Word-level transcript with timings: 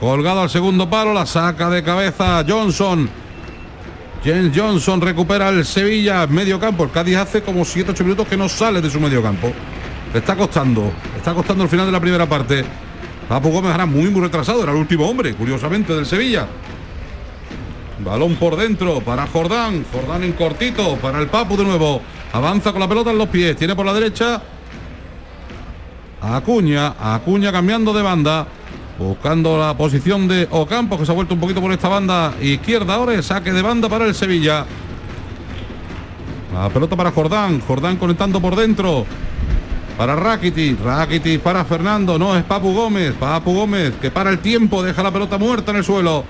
Colgado 0.00 0.42
al 0.42 0.50
segundo 0.50 0.88
palo, 0.88 1.12
la 1.12 1.26
saca 1.26 1.68
de 1.70 1.82
cabeza 1.82 2.44
Johnson. 2.46 3.08
James 4.24 4.52
Johnson 4.54 5.00
recupera 5.00 5.48
el 5.48 5.64
Sevilla 5.64 6.26
medio 6.26 6.60
campo. 6.60 6.84
El 6.84 6.90
Cádiz 6.90 7.16
hace 7.16 7.42
como 7.42 7.62
7-8 7.62 8.02
minutos 8.02 8.28
que 8.28 8.36
no 8.36 8.48
sale 8.48 8.80
de 8.80 8.90
su 8.90 9.00
medio 9.00 9.22
campo. 9.22 9.52
Está 10.12 10.36
costando, 10.36 10.92
está 11.16 11.34
costando 11.34 11.64
el 11.64 11.70
final 11.70 11.86
de 11.86 11.92
la 11.92 12.00
primera 12.00 12.26
parte. 12.26 12.64
Papu 13.28 13.50
Gómez 13.50 13.74
era 13.74 13.86
muy 13.86 14.10
muy 14.10 14.22
retrasado, 14.22 14.62
era 14.62 14.72
el 14.72 14.78
último 14.78 15.08
hombre, 15.08 15.34
curiosamente, 15.34 15.94
del 15.94 16.06
Sevilla. 16.06 16.46
Balón 18.04 18.36
por 18.36 18.56
dentro 18.56 19.00
para 19.00 19.26
Jordán. 19.26 19.84
Jordán 19.92 20.22
en 20.22 20.32
cortito 20.32 20.96
para 20.96 21.18
el 21.18 21.26
Papu 21.26 21.56
de 21.56 21.64
nuevo. 21.64 22.00
Avanza 22.32 22.72
con 22.72 22.80
la 22.80 22.88
pelota 22.88 23.10
en 23.10 23.18
los 23.18 23.28
pies. 23.28 23.56
Tiene 23.56 23.74
por 23.74 23.84
la 23.84 23.92
derecha 23.92 24.40
Acuña. 26.20 26.94
Acuña 26.98 27.52
cambiando 27.52 27.92
de 27.92 28.02
banda. 28.02 28.46
Buscando 28.98 29.56
la 29.56 29.76
posición 29.76 30.26
de 30.26 30.48
Ocampo, 30.50 30.98
que 30.98 31.06
se 31.06 31.12
ha 31.12 31.14
vuelto 31.14 31.34
un 31.34 31.40
poquito 31.40 31.60
por 31.60 31.70
esta 31.70 31.88
banda 31.88 32.34
izquierda. 32.40 32.94
Ahora 32.94 33.14
el 33.14 33.22
saque 33.22 33.52
de 33.52 33.62
banda 33.62 33.88
para 33.88 34.06
el 34.06 34.14
Sevilla. 34.14 34.66
La 36.52 36.68
pelota 36.68 36.96
para 36.96 37.12
Jordán. 37.12 37.60
Jordán 37.60 37.96
conectando 37.96 38.40
por 38.40 38.56
dentro. 38.56 39.06
Para 39.96 40.16
Rakitic. 40.16 40.82
Rakitic 40.82 41.40
para 41.40 41.64
Fernando. 41.64 42.18
No, 42.18 42.36
es 42.36 42.42
Papu 42.42 42.74
Gómez. 42.74 43.14
Papu 43.14 43.54
Gómez 43.54 43.94
que 44.00 44.10
para 44.10 44.30
el 44.30 44.40
tiempo. 44.40 44.82
Deja 44.82 45.00
la 45.00 45.12
pelota 45.12 45.38
muerta 45.38 45.70
en 45.70 45.76
el 45.76 45.84
suelo. 45.84 46.24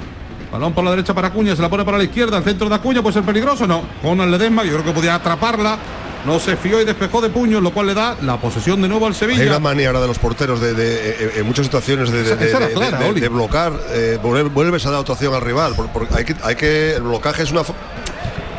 Balón 0.53 0.75
por 0.75 0.85
la 0.85 0.91
derecha 0.91 1.15
para 1.15 1.29
Acuña. 1.29 1.57
Se 1.57 1.63
la 1.63 1.71
pone 1.71 1.87
para 1.87 1.97
la 1.97 2.05
izquierda. 2.05 2.37
El 2.37 2.45
centro 2.45 2.69
de 2.69 2.75
Acuña 2.75 3.01
puede 3.01 3.15
ser 3.15 3.23
peligroso. 3.23 3.67
No. 3.67 3.81
Con 4.03 4.21
el 4.21 4.31
Ledesma. 4.31 4.63
Yo 4.65 4.73
creo 4.73 4.85
que 4.85 4.93
podía 4.93 5.15
atraparla 5.15 5.79
no 6.27 6.39
se 6.41 6.57
fió 6.57 6.81
y 6.81 6.85
despejó 6.85 7.21
de 7.21 7.29
puños, 7.31 7.63
lo 7.63 7.71
cual 7.73 7.87
le 7.87 7.95
da 7.95 8.17
la 8.23 8.37
posesión 8.41 8.83
de 8.83 8.89
nuevo 8.89 9.07
al 9.07 9.15
Sevilla. 9.15 9.43
Hay 9.43 9.49
una 9.49 9.59
maniobra 9.61 10.01
de 10.01 10.07
los 10.09 10.19
porteros 10.19 10.61
de, 10.61 10.75
de- 10.75 11.11
eh, 11.11 11.33
en 11.37 11.47
muchas 11.47 11.67
situaciones 11.67 12.11
de, 12.11 12.23
de- 12.23 12.51
clara, 12.75 12.99
blocar, 13.29 13.73
eh, 13.91 14.19
vuelves 14.23 14.85
a 14.87 14.91
dar 14.91 15.01
otra 15.01 15.15
opción 15.15 15.35
al 15.35 15.41
rival. 15.43 15.75
que, 16.25 16.35
hay 16.43 16.57
que 16.57 16.95
el 16.95 17.03
blocaje 17.03 17.43
es 17.43 17.51
una. 17.51 17.63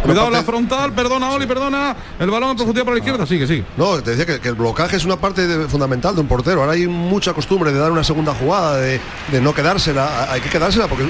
Cuidado 0.04 0.30
la 0.32 0.44
frontal, 0.44 0.94
perdona 0.94 1.30
Oli, 1.32 1.46
perdona. 1.46 1.96
El 2.20 2.30
balón 2.32 2.56
profundidad 2.56 2.86
por 2.86 2.94
la 2.94 3.00
izquierda, 3.00 3.26
sigue, 3.26 3.46
sigue. 3.46 3.64
No, 3.78 4.02
te 4.02 4.12
decía 4.12 4.26
que, 4.26 4.40
que 4.40 4.48
el 4.50 4.56
blocaje 4.56 4.96
es 4.96 5.06
una 5.06 5.18
parte 5.18 5.46
de- 5.48 5.68
fundamental 5.68 6.16
de 6.16 6.22
un 6.22 6.28
portero. 6.28 6.62
Ahora 6.62 6.74
hay 6.74 6.88
mucha 6.88 7.34
costumbre 7.34 7.72
de 7.72 7.80
dar 7.80 7.92
una 7.92 8.04
segunda 8.04 8.34
jugada, 8.34 8.78
de, 8.78 9.00
de 9.32 9.42
no 9.42 9.54
quedársela. 9.54 10.32
Hay 10.32 10.42
que 10.42 10.50
quedársela 10.50 10.88
porque 10.88 11.06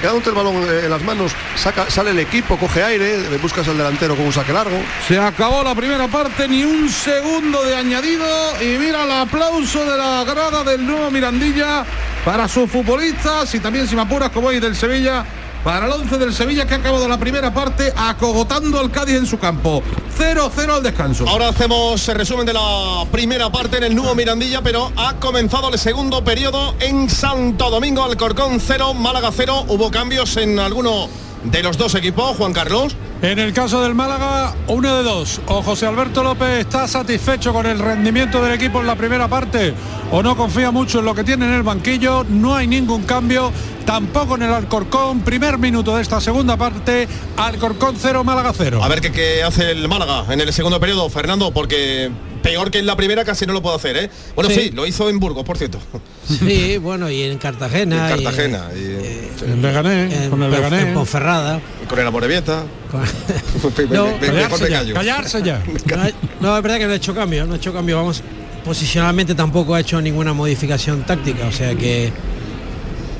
quedándote 0.00 0.30
el 0.30 0.34
balón 0.34 0.56
eh, 0.56 0.82
en 0.84 0.90
las 0.90 1.02
manos, 1.02 1.32
saca, 1.56 1.90
sale 1.90 2.10
el 2.10 2.18
equipo, 2.18 2.56
coge 2.56 2.82
aire, 2.82 3.18
buscas 3.40 3.66
al 3.68 3.76
delantero 3.78 4.16
con 4.16 4.26
un 4.26 4.32
saque 4.32 4.52
largo. 4.52 4.76
Se 5.06 5.18
acabó 5.18 5.62
la 5.62 5.74
primera 5.74 6.08
parte, 6.08 6.48
ni 6.48 6.64
un 6.64 6.88
segundo 6.88 7.62
de 7.64 7.76
añadido. 7.76 8.26
Y 8.60 8.78
mira 8.78 9.04
el 9.04 9.12
aplauso 9.12 9.84
de 9.84 9.96
la 9.96 10.24
grada 10.24 10.64
del 10.64 10.86
nuevo 10.86 11.10
Mirandilla 11.10 11.84
para 12.24 12.48
sus 12.48 12.70
futbolistas 12.70 13.54
y 13.54 13.60
también, 13.60 13.86
si 13.86 13.94
me 13.94 14.02
apuras, 14.02 14.30
como 14.30 14.48
hoy 14.48 14.58
del 14.60 14.74
Sevilla. 14.76 15.24
Para 15.64 15.86
el 15.86 15.92
11 15.92 16.18
del 16.18 16.32
Sevilla 16.32 16.66
que 16.66 16.74
ha 16.74 16.76
acabado 16.78 17.08
la 17.08 17.18
primera 17.18 17.52
parte 17.52 17.92
acogotando 17.96 18.78
al 18.78 18.90
Cádiz 18.90 19.16
en 19.16 19.26
su 19.26 19.38
campo. 19.38 19.82
0-0 20.18 20.70
al 20.70 20.82
descanso. 20.82 21.28
Ahora 21.28 21.48
hacemos 21.48 22.08
el 22.08 22.14
resumen 22.16 22.46
de 22.46 22.52
la 22.52 23.04
primera 23.10 23.50
parte 23.50 23.76
en 23.76 23.84
el 23.84 23.94
nuevo 23.94 24.14
Mirandilla, 24.14 24.62
pero 24.62 24.92
ha 24.96 25.14
comenzado 25.14 25.68
el 25.70 25.78
segundo 25.78 26.24
periodo 26.24 26.74
en 26.80 27.10
Santo 27.10 27.70
Domingo, 27.70 28.04
Alcorcón 28.04 28.60
0, 28.60 28.94
Málaga 28.94 29.30
0. 29.34 29.66
Hubo 29.68 29.90
cambios 29.90 30.36
en 30.36 30.58
alguno 30.58 31.08
de 31.44 31.62
los 31.62 31.78
dos 31.78 31.94
equipos, 31.94 32.36
Juan 32.36 32.52
Carlos. 32.52 32.96
En 33.20 33.38
el 33.40 33.52
caso 33.52 33.82
del 33.82 33.94
Málaga, 33.96 34.54
uno 34.68 34.96
de 34.96 35.02
dos. 35.02 35.40
O 35.46 35.62
José 35.62 35.86
Alberto 35.86 36.22
López 36.22 36.60
está 36.60 36.86
satisfecho 36.86 37.52
con 37.52 37.66
el 37.66 37.78
rendimiento 37.80 38.40
del 38.42 38.54
equipo 38.54 38.80
en 38.80 38.86
la 38.86 38.94
primera 38.96 39.26
parte 39.26 39.74
o 40.12 40.22
no 40.22 40.36
confía 40.36 40.70
mucho 40.70 41.00
en 41.00 41.04
lo 41.04 41.14
que 41.14 41.24
tiene 41.24 41.46
en 41.46 41.54
el 41.54 41.62
banquillo. 41.64 42.24
No 42.28 42.54
hay 42.54 42.68
ningún 42.68 43.02
cambio, 43.02 43.50
tampoco 43.84 44.36
en 44.36 44.42
el 44.42 44.52
Alcorcón. 44.52 45.20
Primer 45.22 45.58
minuto 45.58 45.96
de 45.96 46.02
esta 46.02 46.20
segunda 46.20 46.56
parte, 46.56 47.08
Alcorcón 47.36 47.96
0, 47.98 48.22
Málaga 48.22 48.52
0. 48.56 48.80
A 48.84 48.88
ver 48.88 49.00
qué, 49.00 49.10
qué 49.10 49.42
hace 49.42 49.72
el 49.72 49.88
Málaga 49.88 50.32
en 50.32 50.40
el 50.40 50.52
segundo 50.52 50.78
periodo, 50.78 51.10
Fernando, 51.10 51.50
porque 51.52 52.10
peor 52.42 52.70
que 52.70 52.78
en 52.78 52.86
la 52.86 52.94
primera 52.94 53.24
casi 53.24 53.46
no 53.46 53.52
lo 53.52 53.62
puedo 53.62 53.74
hacer, 53.74 53.96
¿eh? 53.96 54.10
Bueno, 54.36 54.48
sí, 54.50 54.60
Sí. 54.60 54.70
lo 54.70 54.86
hizo 54.86 55.10
en 55.10 55.18
Burgos, 55.18 55.44
por 55.44 55.58
cierto. 55.58 55.78
Sí, 56.24 56.78
bueno, 56.80 57.10
y 57.10 57.22
en 57.22 57.36
Cartagena. 57.38 58.12
En 58.12 58.20
y, 58.20 58.22
Cartagena, 58.24 58.68
eh, 58.72 58.76
y- 58.76 59.17
En 59.17 59.17
Leganés, 59.42 60.12
en, 60.12 60.30
con 60.30 60.42
el 60.42 60.50
Leganés. 60.50 60.82
en 60.86 60.94
Ponferrada. 60.94 61.60
Con 61.88 61.98
el 61.98 62.06
Amorebieta. 62.06 62.64
Con- 62.90 63.02
No, 63.90 64.06
Me- 64.20 64.26
me- 64.28 64.32
mejor 64.32 64.60
me 64.60 64.68
callo. 64.68 64.94
Callarse 64.94 65.42
ya. 65.42 65.62
No, 66.40 66.56
es 66.56 66.62
verdad 66.62 66.78
que 66.78 66.86
no 66.86 66.92
ha 66.92 66.96
hecho 66.96 67.14
cambio, 67.14 67.46
no 67.46 67.54
ha 67.54 67.56
hecho 67.56 67.72
cambio, 67.72 67.96
vamos, 67.96 68.22
posicionalmente 68.64 69.34
tampoco 69.34 69.74
ha 69.74 69.80
hecho 69.80 70.00
ninguna 70.00 70.32
modificación 70.32 71.02
táctica, 71.04 71.46
o 71.46 71.52
sea 71.52 71.74
que 71.74 72.12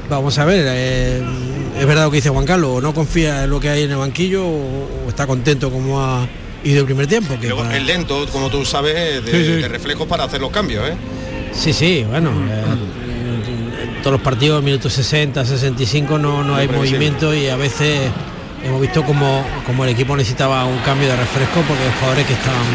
vamos 0.09 0.39
a 0.39 0.45
ver, 0.45 0.65
eh, 0.69 1.23
es 1.79 1.87
verdad 1.87 2.05
lo 2.05 2.11
que 2.11 2.17
dice 2.17 2.29
Juan 2.31 2.47
Carlos, 2.47 2.71
o 2.77 2.81
no 2.81 2.95
confía 2.95 3.45
en 3.45 3.50
lo 3.50 3.61
que 3.61 3.69
hay 3.69 3.83
en 3.83 3.91
el 3.91 3.97
banquillo 3.99 4.47
o, 4.47 4.89
o 5.06 5.09
está 5.09 5.27
contento 5.27 5.71
como 5.71 6.00
ha 6.03 6.27
ido 6.65 6.81
el 6.81 6.87
primer 6.87 7.06
tiempo. 7.06 7.35
Que 7.41 7.49
Luego 7.49 7.62
para- 7.62 7.77
es 7.77 7.85
lento, 7.85 8.27
como 8.33 8.49
tú 8.50 8.65
sabes, 8.65 9.25
de, 9.25 9.31
Sí, 9.31 9.45
sí. 9.45 9.53
de 9.62 9.69
reflejos 9.69 10.06
para 10.06 10.25
hacer 10.25 10.41
los 10.41 10.50
cambios, 10.50 10.89
¿eh? 10.89 10.95
Sí, 11.53 11.73
sí, 11.73 12.05
bueno, 12.09 12.31
eh, 12.50 12.62
en 12.62 12.98
todos 13.99 14.13
los 14.13 14.21
partidos, 14.21 14.63
minutos 14.63 14.93
60, 14.93 15.45
65 15.45 16.19
no, 16.19 16.45
no 16.45 16.57
hay 16.57 16.69
movimiento 16.69 17.35
y 17.35 17.49
a 17.49 17.57
veces 17.57 18.11
hemos 18.65 18.81
visto 18.81 19.05
como, 19.05 19.45
como 19.67 19.85
el 19.85 19.91
equipo 19.91 20.17
necesitaba 20.17 20.65
un 20.65 20.79
cambio 20.79 21.09
de 21.09 21.17
refresco 21.17 21.61
porque 21.67 21.83
hay 21.83 21.93
jugadores 21.99 22.27
que 22.27 22.33
estaban, 22.33 22.67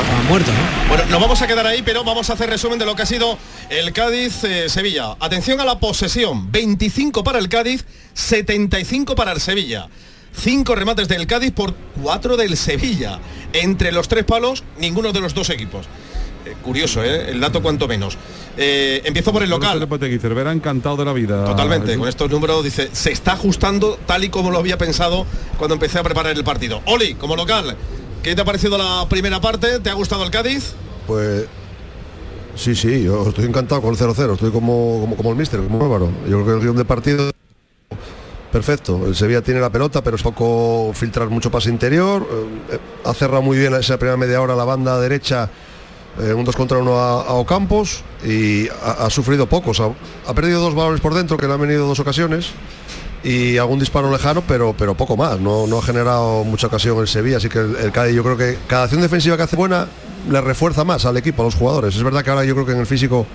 estaban 0.00 0.26
muertos, 0.28 0.54
¿no? 0.54 0.88
Bueno, 0.88 1.04
nos 1.10 1.20
vamos 1.20 1.42
a 1.42 1.46
quedar 1.46 1.66
ahí, 1.66 1.82
pero 1.82 2.04
vamos 2.04 2.30
a 2.30 2.34
hacer 2.34 2.50
resumen 2.50 2.78
de 2.78 2.86
lo 2.86 2.94
que 2.94 3.02
ha 3.02 3.06
sido 3.06 3.38
el 3.68 3.92
Cádiz-Sevilla. 3.92 5.16
Atención 5.20 5.60
a 5.60 5.64
la 5.64 5.78
posesión, 5.78 6.50
25 6.50 7.24
para 7.24 7.38
el 7.38 7.48
Cádiz, 7.48 7.84
75 8.14 9.14
para 9.14 9.32
el 9.32 9.40
Sevilla. 9.40 9.88
Cinco 10.32 10.74
remates 10.74 11.08
del 11.08 11.26
Cádiz 11.26 11.52
por 11.52 11.74
cuatro 12.00 12.36
del 12.36 12.56
Sevilla. 12.56 13.18
Entre 13.52 13.92
los 13.92 14.08
tres 14.08 14.24
palos, 14.24 14.62
ninguno 14.78 15.12
de 15.12 15.20
los 15.20 15.34
dos 15.34 15.50
equipos. 15.50 15.86
Eh, 16.50 16.56
curioso, 16.62 17.02
¿eh? 17.04 17.30
El 17.30 17.40
dato 17.40 17.62
cuanto 17.62 17.86
menos. 17.86 18.16
Eh, 18.56 19.02
empiezo 19.04 19.32
por 19.32 19.42
el 19.42 19.50
local. 19.50 19.86
Cervera 20.20 20.52
encantado 20.52 20.96
de 20.96 21.04
la 21.04 21.12
vida. 21.12 21.44
Totalmente, 21.44 21.96
con 21.96 22.08
estos 22.08 22.30
números 22.30 22.64
dice, 22.64 22.90
se 22.92 23.12
está 23.12 23.32
ajustando 23.32 23.98
tal 24.06 24.24
y 24.24 24.28
como 24.28 24.50
lo 24.50 24.58
había 24.58 24.76
pensado 24.76 25.26
cuando 25.56 25.74
empecé 25.74 25.98
a 25.98 26.02
preparar 26.02 26.36
el 26.36 26.44
partido. 26.44 26.82
Oli, 26.86 27.14
como 27.14 27.36
local, 27.36 27.76
¿qué 28.22 28.34
te 28.34 28.42
ha 28.42 28.44
parecido 28.44 28.76
la 28.76 29.06
primera 29.08 29.40
parte? 29.40 29.80
¿Te 29.80 29.90
ha 29.90 29.94
gustado 29.94 30.24
el 30.24 30.30
Cádiz? 30.30 30.72
Pues 31.06 31.46
sí, 32.56 32.74
sí, 32.74 33.04
yo 33.04 33.28
estoy 33.28 33.44
encantado 33.44 33.80
con 33.80 33.90
el 33.90 33.96
0-0, 33.96 34.34
estoy 34.34 34.50
como, 34.50 34.98
como, 35.00 35.16
como 35.16 35.30
el 35.30 35.36
míster, 35.36 35.60
como 35.60 35.82
Álvaro. 35.84 36.10
Yo 36.28 36.42
creo 36.42 36.46
que 36.46 36.52
el 36.52 36.60
guion 36.60 36.76
de 36.76 36.84
partido 36.84 37.30
perfecto. 38.50 39.06
El 39.06 39.14
Sevilla 39.14 39.42
tiene 39.42 39.60
la 39.60 39.70
pelota, 39.70 40.02
pero 40.02 40.16
es 40.16 40.22
poco 40.22 40.92
filtrar 40.94 41.28
mucho 41.28 41.50
pase 41.50 41.70
interior. 41.70 42.26
eh, 42.70 42.78
ha 43.04 43.14
cerrado 43.14 43.42
muy 43.42 43.58
bien 43.58 43.74
esa 43.74 43.96
primera 43.96 44.16
media 44.16 44.40
hora 44.40 44.54
la 44.54 44.64
banda 44.64 45.00
derecha, 45.00 45.48
eh, 46.18 46.34
un 46.34 46.44
2 46.44 46.56
contra 46.56 46.78
1 46.78 46.98
a, 46.98 47.34
Ocampos 47.34 48.02
y 48.24 48.68
ha, 48.68 49.08
sufrido 49.10 49.46
pocos. 49.46 49.80
Ha, 49.80 50.34
perdido 50.34 50.60
dos 50.60 50.74
balones 50.74 51.00
por 51.00 51.14
dentro, 51.14 51.36
que 51.36 51.46
le 51.46 51.54
han 51.54 51.60
venido 51.60 51.86
dos 51.86 52.00
ocasiones. 52.00 52.50
Y 53.22 53.58
algún 53.58 53.78
disparo 53.78 54.10
lejano, 54.10 54.42
pero, 54.46 54.74
pero 54.76 54.94
poco 54.94 55.16
más. 55.16 55.38
No, 55.38 55.66
no 55.66 55.78
ha 55.78 55.82
generado 55.82 56.42
mucha 56.44 56.68
ocasión 56.68 56.98
el 56.98 57.08
Sevilla, 57.08 57.36
así 57.36 57.48
que 57.48 57.58
el, 57.58 57.76
el 57.76 58.14
yo 58.14 58.22
creo 58.22 58.36
que 58.36 58.58
cada 58.66 58.84
acción 58.84 59.02
defensiva 59.02 59.36
que 59.36 59.42
hace 59.42 59.56
buena 59.56 59.86
le 60.28 60.40
refuerza 60.40 60.84
más 60.84 61.04
al 61.04 61.16
equipo, 61.16 61.42
a 61.42 61.44
los 61.44 61.54
jugadores. 61.54 61.94
Es 61.94 62.02
verdad 62.02 62.24
que 62.24 62.30
ahora 62.30 62.44
yo 62.44 62.54
creo 62.54 62.66
que 62.66 62.72
en 62.72 62.78
el 62.78 62.86
físico, 62.86 63.26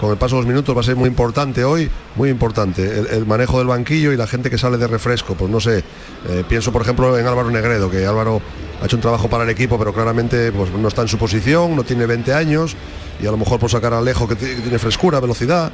con 0.00 0.10
el 0.10 0.16
paso 0.16 0.36
de 0.36 0.42
los 0.42 0.48
minutos, 0.48 0.74
va 0.74 0.80
a 0.80 0.84
ser 0.84 0.96
muy 0.96 1.08
importante 1.08 1.62
hoy, 1.62 1.90
muy 2.16 2.30
importante. 2.30 2.82
El, 2.82 3.06
el 3.06 3.26
manejo 3.26 3.58
del 3.58 3.66
banquillo 3.68 4.12
y 4.12 4.16
la 4.16 4.26
gente 4.26 4.48
que 4.48 4.56
sale 4.56 4.78
de 4.78 4.86
refresco. 4.86 5.34
Pues 5.34 5.50
no 5.50 5.60
sé, 5.60 5.84
eh, 6.28 6.44
pienso 6.48 6.72
por 6.72 6.82
ejemplo 6.82 7.18
en 7.18 7.26
Álvaro 7.26 7.50
Negredo, 7.50 7.90
que 7.90 8.06
Álvaro 8.06 8.40
ha 8.80 8.84
hecho 8.86 8.96
un 8.96 9.02
trabajo 9.02 9.28
para 9.28 9.44
el 9.44 9.50
equipo, 9.50 9.78
pero 9.78 9.92
claramente 9.92 10.52
pues, 10.52 10.70
no 10.72 10.88
está 10.88 11.02
en 11.02 11.08
su 11.08 11.18
posición, 11.18 11.74
no 11.76 11.84
tiene 11.84 12.06
20 12.06 12.32
años 12.32 12.76
y 13.20 13.26
a 13.26 13.30
lo 13.30 13.36
mejor 13.36 13.58
por 13.58 13.70
sacar 13.70 13.92
a 13.94 13.98
Alejo 13.98 14.28
que, 14.28 14.36
ti- 14.36 14.46
que 14.46 14.62
tiene 14.62 14.78
frescura, 14.78 15.18
velocidad. 15.20 15.70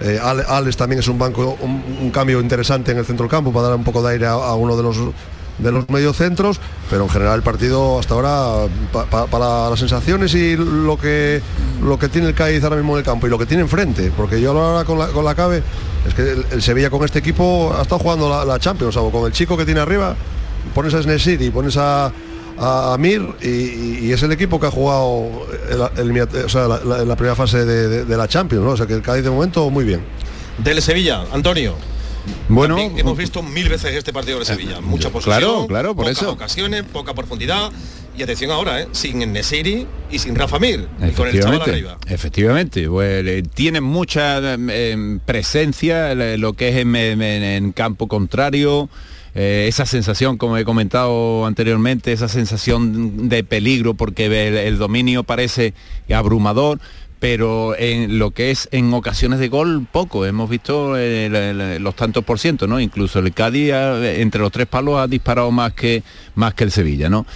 Eh, 0.00 0.18
Ale- 0.22 0.44
Alex 0.48 0.76
también 0.76 1.00
es 1.00 1.08
un 1.08 1.18
banco, 1.18 1.56
un, 1.60 2.10
cambio 2.10 2.40
interesante 2.40 2.92
en 2.92 2.98
el 2.98 3.04
centro 3.04 3.24
del 3.24 3.30
campo 3.30 3.52
para 3.52 3.68
dar 3.68 3.76
un 3.76 3.84
poco 3.84 4.02
de 4.02 4.12
aire 4.12 4.26
a, 4.26 4.36
uno 4.54 4.76
de 4.76 4.82
los 4.82 4.96
de 5.58 5.72
los 5.72 5.88
mediocentros, 5.90 6.60
pero 6.88 7.02
en 7.02 7.08
general 7.10 7.34
el 7.34 7.42
partido 7.42 7.98
hasta 7.98 8.14
ahora 8.14 8.70
pa- 8.92 9.06
pa- 9.06 9.26
para 9.26 9.68
las 9.70 9.78
sensaciones 9.80 10.32
y 10.36 10.56
lo 10.56 10.96
que 10.96 11.42
lo 11.82 11.98
que 11.98 12.08
tiene 12.08 12.28
el 12.28 12.34
Cádiz 12.34 12.62
ahora 12.62 12.76
mismo 12.76 12.92
en 12.92 12.98
el 13.00 13.04
campo 13.04 13.26
y 13.26 13.30
lo 13.30 13.38
que 13.40 13.46
tiene 13.46 13.64
enfrente, 13.64 14.12
porque 14.16 14.40
yo 14.40 14.52
ahora 14.52 14.84
con 14.84 15.00
la, 15.00 15.08
con 15.08 15.24
la 15.24 15.34
cabe 15.34 15.60
es 16.06 16.14
que 16.14 16.44
el, 16.52 16.62
Sevilla 16.62 16.90
con 16.90 17.04
este 17.04 17.18
equipo 17.18 17.74
ha 17.76 17.82
estado 17.82 17.98
jugando 17.98 18.28
la, 18.28 18.44
la 18.44 18.60
Champions, 18.60 18.96
o 18.98 19.10
con 19.10 19.26
el 19.26 19.32
chico 19.32 19.56
que 19.56 19.64
tiene 19.64 19.80
arriba, 19.80 20.14
pones 20.76 20.94
a 20.94 21.02
Snesir 21.02 21.42
y 21.42 21.50
pones 21.50 21.76
a 21.76 22.12
a 22.60 22.96
Mir 22.98 23.22
y, 23.42 24.06
y 24.06 24.12
es 24.12 24.22
el 24.22 24.32
equipo 24.32 24.58
que 24.60 24.66
ha 24.66 24.70
jugado 24.70 25.46
el- 25.96 26.16
el- 26.16 26.44
o 26.44 26.48
sea, 26.48 26.66
la, 26.68 26.80
la- 26.84 27.04
la 27.04 27.16
primera 27.16 27.34
fase 27.36 27.64
de, 27.64 27.88
de- 27.88 28.04
de 28.04 28.16
la 28.16 28.26
Champions, 28.28 28.64
¿no? 28.64 28.70
o 28.72 28.76
sea 28.76 28.86
que 28.86 28.94
el 28.94 29.02
Cádiz 29.02 29.24
de 29.24 29.30
momento 29.30 29.68
muy 29.70 29.84
bien. 29.84 30.00
Del 30.58 30.82
Sevilla, 30.82 31.24
Antonio. 31.32 31.76
Bueno, 32.48 32.76
También 32.76 32.98
hemos 32.98 33.16
visto 33.16 33.42
mil 33.42 33.68
veces 33.68 33.94
este 33.94 34.12
partido 34.12 34.38
de 34.38 34.44
Sevilla, 34.44 34.80
mucha 34.80 35.08
posesión, 35.08 35.38
claro, 35.40 35.66
claro, 35.66 35.94
por 35.94 36.04
pocas 36.04 36.18
eso. 36.20 36.32
ocasiones, 36.32 36.82
poca 36.82 37.14
profundidad 37.14 37.70
y 38.18 38.22
atención 38.22 38.50
ahora, 38.50 38.82
¿eh? 38.82 38.88
sin 38.92 39.32
Nesiri 39.32 39.86
y 40.10 40.18
sin 40.18 40.34
Rafa 40.34 40.58
Mir, 40.58 40.88
con 41.16 41.28
el 41.28 41.40
chaval 41.40 41.62
arriba. 41.62 41.96
Efectivamente, 42.06 42.86
pues, 42.88 43.24
eh, 43.26 43.42
tiene 43.54 43.80
mucha 43.80 44.40
eh, 44.56 45.18
presencia 45.24 46.14
lo 46.14 46.52
que 46.52 46.68
es 46.70 46.76
en, 46.76 47.72
campo 47.72 48.08
contrario. 48.08 48.90
Esa 49.40 49.86
sensación, 49.86 50.36
como 50.36 50.56
he 50.56 50.64
comentado 50.64 51.46
anteriormente, 51.46 52.12
esa 52.12 52.28
sensación 52.28 53.28
de 53.28 53.44
peligro 53.44 53.94
porque 53.94 54.26
el 54.66 54.78
dominio 54.78 55.22
parece 55.22 55.74
abrumador, 56.12 56.80
pero 57.18 57.76
en 57.76 58.18
lo 58.18 58.30
que 58.30 58.50
es 58.50 58.68
en 58.72 58.92
ocasiones 58.94 59.38
de 59.38 59.48
gol 59.48 59.86
poco 59.90 60.24
hemos 60.24 60.48
visto 60.48 60.96
eh, 60.96 61.78
los 61.80 61.96
tantos 61.96 62.24
por 62.24 62.38
ciento 62.38 62.66
no 62.66 62.78
incluso 62.80 63.18
el 63.18 63.32
Cádiz 63.32 63.72
entre 63.72 64.40
los 64.40 64.52
tres 64.52 64.66
palos 64.66 64.98
ha 64.98 65.06
disparado 65.06 65.50
más 65.50 65.72
que 65.72 66.02
más 66.34 66.54
que 66.54 66.64
el 66.64 66.70
Sevilla 66.70 67.08
no 67.08 67.26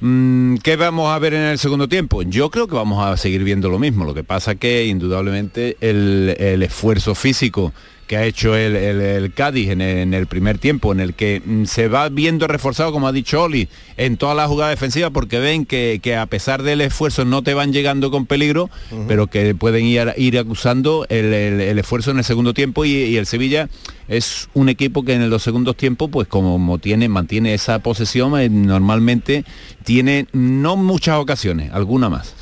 mm, 0.00 0.56
¿Qué 0.56 0.76
vamos 0.76 1.10
a 1.12 1.18
ver 1.18 1.34
en 1.34 1.42
el 1.42 1.58
segundo 1.58 1.88
tiempo? 1.88 2.22
Yo 2.22 2.50
creo 2.50 2.68
que 2.68 2.74
vamos 2.74 3.04
a 3.04 3.16
seguir 3.16 3.42
viendo 3.44 3.68
lo 3.68 3.78
mismo. 3.78 4.04
Lo 4.04 4.14
que 4.14 4.24
pasa 4.24 4.54
que 4.54 4.84
indudablemente 4.84 5.76
el, 5.80 6.36
el 6.38 6.62
esfuerzo 6.62 7.14
físico 7.14 7.72
que 8.12 8.18
ha 8.18 8.26
hecho 8.26 8.54
el, 8.54 9.32
Cádiz 9.32 9.70
en 9.70 9.80
el, 9.80 10.26
primer 10.26 10.58
tiempo, 10.58 10.92
en 10.92 11.00
el 11.00 11.14
que 11.14 11.40
mm, 11.42 11.64
se 11.64 11.88
va 11.88 12.10
viendo 12.10 12.46
reforzado, 12.46 12.92
como 12.92 13.08
ha 13.08 13.12
dicho 13.12 13.42
Oli, 13.42 13.70
en 13.96 14.18
toda 14.18 14.34
la 14.34 14.46
jugada 14.46 14.68
defensiva, 14.68 15.08
porque 15.08 15.38
ven 15.38 15.64
que, 15.64 16.16
a 16.20 16.26
pesar 16.26 16.62
del 16.62 16.82
esfuerzo 16.82 17.24
no 17.24 17.42
te 17.42 17.54
van 17.54 17.72
llegando 17.72 18.10
con 18.10 18.26
peligro, 18.26 18.68
pero 19.08 19.28
que 19.28 19.54
pueden 19.54 19.86
ir, 19.86 20.12
ir 20.18 20.38
acusando 20.38 21.06
el, 21.08 21.32
esfuerzo 21.78 22.10
en 22.10 22.18
el 22.18 22.24
segundo 22.24 22.52
tiempo 22.52 22.84
y, 22.84 23.16
el 23.16 23.24
Sevilla 23.24 23.70
es 24.08 24.50
un 24.52 24.68
equipo 24.68 25.04
que 25.04 25.14
en 25.14 25.30
los 25.30 25.42
segundos 25.42 25.74
tiempos, 25.78 26.10
pues 26.12 26.28
como 26.28 26.78
tiene, 26.80 27.08
mantiene 27.08 27.54
esa 27.54 27.78
posesión, 27.78 28.38
eh, 28.38 28.50
normalmente 28.50 29.46
tiene 29.84 30.26
no 30.32 30.76
muchas 30.76 31.16
ocasiones, 31.16 31.72
alguna 31.72 32.10
más. 32.10 32.34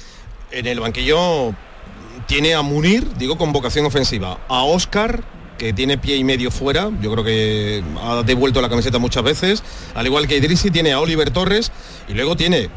En 0.50 0.66
el 0.66 0.80
banquillo 0.80 1.54
tiene 2.26 2.54
a 2.54 2.62
Munir, 2.62 3.06
digo 3.18 3.38
con 3.38 3.52
vocación 3.52 3.86
ofensiva, 3.86 4.40
a 4.48 4.64
Oscar, 4.64 5.22
que 5.60 5.74
tiene 5.74 5.98
pie 5.98 6.16
y 6.16 6.24
medio 6.24 6.50
fuera, 6.50 6.90
yo 7.02 7.12
creo 7.12 7.22
que 7.22 7.84
ha 8.02 8.22
devuelto 8.22 8.62
la 8.62 8.70
camiseta 8.70 8.98
muchas 8.98 9.22
veces, 9.22 9.62
al 9.94 10.06
igual 10.06 10.26
que 10.26 10.38
Idrisi 10.38 10.70
tiene 10.70 10.92
a 10.92 11.00
Oliver 11.00 11.30
Torres 11.30 11.70
y 12.08 12.14
luego 12.14 12.34
tiene 12.34 12.70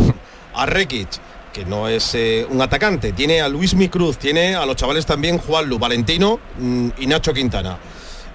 a 0.54 0.66
Rekic, 0.66 1.08
que 1.54 1.64
no 1.64 1.88
es 1.88 2.14
eh, 2.14 2.46
un 2.50 2.62
atacante, 2.62 3.14
tiene 3.14 3.40
a 3.40 3.48
Luis 3.48 3.74
Micruz, 3.74 4.18
tiene 4.18 4.56
a 4.56 4.66
los 4.66 4.76
chavales 4.76 5.06
también 5.06 5.38
Juan 5.38 5.70
Lu, 5.70 5.80
Valentino 5.80 6.42
mm, 6.60 6.90
y 7.00 7.08
Nacho 7.08 7.34
Quintana. 7.34 7.78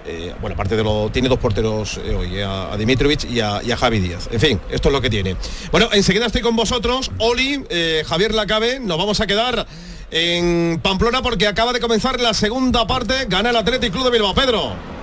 Eh, 0.07 0.33
bueno, 0.41 0.55
aparte 0.55 0.75
de 0.75 0.83
lo 0.83 1.11
tiene 1.11 1.29
dos 1.29 1.37
porteros 1.37 1.99
eh, 2.03 2.15
hoy, 2.15 2.41
a, 2.41 2.75
Dimitrovich 2.75 3.25
y 3.25 3.41
a, 3.41 3.61
Javi 3.77 3.99
Díaz. 3.99 4.29
En 4.31 4.39
fin, 4.39 4.59
esto 4.71 4.89
es 4.89 4.93
lo 4.93 4.99
que 4.99 5.11
tiene. 5.11 5.35
Bueno, 5.71 5.89
enseguida 5.91 6.25
estoy 6.25 6.41
con 6.41 6.55
vosotros, 6.55 7.11
Oli, 7.19 7.63
Javier 8.07 8.33
Lacabe, 8.33 8.79
nos 8.79 8.97
vamos 8.97 9.21
a 9.21 9.27
quedar 9.27 9.67
en 10.11 10.79
Pamplona 10.81 11.21
porque 11.21 11.47
acaba 11.47 11.73
de 11.73 11.79
comenzar 11.79 12.19
la 12.19 12.33
segunda 12.33 12.87
parte. 12.87 13.25
Gana 13.27 13.49
el 13.49 13.55
Athletic 13.55 13.91
Club 13.91 14.05
de 14.05 14.11
Bilbao. 14.11 14.33
Pedro. 14.33 14.98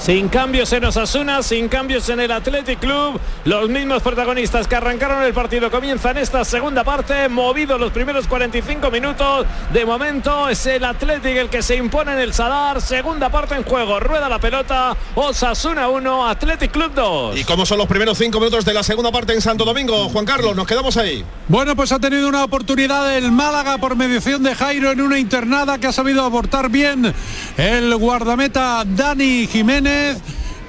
Sin 0.00 0.30
cambios 0.30 0.72
en 0.72 0.82
Osasuna, 0.86 1.42
sin 1.42 1.68
cambios 1.68 2.08
en 2.08 2.20
el 2.20 2.30
Athletic 2.30 2.78
Club. 2.80 3.20
Los 3.44 3.68
mismos 3.68 4.02
protagonistas 4.02 4.66
que 4.66 4.74
arrancaron 4.74 5.22
el 5.22 5.34
partido 5.34 5.70
comienzan 5.70 6.16
esta 6.16 6.42
segunda 6.42 6.84
parte. 6.84 7.28
Movido 7.28 7.76
los 7.76 7.92
primeros 7.92 8.26
45 8.26 8.90
minutos. 8.90 9.46
De 9.74 9.84
momento 9.84 10.48
es 10.48 10.64
el 10.64 10.84
Athletic 10.84 11.36
el 11.36 11.50
que 11.50 11.62
se 11.62 11.76
impone 11.76 12.12
en 12.12 12.18
el 12.18 12.32
Sadar. 12.32 12.80
Segunda 12.80 13.28
parte 13.28 13.54
en 13.56 13.62
juego. 13.62 14.00
Rueda 14.00 14.30
la 14.30 14.38
pelota. 14.38 14.96
Osasuna 15.16 15.88
1, 15.88 16.28
Athletic 16.30 16.70
Club 16.70 16.92
2. 16.94 17.38
¿Y 17.38 17.44
cómo 17.44 17.66
son 17.66 17.76
los 17.76 17.86
primeros 17.86 18.16
5 18.16 18.38
minutos 18.40 18.64
de 18.64 18.72
la 18.72 18.82
segunda 18.82 19.12
parte 19.12 19.34
en 19.34 19.42
Santo 19.42 19.66
Domingo? 19.66 20.08
Juan 20.08 20.24
Carlos, 20.24 20.56
nos 20.56 20.66
quedamos 20.66 20.96
ahí. 20.96 21.22
Bueno, 21.46 21.76
pues 21.76 21.92
ha 21.92 21.98
tenido 21.98 22.26
una 22.26 22.44
oportunidad 22.44 23.14
el 23.18 23.30
Málaga 23.32 23.76
por 23.76 23.96
mediación 23.96 24.42
de 24.42 24.54
Jairo 24.54 24.92
en 24.92 25.02
una 25.02 25.18
internada 25.18 25.76
que 25.76 25.88
ha 25.88 25.92
sabido 25.92 26.24
abortar 26.24 26.70
bien 26.70 27.12
el 27.58 27.94
guardameta 27.96 28.82
Dani 28.86 29.46
Jiménez 29.46 29.89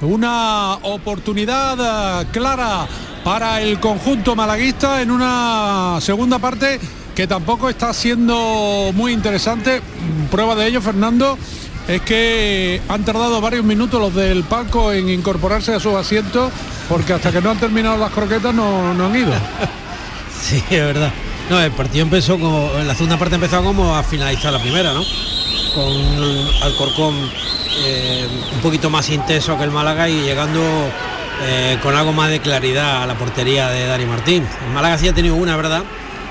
una 0.02 0.74
oportunidad 0.82 2.22
eh, 2.22 2.26
clara 2.32 2.86
para 3.24 3.60
el 3.60 3.78
conjunto 3.78 4.34
malaguista 4.34 5.00
en 5.00 5.10
una 5.10 5.98
segunda 6.00 6.38
parte 6.38 6.80
que 7.14 7.26
tampoco 7.26 7.68
está 7.68 7.92
siendo 7.92 8.90
muy 8.94 9.12
interesante. 9.12 9.80
Prueba 10.30 10.54
de 10.54 10.66
ello, 10.66 10.80
Fernando, 10.80 11.38
es 11.86 12.00
que 12.02 12.80
han 12.88 13.04
tardado 13.04 13.40
varios 13.40 13.64
minutos 13.64 14.00
los 14.00 14.14
del 14.14 14.44
palco 14.44 14.92
en 14.92 15.08
incorporarse 15.08 15.74
a 15.74 15.80
sus 15.80 15.94
asientos 15.94 16.50
porque 16.88 17.12
hasta 17.12 17.30
que 17.30 17.40
no 17.40 17.50
han 17.50 17.58
terminado 17.58 17.96
las 17.96 18.10
croquetas 18.10 18.54
no, 18.54 18.90
han 18.90 19.16
ido. 19.16 19.32
Sí, 20.42 20.56
es 20.70 20.84
verdad. 20.84 21.12
No, 21.48 21.60
el 21.60 21.70
partido 21.70 22.02
empezó 22.02 22.36
como, 22.36 22.72
la 22.84 22.94
segunda 22.96 23.16
parte 23.16 23.36
empezó 23.36 23.62
como 23.62 23.94
a 23.94 24.02
finalizar 24.02 24.52
la 24.52 24.58
primera, 24.60 24.92
¿no? 24.92 25.04
Con 25.74 25.92
Alcorcón 26.62 27.14
eh, 27.84 28.28
un 28.54 28.60
poquito 28.60 28.90
más 28.90 29.08
intenso 29.08 29.56
que 29.56 29.64
el 29.64 29.70
Málaga 29.70 30.08
y 30.08 30.20
llegando 30.20 30.60
eh, 31.44 31.78
con 31.82 31.96
algo 31.96 32.12
más 32.12 32.30
de 32.30 32.40
claridad 32.40 33.02
a 33.02 33.06
la 33.06 33.14
portería 33.14 33.68
de 33.70 33.86
Dani 33.86 34.04
Martín. 34.04 34.46
El 34.66 34.72
Málaga 34.72 34.98
sí 34.98 35.08
ha 35.08 35.14
tenido 35.14 35.34
una, 35.34 35.56
¿verdad? 35.56 35.82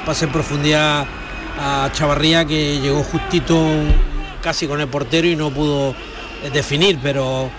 Pase 0.05 0.25
en 0.25 0.31
profundidad 0.31 1.05
a 1.59 1.89
Chavarría 1.91 2.45
que 2.45 2.79
llegó 2.79 3.03
justito 3.03 3.59
casi 4.41 4.67
con 4.67 4.79
el 4.79 4.87
portero 4.87 5.27
y 5.27 5.35
no 5.35 5.49
pudo 5.49 5.95
eh, 6.43 6.49
definir, 6.53 6.99
pero 7.01 7.49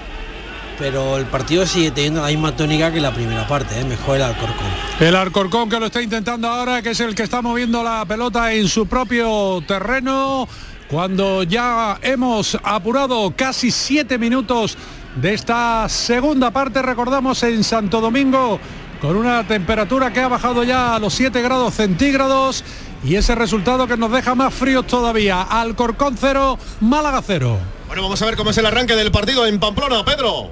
pero 0.79 1.17
el 1.17 1.27
partido 1.27 1.67
sigue 1.67 1.91
teniendo 1.91 2.23
la 2.23 2.29
misma 2.29 2.57
tónica 2.57 2.91
que 2.91 3.01
la 3.01 3.13
primera 3.13 3.47
parte, 3.47 3.85
mejor 3.85 4.17
el 4.17 4.23
Alcorcón. 4.23 4.67
El 4.99 5.15
Alcorcón 5.15 5.69
que 5.69 5.79
lo 5.79 5.87
está 5.87 6.03
intentando 6.03 6.49
ahora, 6.49 6.83
que 6.83 6.91
es 6.91 7.01
el 7.01 7.15
que 7.15 7.23
está 7.23 7.43
moviendo 7.43 7.85
la 7.85 8.05
pelota 8.05 8.53
en 8.53 8.67
su 8.67 8.87
propio 8.87 9.63
terreno 9.67 10.49
cuando 10.93 11.43
ya 11.43 11.99
hemos 12.03 12.59
apurado 12.63 13.33
casi 13.35 13.71
siete 13.71 14.19
minutos 14.19 14.77
de 15.17 15.33
esta 15.33 15.89
segunda 15.89 16.51
parte, 16.51 16.83
recordamos 16.83 17.43
en 17.45 17.65
Santo 17.65 18.03
Domingo, 18.03 18.61
con 19.01 19.17
una 19.17 19.43
temperatura 19.49 20.13
que 20.13 20.21
ha 20.21 20.29
bajado 20.29 20.65
ya 20.65 20.95
a 20.95 20.99
los 20.99 21.15
7 21.15 21.41
grados 21.41 21.73
centígrados 21.73 22.63
y 23.03 23.17
ese 23.17 23.35
resultado 23.35 23.87
que 23.87 23.97
nos 23.97 24.13
deja 24.13 24.35
más 24.35 24.53
fríos 24.53 24.87
todavía. 24.87 25.41
Alcorcón 25.41 26.19
cero, 26.21 26.59
Málaga 26.81 27.23
cero. 27.27 27.59
Bueno, 27.87 28.03
vamos 28.03 28.21
a 28.21 28.27
ver 28.27 28.37
cómo 28.37 28.51
es 28.51 28.59
el 28.59 28.67
arranque 28.67 28.95
del 28.95 29.11
partido 29.11 29.47
en 29.47 29.59
Pamplona, 29.59 30.05
Pedro. 30.05 30.51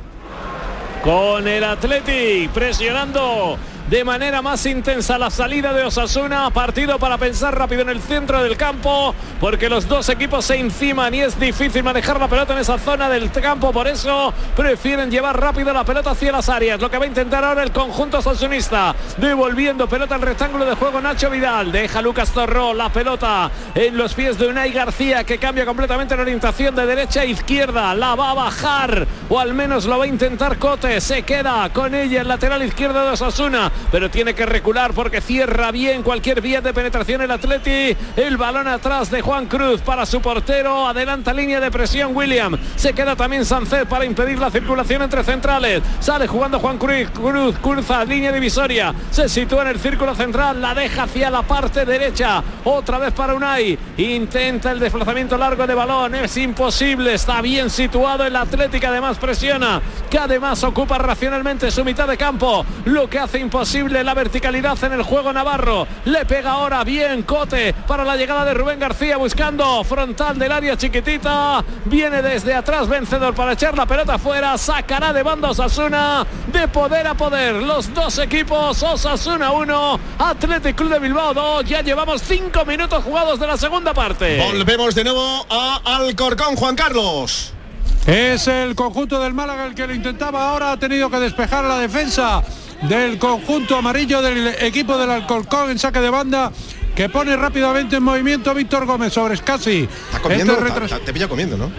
Con 1.04 1.46
el 1.46 1.62
Athletic 1.62 2.48
presionando 2.50 3.58
de 3.90 4.04
manera 4.04 4.40
más 4.40 4.64
intensa 4.66 5.18
la 5.18 5.30
salida 5.30 5.72
de 5.72 5.82
Osasuna. 5.82 6.48
Partido 6.50 6.96
para 7.00 7.18
pensar 7.18 7.58
rápido 7.58 7.82
en 7.82 7.88
el 7.88 8.00
centro 8.00 8.40
del 8.40 8.56
campo, 8.56 9.12
porque 9.40 9.68
los 9.68 9.88
dos 9.88 10.08
equipos 10.08 10.44
se 10.44 10.54
enciman 10.60 11.12
y 11.12 11.22
es 11.22 11.38
difícil 11.40 11.82
manejar 11.82 12.20
la 12.20 12.28
pelota 12.28 12.52
en 12.52 12.60
esa 12.60 12.78
zona 12.78 13.08
del 13.08 13.32
campo. 13.32 13.72
Por 13.72 13.88
eso 13.88 14.32
prefieren 14.56 15.10
llevar 15.10 15.40
rápido 15.40 15.72
la 15.72 15.82
pelota 15.82 16.12
hacia 16.12 16.30
las 16.30 16.48
áreas. 16.48 16.80
Lo 16.80 16.88
que 16.88 16.98
va 16.98 17.04
a 17.04 17.08
intentar 17.08 17.42
ahora 17.42 17.64
el 17.64 17.72
conjunto 17.72 18.18
osasunista. 18.18 18.94
Devolviendo 19.16 19.88
pelota 19.88 20.14
al 20.14 20.22
rectángulo 20.22 20.64
de 20.66 20.76
juego 20.76 21.00
Nacho 21.00 21.28
Vidal. 21.28 21.72
Deja 21.72 22.00
Lucas 22.00 22.30
Torró 22.30 22.72
la 22.72 22.90
pelota 22.90 23.50
en 23.74 23.96
los 23.96 24.14
pies 24.14 24.38
de 24.38 24.46
Unai 24.46 24.70
García, 24.70 25.24
que 25.24 25.38
cambia 25.38 25.66
completamente 25.66 26.14
la 26.14 26.22
orientación 26.22 26.76
de 26.76 26.86
derecha 26.86 27.22
a 27.22 27.24
izquierda. 27.24 27.92
La 27.96 28.14
va 28.14 28.30
a 28.30 28.34
bajar, 28.34 29.08
o 29.28 29.40
al 29.40 29.52
menos 29.52 29.84
lo 29.86 29.98
va 29.98 30.04
a 30.04 30.08
intentar 30.08 30.58
Cote. 30.58 31.00
Se 31.00 31.24
queda 31.24 31.68
con 31.72 31.92
ella 31.92 32.20
el 32.20 32.28
lateral 32.28 32.62
izquierdo 32.62 33.04
de 33.04 33.10
Osasuna 33.10 33.72
pero 33.90 34.10
tiene 34.10 34.34
que 34.34 34.46
recular 34.46 34.92
porque 34.92 35.20
cierra 35.20 35.70
bien 35.70 36.02
cualquier 36.02 36.40
vía 36.40 36.60
de 36.60 36.72
penetración 36.72 37.22
el 37.22 37.30
Atleti. 37.30 37.96
El 38.16 38.36
balón 38.36 38.68
atrás 38.68 39.10
de 39.10 39.20
Juan 39.20 39.46
Cruz 39.46 39.80
para 39.80 40.06
su 40.06 40.20
portero. 40.20 40.86
Adelanta 40.86 41.32
línea 41.32 41.60
de 41.60 41.70
presión 41.70 42.14
William. 42.14 42.56
Se 42.76 42.92
queda 42.92 43.16
también 43.16 43.44
Sancet 43.44 43.88
para 43.88 44.04
impedir 44.04 44.38
la 44.38 44.50
circulación 44.50 45.02
entre 45.02 45.24
centrales. 45.24 45.82
Sale 46.00 46.26
jugando 46.26 46.58
Juan 46.58 46.78
Cruz. 46.78 47.08
Cruz 47.14 47.56
cruza 47.58 48.04
línea 48.04 48.32
divisoria. 48.32 48.94
Se 49.10 49.28
sitúa 49.28 49.62
en 49.62 49.68
el 49.68 49.80
círculo 49.80 50.14
central. 50.14 50.60
La 50.60 50.74
deja 50.74 51.04
hacia 51.04 51.30
la 51.30 51.42
parte 51.42 51.84
derecha. 51.84 52.42
Otra 52.64 52.98
vez 52.98 53.12
para 53.12 53.34
Unai. 53.34 53.78
Intenta 53.96 54.70
el 54.72 54.80
desplazamiento 54.80 55.36
largo 55.38 55.66
de 55.66 55.74
balón. 55.74 56.14
Es 56.14 56.36
imposible. 56.36 57.14
Está 57.14 57.40
bien 57.40 57.70
situado 57.70 58.24
el 58.24 58.36
Atlético. 58.36 58.86
Además 58.86 59.18
presiona. 59.18 59.80
Que 60.10 60.18
además 60.18 60.62
ocupa 60.64 60.98
racionalmente 60.98 61.70
su 61.70 61.84
mitad 61.84 62.08
de 62.08 62.16
campo. 62.16 62.64
Lo 62.84 63.08
que 63.08 63.18
hace 63.18 63.38
imposible 63.38 63.69
la 63.72 64.14
verticalidad 64.14 64.82
en 64.82 64.94
el 64.94 65.02
juego 65.02 65.32
navarro. 65.32 65.86
Le 66.04 66.24
pega 66.24 66.52
ahora 66.52 66.82
bien 66.82 67.22
Cote 67.22 67.72
para 67.86 68.04
la 68.04 68.16
llegada 68.16 68.44
de 68.44 68.52
Rubén 68.52 68.80
García 68.80 69.16
buscando 69.16 69.84
frontal 69.84 70.36
del 70.36 70.50
área 70.50 70.76
chiquitita. 70.76 71.64
Viene 71.84 72.20
desde 72.20 72.52
atrás 72.52 72.88
vencedor 72.88 73.32
para 73.32 73.52
echar 73.52 73.76
la 73.76 73.86
pelota 73.86 74.14
afuera. 74.14 74.58
Sacará 74.58 75.12
de 75.12 75.22
banda 75.22 75.50
Osasuna 75.50 76.26
de 76.52 76.66
poder 76.66 77.06
a 77.06 77.14
poder. 77.14 77.62
Los 77.62 77.94
dos 77.94 78.18
equipos, 78.18 78.82
Osasuna 78.82 79.52
1, 79.52 80.00
Athletic 80.18 80.74
Club 80.74 80.90
de 80.90 80.98
Bilbao 80.98 81.32
2. 81.32 81.64
Ya 81.66 81.82
llevamos 81.82 82.22
cinco 82.22 82.64
minutos 82.64 83.04
jugados 83.04 83.38
de 83.38 83.46
la 83.46 83.56
segunda 83.56 83.94
parte. 83.94 84.36
Volvemos 84.38 84.96
de 84.96 85.04
nuevo 85.04 85.46
a 85.48 85.80
Alcorcón, 85.84 86.56
Juan 86.56 86.74
Carlos. 86.74 87.52
Es 88.04 88.48
el 88.48 88.74
conjunto 88.74 89.20
del 89.20 89.32
Málaga 89.32 89.66
el 89.66 89.74
que 89.76 89.86
lo 89.86 89.94
intentaba 89.94 90.50
ahora, 90.50 90.72
ha 90.72 90.76
tenido 90.76 91.08
que 91.08 91.20
despejar 91.20 91.64
la 91.64 91.78
defensa 91.78 92.42
del 92.82 93.18
conjunto 93.18 93.76
amarillo 93.76 94.22
del 94.22 94.48
equipo 94.60 94.96
del 94.96 95.10
Alcorcón 95.10 95.70
en 95.70 95.78
saque 95.78 96.00
de 96.00 96.10
banda 96.10 96.50
que 96.94 97.08
pone 97.08 97.36
rápidamente 97.36 97.96
en 97.96 98.02
movimiento 98.02 98.54
Víctor 98.54 98.84
Gómez 98.86 99.12
sobre 99.12 99.36
Scassi. 99.36 99.88
Está 100.06 100.20
comiendo, 100.20 100.52
Este 100.54 100.64
está- 100.66 100.74
retras- 100.80 100.92
está- 100.92 101.04
te 101.04 101.12
pilla 101.12 101.28
comiendo, 101.28 101.56
¿no? 101.56 101.70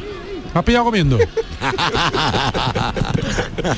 ¿Me 0.53 0.59
has 0.59 0.65
pillado 0.65 0.85
comiendo? 0.85 1.17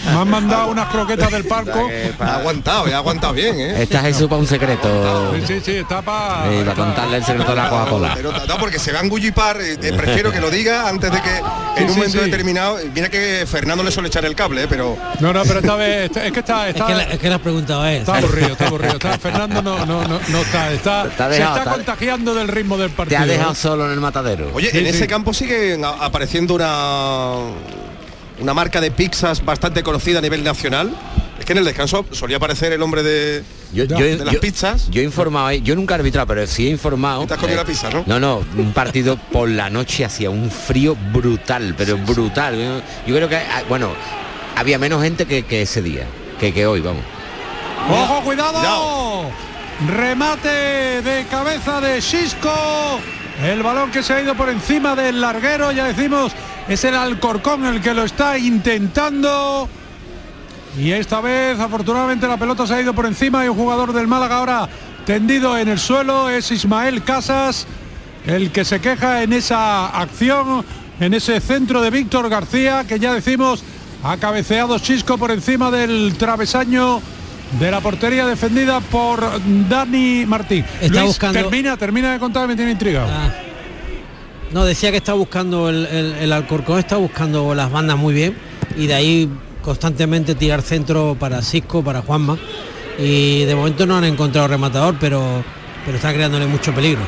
Me 0.05 0.11
han 0.11 0.29
mandado 0.29 0.69
unas 0.69 0.87
croquetas 0.89 1.29
del 1.31 1.45
palco. 1.45 1.87
Ha 2.19 2.35
aguantado, 2.35 2.85
ha 2.85 2.97
aguantado 2.97 3.33
bien, 3.33 3.59
¿eh? 3.59 3.83
Esta 3.83 4.01
Jesús 4.01 4.27
para 4.27 4.39
un 4.41 4.47
secreto. 4.47 5.33
Sí, 5.35 5.43
sí, 5.47 5.61
sí, 5.63 5.71
está 5.77 6.01
para... 6.01 6.51
Eh, 6.51 6.63
para 6.63 6.75
contarle 6.75 7.17
el 7.17 7.25
secreto 7.25 7.51
de 7.51 7.55
la 7.57 7.69
Coca-Cola. 7.69 8.13
Pero 8.15 8.31
no, 8.47 8.57
porque 8.57 8.79
se 8.79 8.91
va 8.91 8.99
a 8.99 9.03
engullipar, 9.03 9.59
eh, 9.61 9.77
eh, 9.81 9.93
prefiero 9.95 10.31
que 10.31 10.39
lo 10.39 10.49
diga 10.49 10.87
antes 10.89 11.11
de 11.11 11.21
que 11.21 11.37
en 11.77 11.83
un 11.83 11.89
sí, 11.89 11.95
momento 11.97 12.19
sí. 12.19 12.25
determinado, 12.25 12.77
mira 12.93 13.09
que 13.09 13.45
Fernando 13.49 13.83
le 13.83 13.91
suele 13.91 14.07
echar 14.07 14.25
el 14.25 14.35
cable, 14.35 14.63
eh, 14.63 14.67
pero 14.69 14.97
No, 15.19 15.31
no, 15.33 15.43
pero 15.43 15.59
esta 15.59 15.75
vez 15.75 16.11
es 16.15 16.31
que 16.31 16.39
está, 16.39 16.67
Es 16.69 16.75
está, 16.75 16.87
que, 16.87 16.93
la- 16.95 17.03
es 17.03 17.19
que 17.19 17.27
le 17.29 17.35
has 17.35 17.41
preguntado 17.41 17.81
a 17.81 17.91
él. 17.91 17.99
está 17.99 18.17
aburrido, 18.17 18.47
está 18.53 18.67
aburrido. 18.67 18.93
Está- 18.93 19.17
Fernando 19.19 19.61
no, 19.61 19.85
no, 19.85 20.07
no, 20.07 20.19
no 20.27 20.37
está, 20.39 20.71
está, 20.71 21.03
Te 21.09 21.35
se 21.35 21.41
está 21.43 21.63
te 21.63 21.69
contagiando 21.69 22.33
del 22.33 22.47
ritmo 22.47 22.77
del 22.77 22.89
Te 22.91 22.95
partido. 22.97 23.21
ha 23.21 23.25
dejado 23.25 23.55
solo 23.55 23.85
en 23.85 23.91
el 23.91 23.99
matadero. 23.99 24.49
Oye, 24.53 24.71
Sí, 24.71 24.79
en 24.79 24.85
sí. 24.85 24.89
ese 24.91 25.07
campo 25.07 25.33
sigue 25.33 25.79
a- 25.83 26.05
apareciendo 26.05 26.53
una 26.63 27.37
una 28.39 28.53
marca 28.53 28.81
de 28.81 28.91
pizzas 28.91 29.43
bastante 29.45 29.83
conocida 29.83 30.19
a 30.19 30.21
nivel 30.21 30.43
nacional. 30.43 30.91
Es 31.39 31.45
que 31.45 31.51
en 31.53 31.59
el 31.59 31.65
descanso 31.65 32.05
solía 32.11 32.37
aparecer 32.37 32.71
el 32.73 32.81
hombre 32.81 33.03
de, 33.03 33.43
Yo, 33.73 33.85
de 33.85 34.17
yo- 34.17 34.23
las 34.25 34.33
yo- 34.35 34.39
pizzas. 34.39 34.89
Yo 34.89 35.01
he 35.01 35.03
informado, 35.03 35.47
ahí, 35.47 35.61
yo 35.61 35.75
nunca 35.75 35.93
he 35.93 35.97
arbitrado, 35.97 36.25
pero 36.27 36.45
sí 36.47 36.67
he 36.67 36.69
informado. 36.69 37.25
Te 37.27 37.33
has 37.33 37.39
comido 37.39 37.59
eh, 37.59 37.63
la 37.63 37.67
pizza, 37.67 37.89
¿no? 37.89 38.03
No, 38.05 38.19
no, 38.19 38.43
un 38.57 38.71
partido 38.73 39.17
por 39.31 39.49
la 39.49 39.69
noche 39.69 40.05
hacía 40.05 40.29
un 40.29 40.49
frío 40.49 40.95
brutal, 41.11 41.73
pero 41.77 41.97
brutal. 41.97 42.55
Yo, 42.57 42.81
yo 43.07 43.15
creo 43.15 43.29
que, 43.29 43.35
ah, 43.37 43.63
bueno, 43.69 43.89
había 44.55 44.77
menos 44.79 45.01
gente 45.03 45.25
que, 45.25 45.43
que 45.43 45.61
ese 45.63 45.81
día, 45.81 46.05
que, 46.39 46.53
que 46.53 46.65
hoy, 46.65 46.81
vamos. 46.81 47.03
¡Ojo, 47.89 48.21
cuidado! 48.23 48.53
Cuidado. 48.53 49.31
Remate 49.87 51.01
de 51.01 51.25
cabeza 51.29 51.81
de 51.81 52.01
Xisco. 52.01 52.99
El 53.41 53.63
balón 53.63 53.91
que 53.91 54.03
se 54.03 54.13
ha 54.13 54.21
ido 54.21 54.35
por 54.35 54.49
encima 54.49 54.95
del 54.95 55.19
larguero, 55.19 55.71
ya 55.71 55.85
decimos, 55.85 56.31
es 56.67 56.83
el 56.83 56.95
Alcorcón 56.95 57.65
el 57.65 57.81
que 57.81 57.93
lo 57.93 58.03
está 58.03 58.37
intentando. 58.37 59.67
Y 60.77 60.91
esta 60.91 61.21
vez, 61.21 61.59
afortunadamente, 61.59 62.27
la 62.27 62.37
pelota 62.37 62.65
se 62.67 62.75
ha 62.75 62.81
ido 62.81 62.93
por 62.93 63.05
encima 63.05 63.45
y 63.45 63.49
un 63.49 63.57
jugador 63.57 63.93
del 63.93 64.07
Málaga 64.07 64.37
ahora 64.37 64.69
tendido 65.05 65.57
en 65.57 65.67
el 65.67 65.79
suelo 65.79 66.29
es 66.29 66.49
Ismael 66.51 67.03
Casas, 67.03 67.67
el 68.25 68.51
que 68.51 68.63
se 68.63 68.79
queja 68.79 69.23
en 69.23 69.33
esa 69.33 69.87
acción, 69.87 70.63
en 70.99 71.13
ese 71.13 71.41
centro 71.41 71.81
de 71.81 71.89
Víctor 71.89 72.29
García, 72.29 72.85
que 72.87 72.99
ya 72.99 73.13
decimos, 73.13 73.63
ha 74.03 74.17
cabeceado 74.17 74.79
Chisco 74.79 75.17
por 75.17 75.31
encima 75.31 75.71
del 75.71 76.15
travesaño 76.17 77.01
de 77.59 77.71
la 77.71 77.81
portería 77.81 78.25
defendida 78.25 78.79
por 78.81 79.23
Dani 79.69 80.25
Martín. 80.25 80.65
Está 80.81 80.87
Luis, 80.99 81.03
buscando- 81.07 81.39
termina, 81.39 81.77
termina 81.77 82.13
de 82.13 82.19
contar, 82.19 82.47
me 82.47 82.55
tiene 82.55 82.71
intrigado. 82.71 83.07
Ah. 83.11 83.31
No, 84.51 84.65
decía 84.65 84.91
que 84.91 84.97
está 84.97 85.13
buscando 85.13 85.69
el, 85.69 85.85
el- 85.87 86.13
el 86.13 86.33
Alcorcón, 86.33 86.79
está 86.79 86.97
buscando 86.97 87.53
las 87.55 87.71
bandas 87.71 87.97
muy 87.97 88.13
bien 88.13 88.35
y 88.77 88.87
de 88.87 88.93
ahí 88.93 89.29
constantemente 89.63 90.35
tirar 90.35 90.61
centro 90.61 91.15
para 91.19 91.41
Cisco, 91.41 91.83
para 91.83 92.01
Juanma. 92.01 92.37
Y 92.99 93.45
de 93.45 93.55
momento 93.55 93.85
no 93.87 93.97
han 93.97 94.03
encontrado 94.03 94.47
rematador, 94.47 94.95
pero, 94.99 95.43
pero 95.85 95.97
está 95.97 96.13
creándole 96.13 96.45
mucho 96.45 96.71
peligro. 96.73 97.01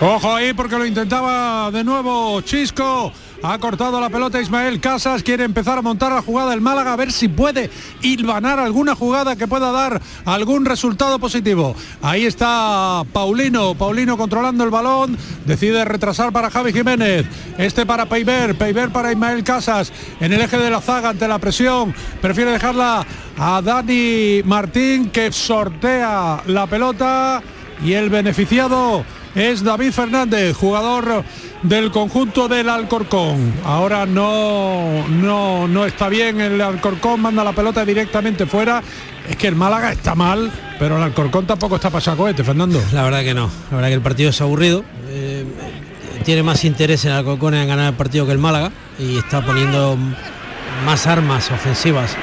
Ojo 0.00 0.34
ahí 0.34 0.52
porque 0.52 0.76
lo 0.76 0.84
intentaba 0.86 1.70
de 1.70 1.84
nuevo 1.84 2.40
Chisco. 2.42 3.12
Ha 3.42 3.58
cortado 3.58 4.02
la 4.02 4.10
pelota 4.10 4.38
Ismael 4.38 4.80
Casas, 4.80 5.22
quiere 5.22 5.44
empezar 5.44 5.78
a 5.78 5.82
montar 5.82 6.12
la 6.12 6.20
jugada 6.20 6.52
el 6.52 6.60
Málaga, 6.60 6.92
a 6.92 6.96
ver 6.96 7.10
si 7.10 7.26
puede 7.26 7.70
hilvanar 8.02 8.58
alguna 8.58 8.94
jugada 8.94 9.34
que 9.34 9.48
pueda 9.48 9.72
dar 9.72 10.02
algún 10.26 10.66
resultado 10.66 11.18
positivo. 11.18 11.74
Ahí 12.02 12.26
está 12.26 13.02
Paulino, 13.14 13.74
Paulino 13.74 14.18
controlando 14.18 14.62
el 14.62 14.68
balón, 14.68 15.16
decide 15.46 15.86
retrasar 15.86 16.32
para 16.32 16.50
Javi 16.50 16.74
Jiménez, 16.74 17.24
este 17.56 17.86
para 17.86 18.04
Peiber, 18.06 18.56
Peiber 18.56 18.90
para 18.90 19.10
Ismael 19.10 19.42
Casas, 19.42 19.90
en 20.20 20.34
el 20.34 20.42
eje 20.42 20.58
de 20.58 20.70
la 20.70 20.82
zaga 20.82 21.08
ante 21.08 21.26
la 21.26 21.38
presión, 21.38 21.94
prefiere 22.20 22.50
dejarla 22.50 23.06
a 23.38 23.62
Dani 23.62 24.42
Martín 24.44 25.08
que 25.08 25.32
sortea 25.32 26.42
la 26.46 26.66
pelota 26.66 27.42
y 27.82 27.94
el 27.94 28.10
beneficiado 28.10 29.02
es 29.34 29.62
David 29.62 29.92
Fernández, 29.92 30.56
jugador 30.56 31.24
del 31.62 31.90
conjunto 31.90 32.48
del 32.48 32.68
Alcorcón. 32.68 33.52
Ahora 33.64 34.06
no, 34.06 35.06
no, 35.08 35.68
no 35.68 35.86
está 35.86 36.08
bien 36.08 36.40
el 36.40 36.60
Alcorcón, 36.60 37.20
manda 37.20 37.44
la 37.44 37.52
pelota 37.52 37.84
directamente 37.84 38.46
fuera. 38.46 38.82
Es 39.28 39.36
que 39.36 39.46
el 39.48 39.54
Málaga 39.54 39.92
está 39.92 40.14
mal, 40.14 40.50
pero 40.78 40.96
el 40.96 41.02
Alcorcón 41.02 41.46
tampoco 41.46 41.76
está 41.76 41.90
para 41.90 42.16
cohete, 42.16 42.42
Fernando. 42.42 42.82
La 42.92 43.02
verdad 43.02 43.20
que 43.22 43.34
no, 43.34 43.50
la 43.70 43.76
verdad 43.76 43.88
que 43.88 43.94
el 43.94 44.00
partido 44.00 44.30
es 44.30 44.40
aburrido. 44.40 44.84
eh, 45.08 45.44
tiene 46.24 46.42
más 46.42 46.64
interés 46.64 47.04
en 47.06 47.12
Alcorcón 47.12 47.54
en 47.54 47.66
ganar 47.66 47.88
el 47.88 47.94
partido 47.94 48.26
que 48.26 48.32
el 48.32 48.38
Málaga 48.38 48.70
y 48.98 49.16
está 49.18 49.44
poniendo 49.44 49.96
más 50.84 51.06
armas 51.06 51.50
ofensivas 51.50 52.14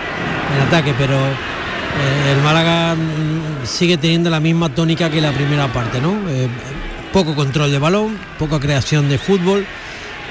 en 0.55 0.67
ataque, 0.67 0.93
pero 0.97 1.15
eh, 1.15 2.33
el 2.35 2.41
Málaga 2.43 2.95
mm, 2.95 3.65
sigue 3.65 3.97
teniendo 3.97 4.29
la 4.29 4.39
misma 4.39 4.69
tónica 4.69 5.09
que 5.09 5.19
la 5.19 5.31
primera 5.31 5.67
parte, 5.73 5.99
¿no? 5.99 6.11
Eh, 6.29 6.47
poco 7.17 7.33
control 7.33 7.71
de 7.71 7.79
balón, 7.79 8.19
poca 8.37 8.59
creación 8.59 9.09
de 9.09 9.17
fútbol 9.17 9.65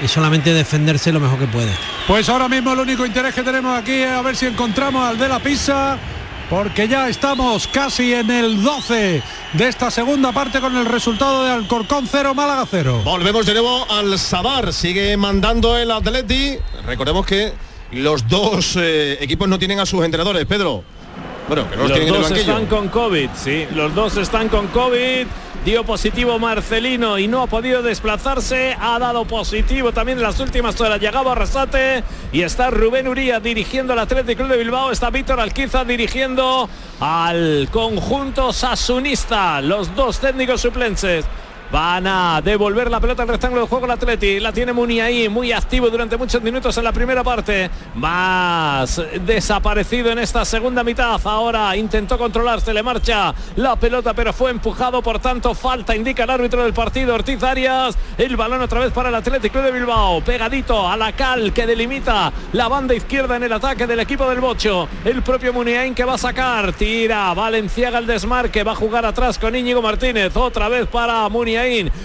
y 0.01 0.07
solamente 0.07 0.53
defenderse 0.53 1.11
lo 1.11 1.19
mejor 1.19 1.37
que 1.37 1.47
puede. 1.47 1.69
Pues 2.07 2.29
ahora 2.29 2.47
mismo 2.47 2.71
el 2.71 2.79
único 2.79 3.05
interés 3.05 3.35
que 3.35 3.43
tenemos 3.43 3.77
aquí 3.77 3.91
es 3.91 4.09
a 4.09 4.21
ver 4.21 4.37
si 4.37 4.45
encontramos 4.45 5.05
al 5.05 5.17
de 5.17 5.27
la 5.27 5.39
pizza, 5.39 5.97
porque 6.49 6.87
ya 6.87 7.09
estamos 7.09 7.67
casi 7.67 8.13
en 8.13 8.31
el 8.31 8.63
12 8.63 9.21
de 9.51 9.67
esta 9.67 9.91
segunda 9.91 10.31
parte 10.31 10.61
con 10.61 10.77
el 10.77 10.85
resultado 10.85 11.43
de 11.43 11.51
Alcorcón 11.51 12.07
0, 12.09 12.33
Málaga 12.33 12.65
0. 12.71 13.01
Volvemos 13.03 13.45
de 13.45 13.51
nuevo 13.51 13.85
al 13.91 14.17
Sabar, 14.17 14.71
sigue 14.71 15.17
mandando 15.17 15.77
el 15.77 15.91
Atleti. 15.91 16.55
Recordemos 16.85 17.25
que 17.25 17.51
los 17.91 18.29
dos 18.29 18.77
eh, 18.77 19.17
equipos 19.19 19.49
no 19.49 19.59
tienen 19.59 19.81
a 19.81 19.85
sus 19.85 20.05
entrenadores, 20.05 20.45
Pedro. 20.45 20.85
Bueno, 21.47 21.65
los, 21.71 21.89
Los 21.89 21.93
tienen 21.93 22.07
en 22.09 22.15
el 22.15 22.21
dos 22.21 22.31
están 22.31 22.65
con 22.65 22.87
COVID, 22.89 23.29
sí, 23.35 23.67
los 23.73 23.95
dos 23.95 24.17
están 24.17 24.49
con 24.49 24.67
COVID. 24.67 25.27
Dio 25.65 25.83
positivo 25.83 26.39
Marcelino 26.39 27.17
y 27.17 27.27
no 27.27 27.41
ha 27.41 27.47
podido 27.47 27.81
desplazarse. 27.81 28.77
Ha 28.79 28.99
dado 28.99 29.25
positivo 29.25 29.91
también 29.91 30.17
en 30.17 30.23
las 30.23 30.39
últimas 30.39 30.79
horas. 30.79 31.01
Llegaba 31.01 31.31
a 31.31 31.33
Arrasate 31.33 32.05
y 32.31 32.43
está 32.43 32.69
Rubén 32.69 33.05
Uría 33.09 33.41
dirigiendo 33.41 33.91
al 33.91 33.99
Atlético 33.99 34.43
Club 34.43 34.51
de 34.51 34.57
Bilbao. 34.59 34.91
Está 34.91 35.09
Víctor 35.09 35.41
Alquiza 35.41 35.83
dirigiendo 35.83 36.69
al 37.01 37.67
conjunto 37.69 38.53
sasunista. 38.53 39.59
Los 39.59 39.93
dos 39.93 40.19
técnicos 40.19 40.61
suplentes. 40.61 41.25
Van 41.69 42.07
a 42.07 42.41
devolver 42.41 42.89
la 42.89 43.01
pelota 43.01 43.23
al 43.23 43.27
rectángulo 43.27 43.63
de 43.63 43.67
juego 43.67 43.85
el 43.85 43.91
Atleti. 43.91 44.39
La 44.39 44.53
tiene 44.53 44.71
Muni 44.71 45.01
ahí, 45.01 45.27
muy 45.27 45.51
activo 45.51 45.89
durante 45.89 46.15
muchos 46.15 46.41
minutos 46.41 46.77
en 46.77 46.83
la 46.85 46.93
primera 46.93 47.25
parte. 47.25 47.69
Más 47.95 49.01
desaparecido 49.25 50.11
en 50.11 50.19
esta 50.19 50.45
segunda 50.45 50.81
mitad. 50.85 51.19
Ahora 51.25 51.75
intentó 51.75 52.17
controlarse, 52.17 52.73
le 52.73 52.83
marcha 52.83 53.33
la 53.57 53.75
pelota, 53.75 54.13
pero 54.13 54.31
fue 54.31 54.51
empujado. 54.51 55.01
Por 55.01 55.19
tanto, 55.19 55.53
falta, 55.53 55.93
indica 55.93 56.23
el 56.23 56.29
árbitro 56.29 56.63
del 56.63 56.73
partido, 56.73 57.13
Ortiz 57.13 57.43
Arias. 57.43 57.97
El 58.17 58.37
balón 58.37 58.61
otra 58.61 58.79
vez 58.79 58.93
para 58.93 59.09
el 59.09 59.15
Atlético 59.15 59.61
de 59.61 59.71
Bilbao. 59.71 60.21
Pegadito 60.21 60.87
a 60.87 60.95
la 60.95 61.11
cal 61.11 61.51
que 61.51 61.67
delimita 61.67 62.31
la 62.53 62.69
banda 62.69 62.95
izquierda 62.95 63.35
en 63.35 63.43
el 63.43 63.51
ataque 63.51 63.85
del 63.85 63.99
equipo 63.99 64.29
del 64.29 64.39
Bocho. 64.39 64.87
El 65.03 65.21
propio 65.21 65.51
Muniain 65.51 65.93
que 65.93 66.05
va 66.05 66.13
a 66.13 66.17
sacar. 66.17 66.71
Tira 66.71 67.33
Valenciaga 67.33 67.99
el 67.99 68.07
desmarque. 68.07 68.63
Va 68.63 68.71
a 68.71 68.75
jugar 68.75 69.05
atrás 69.05 69.37
con 69.37 69.53
Íñigo 69.53 69.81
Martínez. 69.81 70.33
Otra 70.37 70.69
vez 70.69 70.87
para 70.87 71.27
Muniain. 71.27 71.56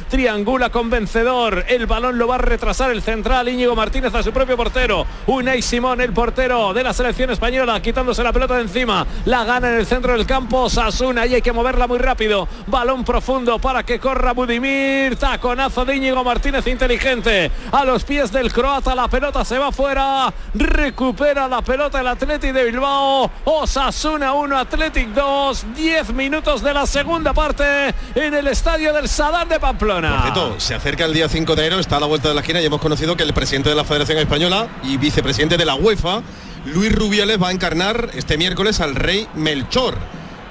Triangula 0.09 0.71
con 0.71 0.89
vencedor. 0.89 1.65
El 1.69 1.87
balón 1.87 2.17
lo 2.17 2.27
va 2.27 2.37
a 2.37 2.39
retrasar 2.39 2.91
el 2.91 3.03
central 3.03 3.49
Íñigo 3.51 3.77
Martínez 3.77 4.15
a 4.15 4.23
su 4.23 4.33
propio 4.33 4.57
portero. 4.57 5.07
Unai 5.27 5.61
Simón, 5.61 6.01
el 6.01 6.13
portero 6.13 6.73
de 6.73 6.83
la 6.83 6.95
selección 6.95 7.31
española, 7.31 7.83
quitándose 7.83 8.23
la 8.23 8.33
pelota 8.33 8.57
de 8.57 8.63
encima. 8.63 9.07
La 9.27 9.45
gana 9.45 9.69
en 9.69 9.79
el 9.79 9.87
centro 9.87 10.13
del 10.13 10.27
campo. 10.27 10.71
Sasuna 10.71 11.27
y 11.27 11.35
hay 11.35 11.43
que 11.43 11.53
moverla 11.53 11.87
muy 11.87 11.99
rápido. 11.99 12.49
Balón 12.67 13.05
profundo 13.05 13.59
para 13.59 13.83
que 13.83 14.01
corra 14.01 14.33
Budimir. 14.33 15.17
Taconazo 15.17 15.85
de 15.85 15.97
Íñigo 15.97 16.25
Martínez 16.25 16.67
inteligente. 16.67 17.51
A 17.73 17.85
los 17.85 18.05
pies 18.05 18.33
del 18.33 18.51
croata 18.51 18.95
la 18.95 19.09
pelota 19.09 19.45
se 19.45 19.59
va 19.59 19.71
fuera. 19.71 20.33
Recupera 20.55 21.47
la 21.47 21.61
pelota 21.61 22.01
el 22.01 22.07
Athletic 22.07 22.55
de 22.55 22.65
Bilbao. 22.65 23.31
Osasuna 23.45 24.33
1, 24.33 24.57
Athletic 24.57 25.09
2. 25.09 25.75
10 25.77 26.13
minutos 26.15 26.63
de 26.63 26.73
la 26.73 26.87
segunda 26.87 27.35
parte 27.35 27.95
en 28.15 28.35
el 28.35 28.47
estadio 28.47 28.95
del 28.95 29.09
Sadar 29.09 29.42
de 29.49 29.59
Pamplona. 29.59 30.33
Se 30.59 30.75
acerca 30.75 31.05
el 31.05 31.13
día 31.13 31.29
5 31.29 31.57
de 31.57 31.67
enero, 31.67 31.81
está 31.81 31.97
a 31.97 32.01
la 32.01 32.07
vuelta 32.07 32.29
de 32.29 32.35
la 32.35 32.41
esquina 32.41 32.61
y 32.61 32.67
hemos 32.67 32.81
conocido 32.81 33.17
que 33.17 33.25
el 33.25 33.33
presidente 33.33 33.69
de 33.69 33.75
la 33.75 33.85
Federación 33.85 34.19
Española 34.19 34.69
y 34.85 34.97
vicepresidente 34.99 35.57
de 35.57 35.65
la 35.65 35.75
UEFA, 35.75 36.23
Luis 36.67 36.95
Rubiales, 36.95 37.43
va 37.43 37.49
a 37.49 37.53
encarnar 37.53 38.11
este 38.15 38.37
miércoles 38.39 38.81
al 38.81 38.95
rey 38.95 39.27
Melchor 39.35 39.97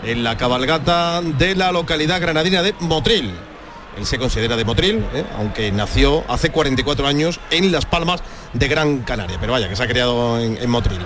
en 0.04 0.24
la 0.24 0.36
cabalgata 0.36 1.22
de 1.22 1.56
la 1.56 1.72
localidad 1.72 2.20
granadina 2.20 2.62
de 2.62 2.74
Motril. 2.80 3.34
Él 3.98 4.06
se 4.06 4.18
considera 4.18 4.56
de 4.56 4.66
Motril, 4.66 5.06
¿eh? 5.14 5.24
aunque 5.38 5.72
nació 5.72 6.24
hace 6.28 6.50
44 6.50 7.08
años 7.08 7.40
en 7.50 7.72
Las 7.72 7.86
Palmas 7.86 8.22
de 8.54 8.68
Gran 8.68 9.00
Canaria. 9.00 9.38
Pero 9.40 9.54
vaya, 9.54 9.70
que 9.70 9.76
se 9.76 9.84
ha 9.84 9.88
criado 9.88 10.40
en, 10.40 10.58
en 10.58 10.70
Motril. 10.70 11.00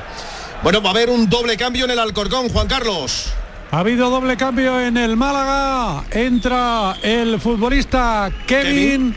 Bueno, 0.63 0.81
va 0.81 0.89
a 0.89 0.91
haber 0.93 1.09
un 1.09 1.29
doble 1.29 1.57
cambio 1.57 1.85
en 1.85 1.91
el 1.91 1.99
Alcorcón, 1.99 2.49
Juan 2.49 2.67
Carlos. 2.67 3.33
Ha 3.75 3.79
habido 3.79 4.09
doble 4.09 4.37
cambio 4.37 4.79
en 4.79 4.95
el 4.95 5.17
Málaga. 5.17 6.05
Entra 6.09 6.95
el 7.03 7.41
futbolista 7.41 8.31
Kevin. 8.47 9.13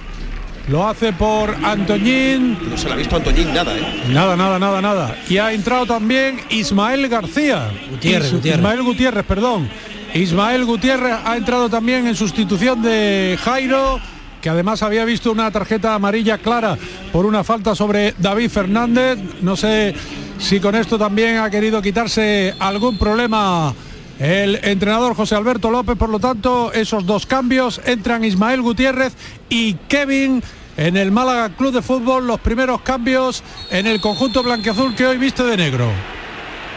Lo 0.67 0.89
hace 0.89 1.13
por 1.13 1.55
Antoñín. 1.63 2.59
No 2.69 2.77
se 2.77 2.89
le 2.89 2.95
ha 2.95 2.97
visto 2.97 3.15
a 3.15 3.19
Antoñín 3.19 3.55
nada, 3.55 3.79
¿eh? 3.79 4.03
Nada, 4.09 4.35
nada, 4.35 4.59
nada, 4.59 4.83
nada. 4.83 5.17
Y 5.29 5.39
ha 5.39 5.53
entrado 5.53 5.87
también 5.87 6.41
Ismael 6.51 7.07
García. 7.09 7.71
Gutiérrez, 7.89 8.27
Is- 8.27 8.33
Gutiérrez. 8.35 8.59
Ismael 8.59 8.83
Gutiérrez, 8.83 9.25
perdón. 9.27 9.71
Ismael 10.13 10.65
Gutiérrez 10.65 11.15
ha 11.25 11.37
entrado 11.37 11.71
también 11.71 12.09
en 12.09 12.17
sustitución 12.17 12.83
de 12.83 13.39
Jairo, 13.41 14.01
que 14.43 14.51
además 14.51 14.83
había 14.83 15.05
visto 15.05 15.31
una 15.31 15.53
tarjeta 15.53 15.95
amarilla 15.95 16.39
clara 16.39 16.77
por 17.13 17.27
una 17.27 17.45
falta 17.45 17.77
sobre 17.77 18.13
David 18.19 18.51
Fernández. 18.51 19.21
No 19.41 19.55
sé 19.55 19.95
si 20.41 20.59
con 20.59 20.75
esto 20.75 20.99
también 20.99 21.37
ha 21.37 21.49
querido 21.49 21.81
quitarse 21.81 22.57
algún 22.59 22.99
problema 22.99 23.73
el 24.19 24.61
entrenador 24.63 25.15
José 25.15 25.35
Alberto 25.35 25.71
López. 25.71 25.97
Por 25.97 26.09
lo 26.09 26.19
tanto, 26.19 26.73
esos 26.73 27.07
dos 27.07 27.27
cambios 27.27 27.81
entran 27.85 28.25
Ismael 28.25 28.63
Gutiérrez 28.63 29.15
y 29.49 29.75
Kevin 29.89 30.43
en 30.77 30.97
el 30.97 31.11
Málaga 31.11 31.51
Club 31.57 31.73
de 31.73 31.83
Fútbol. 31.83 32.27
Los 32.27 32.41
primeros 32.41 32.81
cambios 32.83 33.43
en 33.71 33.87
el 33.87 34.01
conjunto 34.01 34.43
blanqueazul 34.43 34.95
que 34.95 35.07
hoy 35.07 35.19
viste 35.19 35.43
de 35.45 35.57
negro. 35.57 35.89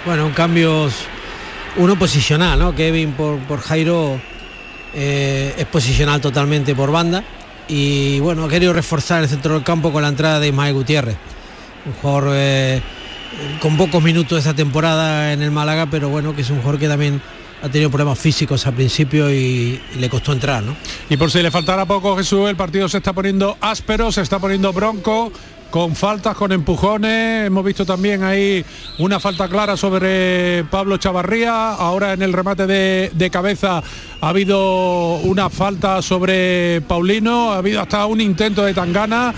Bueno, 0.05 0.25
un 0.25 0.33
cambios, 0.33 0.93
uno 1.77 1.97
posicional, 1.97 2.59
¿no? 2.59 2.75
Kevin 2.75 3.13
por, 3.13 3.39
por 3.39 3.59
Jairo 3.61 4.19
eh, 4.93 5.53
es 5.57 5.65
posicional 5.67 6.19
totalmente 6.19 6.75
por 6.75 6.91
banda 6.91 7.23
y 7.67 8.19
bueno, 8.19 8.43
ha 8.43 8.49
querido 8.49 8.73
reforzar 8.73 9.23
el 9.23 9.29
centro 9.29 9.53
del 9.53 9.63
campo 9.63 9.91
con 9.93 10.01
la 10.01 10.09
entrada 10.09 10.39
de 10.39 10.49
Ismael 10.49 10.73
Gutiérrez, 10.73 11.15
un 11.85 11.93
jugador 11.93 12.33
eh, 12.35 12.81
con 13.61 13.77
pocos 13.77 14.03
minutos 14.03 14.39
esta 14.39 14.53
temporada 14.53 15.33
en 15.33 15.41
el 15.41 15.51
Málaga, 15.51 15.87
pero 15.89 16.09
bueno, 16.09 16.35
que 16.35 16.41
es 16.41 16.49
un 16.49 16.57
jugador 16.57 16.79
que 16.79 16.87
también 16.87 17.21
ha 17.61 17.69
tenido 17.69 17.89
problemas 17.89 18.19
físicos 18.19 18.65
al 18.65 18.73
principio 18.73 19.31
y, 19.31 19.79
le 19.99 20.09
costó 20.09 20.33
entrar, 20.33 20.63
¿no? 20.63 20.75
Y 21.09 21.17
por 21.17 21.29
si 21.29 21.41
le 21.41 21.51
faltara 21.51 21.85
poco 21.85 22.17
Jesús, 22.17 22.49
el 22.49 22.55
partido 22.55 22.89
se 22.89 22.97
está 22.97 23.13
poniendo 23.13 23.57
áspero, 23.61 24.11
se 24.11 24.21
está 24.21 24.39
poniendo 24.39 24.73
bronco, 24.73 25.31
con 25.69 25.95
faltas, 25.95 26.35
con 26.35 26.51
empujones. 26.51 27.47
Hemos 27.47 27.63
visto 27.63 27.85
también 27.85 28.23
ahí 28.23 28.65
una 28.97 29.19
falta 29.19 29.47
clara 29.47 29.77
sobre 29.77 30.65
Pablo 30.69 30.97
Chavarría. 30.97 31.73
Ahora 31.73 32.13
en 32.13 32.23
el 32.23 32.33
remate 32.33 32.65
de 32.67 33.29
cabeza 33.31 33.83
ha 34.19 34.27
habido 34.27 35.17
una 35.17 35.49
falta 35.49 36.01
sobre 36.01 36.81
Paulino, 36.81 37.53
ha 37.53 37.57
habido 37.57 37.79
hasta 37.79 38.05
un 38.07 38.19
intento 38.19 38.65
de 38.65 38.73
Tangana. 38.73 39.33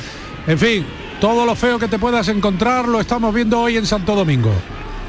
En 0.47 0.57
fin, 0.57 0.85
todo 1.23 1.45
lo 1.45 1.55
feo 1.55 1.79
que 1.79 1.87
te 1.87 1.97
puedas 1.97 2.27
encontrar 2.27 2.85
lo 2.85 2.99
estamos 2.99 3.33
viendo 3.33 3.57
hoy 3.57 3.77
en 3.77 3.85
Santo 3.85 4.13
Domingo. 4.13 4.51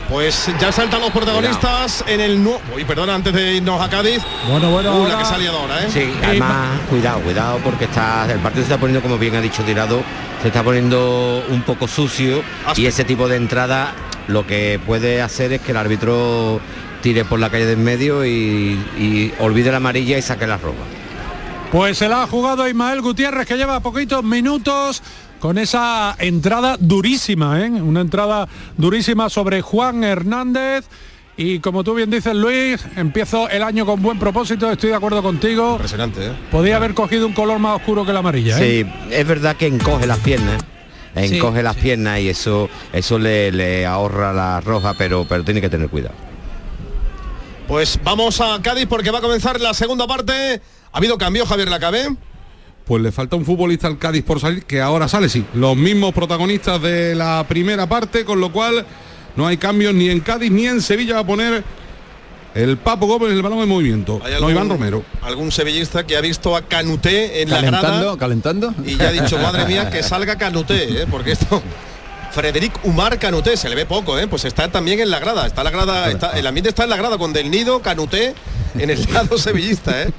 Pues 0.09 0.49
ya 0.61 0.71
saltan 0.71 1.01
los 1.01 1.11
protagonistas 1.11 2.05
en 2.07 2.21
el 2.21 2.41
nuevo... 2.41 2.61
Uy, 2.73 2.85
perdona, 2.85 3.17
antes 3.17 3.33
de 3.33 3.55
irnos 3.55 3.81
a 3.81 3.91
Cádiz. 3.91 4.23
Bueno, 4.49 4.71
bueno, 4.71 4.97
Uh, 4.97 5.09
la 5.09 5.19
que 5.19 5.25
salía 5.25 5.51
ahora, 5.51 5.83
¿eh? 5.83 5.89
Sí, 5.93 6.15
además, 6.23 6.79
cuidado, 6.89 7.19
cuidado, 7.19 7.59
porque 7.65 7.87
está 7.87 8.31
el 8.31 8.39
partido 8.39 8.65
se 8.65 8.73
está 8.73 8.79
poniendo, 8.79 9.03
como 9.03 9.19
bien 9.19 9.35
ha 9.35 9.41
dicho 9.41 9.65
Tirado, 9.65 10.05
se 10.41 10.47
está 10.47 10.63
poniendo 10.63 11.43
un 11.49 11.63
poco 11.63 11.89
sucio 11.89 12.45
y 12.77 12.87
ese 12.87 13.03
tipo 13.03 13.27
de 13.27 13.35
entrada 13.35 13.93
lo 14.29 14.47
que 14.47 14.79
puede 14.87 15.21
hacer 15.21 15.53
es 15.53 15.63
que 15.63 15.73
el 15.73 15.79
árbitro 15.79 16.61
tire 17.03 17.25
por 17.25 17.41
la 17.41 17.51
calle 17.51 17.67
de 17.67 17.73
en 17.73 17.83
medio 17.83 18.25
y, 18.25 18.81
y 18.97 19.35
olvide 19.41 19.73
la 19.73 19.79
amarilla 19.79 20.17
y 20.17 20.23
saque 20.23 20.47
la 20.47 20.59
roja. 20.59 20.85
Pues 21.73 21.99
se 21.99 22.09
la 22.09 22.23
ha 22.23 22.27
jugado 22.29 22.69
Ismael 22.69 23.01
Gutiérrez 23.01 23.49
que 23.49 23.57
lleva 23.57 23.81
poquitos 23.81 24.23
minutos 24.23 25.03
con 25.41 25.59
esa 25.59 26.17
entrada 26.19 26.77
durísima, 26.79 27.61
¿eh? 27.61 27.71
una 27.71 28.01
entrada 28.01 28.49
durísima 28.77 29.29
sobre 29.29 29.61
Juan 29.61 30.05
Hernández. 30.05 30.87
Y 31.37 31.59
como 31.59 31.83
tú 31.83 31.95
bien 31.95 32.11
dices, 32.11 32.35
Luis, 32.35 32.85
empiezo 32.97 33.49
el 33.49 33.63
año 33.63 33.85
con 33.85 34.01
buen 34.01 34.19
propósito, 34.19 34.71
estoy 34.71 34.91
de 34.91 34.97
acuerdo 34.97 35.23
contigo. 35.23 35.73
Impresionante, 35.73 36.27
¿eh? 36.27 36.33
Podía 36.51 36.77
haber 36.77 36.95
cogido 36.95 37.27
un 37.27 37.33
color 37.33 37.59
más 37.59 37.77
oscuro 37.77 38.07
que 38.07 38.13
la 38.13 38.21
amarilla. 38.21 38.57
¿eh? 38.61 38.85
Sí, 38.85 38.93
es 39.11 39.27
verdad 39.27 39.57
que 39.57 39.67
encoge 39.67 40.07
las 40.07 40.19
piernas. 40.19 40.63
Encoge 41.17 41.63
las 41.63 41.77
piernas 41.77 42.21
y 42.21 42.29
eso 42.29 42.69
eso 42.93 43.19
le, 43.19 43.53
le 43.53 43.87
ahorra 43.87 44.33
la 44.33 44.61
roja, 44.61 44.95
pero, 44.95 45.25
pero 45.29 45.45
tiene 45.45 45.61
que 45.61 45.69
tener 45.69 45.89
cuidado. 45.89 46.15
Pues 47.69 47.99
vamos 48.03 48.41
a 48.41 48.61
Cádiz 48.63 48.87
porque 48.87 49.11
va 49.11 49.19
a 49.19 49.23
comenzar 49.23 49.61
la 49.61 49.75
segunda 49.75 50.07
parte. 50.07 50.61
¿Ha 50.93 50.99
habido 50.99 51.17
cambio, 51.17 51.47
Javier 51.47 51.69
Lacabe? 51.69 52.09
Pues 52.85 53.03
le 53.03 53.13
falta 53.13 53.37
un 53.37 53.45
futbolista 53.47 53.87
al 53.87 53.99
Cádiz 53.99 54.25
por 54.25 54.41
salir, 54.41 54.65
que 54.65 54.81
ahora 54.81 55.09
sale, 55.09 55.29
sí. 55.29 55.45
Los 55.55 55.77
mismos 55.77 56.13
protagonistas 56.13 56.83
de 56.83 57.15
la 57.15 57.45
primera 57.49 57.89
parte, 57.89 58.25
con 58.25 58.41
lo 58.41 58.53
cual 58.53 58.85
no 59.37 59.47
hay 59.47 59.57
cambios 59.57 59.95
ni 59.95 60.11
en 60.11 60.21
Cádiz 60.21 60.51
ni 60.51 60.67
en 60.67 60.83
Sevilla 60.83 61.15
va 61.15 61.21
a 61.21 61.27
poner 61.27 61.65
el 62.55 62.77
Papo 62.77 63.07
Gómez 63.07 63.33
el 63.33 63.43
balón 63.43 63.61
en 63.61 63.69
movimiento. 63.69 64.21
¿Hay 64.25 64.41
No, 64.41 64.51
Iván 64.51 64.69
Romero. 64.69 65.03
Algún 65.23 65.51
sevillista 65.51 66.07
que 66.07 66.17
ha 66.17 66.21
visto 66.21 66.55
a 66.55 66.63
Canuté 66.63 67.43
en 67.43 67.51
la 67.51 67.57
Calentando, 67.57 67.89
grada 67.89 68.17
calentando. 68.17 68.75
y 68.87 68.97
ya 68.97 69.09
ha 69.09 69.13
dicho, 69.13 69.39
madre 69.39 69.65
mía, 69.67 69.91
que 69.91 70.03
salga 70.05 70.37
Canuté, 70.37 71.03
¿eh? 71.03 71.07
porque 71.11 71.33
esto... 71.33 71.63
Frederic 72.31 72.81
Umar 72.85 73.19
Canuté, 73.21 73.57
se 73.57 73.69
le 73.69 73.77
ve 73.77 73.87
poco, 73.87 74.19
¿eh? 74.19 74.27
pues 74.27 74.45
está 74.45 74.67
también 74.69 74.99
en 74.99 75.09
la 75.09 75.21
grada, 75.21 75.47
está 75.47 75.63
la 75.63 75.71
grada, 75.71 76.11
está, 76.11 76.33
el 76.33 76.45
ambiente 76.45 76.69
está 76.69 76.83
en 76.83 76.91
la 76.91 76.97
grada 76.97 77.17
con 77.17 77.33
Del 77.33 77.49
Nido, 77.49 77.81
Canuté, 77.81 78.35
en 78.77 78.91
el 78.91 79.07
lado 79.13 79.39
sevillista, 79.39 80.03
¿eh? 80.03 80.13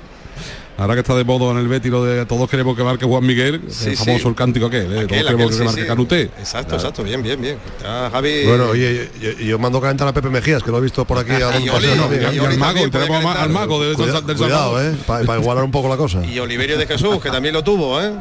Ahora 0.78 0.94
que 0.94 1.00
está 1.00 1.16
de 1.16 1.24
modo 1.24 1.52
en 1.52 1.58
el 1.58 1.70
Betis 1.70 1.90
lo 1.90 2.04
de 2.04 2.26
todos 2.26 2.50
queremos 2.50 2.76
que 2.76 2.84
marque 2.84 3.06
Juan 3.06 3.26
Miguel, 3.26 3.62
Sí, 3.70 3.92
el 3.92 3.98
famoso 3.98 4.24
sí. 4.24 4.28
el 4.28 4.36
cántico 4.36 4.66
aquel, 4.66 4.92
¿eh? 4.92 5.00
Aquel, 5.06 5.08
todos 5.08 5.24
queremos 5.24 5.46
aquel, 5.46 5.58
que 5.58 5.64
marque 5.64 5.82
sí. 5.82 5.88
Canuté. 5.88 6.22
Exacto, 6.38 6.76
exacto, 6.76 7.04
bien, 7.04 7.24
bien, 7.24 7.42
bien. 7.42 7.58
Está 7.78 8.10
Javi... 8.12 8.46
Bueno, 8.46 8.66
oye, 8.72 9.10
yo, 9.22 9.32
yo 9.32 9.58
mando 9.60 9.80
calentar 9.80 10.06
a 10.10 10.14
Pepe 10.14 10.30
Mejías, 10.30 10.62
que 10.62 10.72
lo 10.72 10.80
he 10.80 10.82
visto 10.82 11.06
por 11.06 11.18
aquí 11.20 11.32
a 11.42 11.50
al 11.50 12.58
mago, 12.58 12.90
tenemos 12.90 13.26
al 13.38 13.50
mago 13.52 13.82
del, 13.84 13.96
Cuida- 13.96 14.20
del 14.22 14.36
cuidado, 14.36 14.84
eh, 14.84 14.96
para 15.08 15.40
igualar 15.40 15.64
un 15.64 15.72
poco 15.72 15.88
la 15.88 15.96
cosa. 15.98 16.26
Y 16.26 16.40
Oliverio 16.40 16.78
de 16.78 16.86
Jesús, 16.88 17.22
que 17.22 17.30
también 17.30 17.54
lo 17.54 17.64
tuvo, 17.64 18.02
¿eh? 18.02 18.12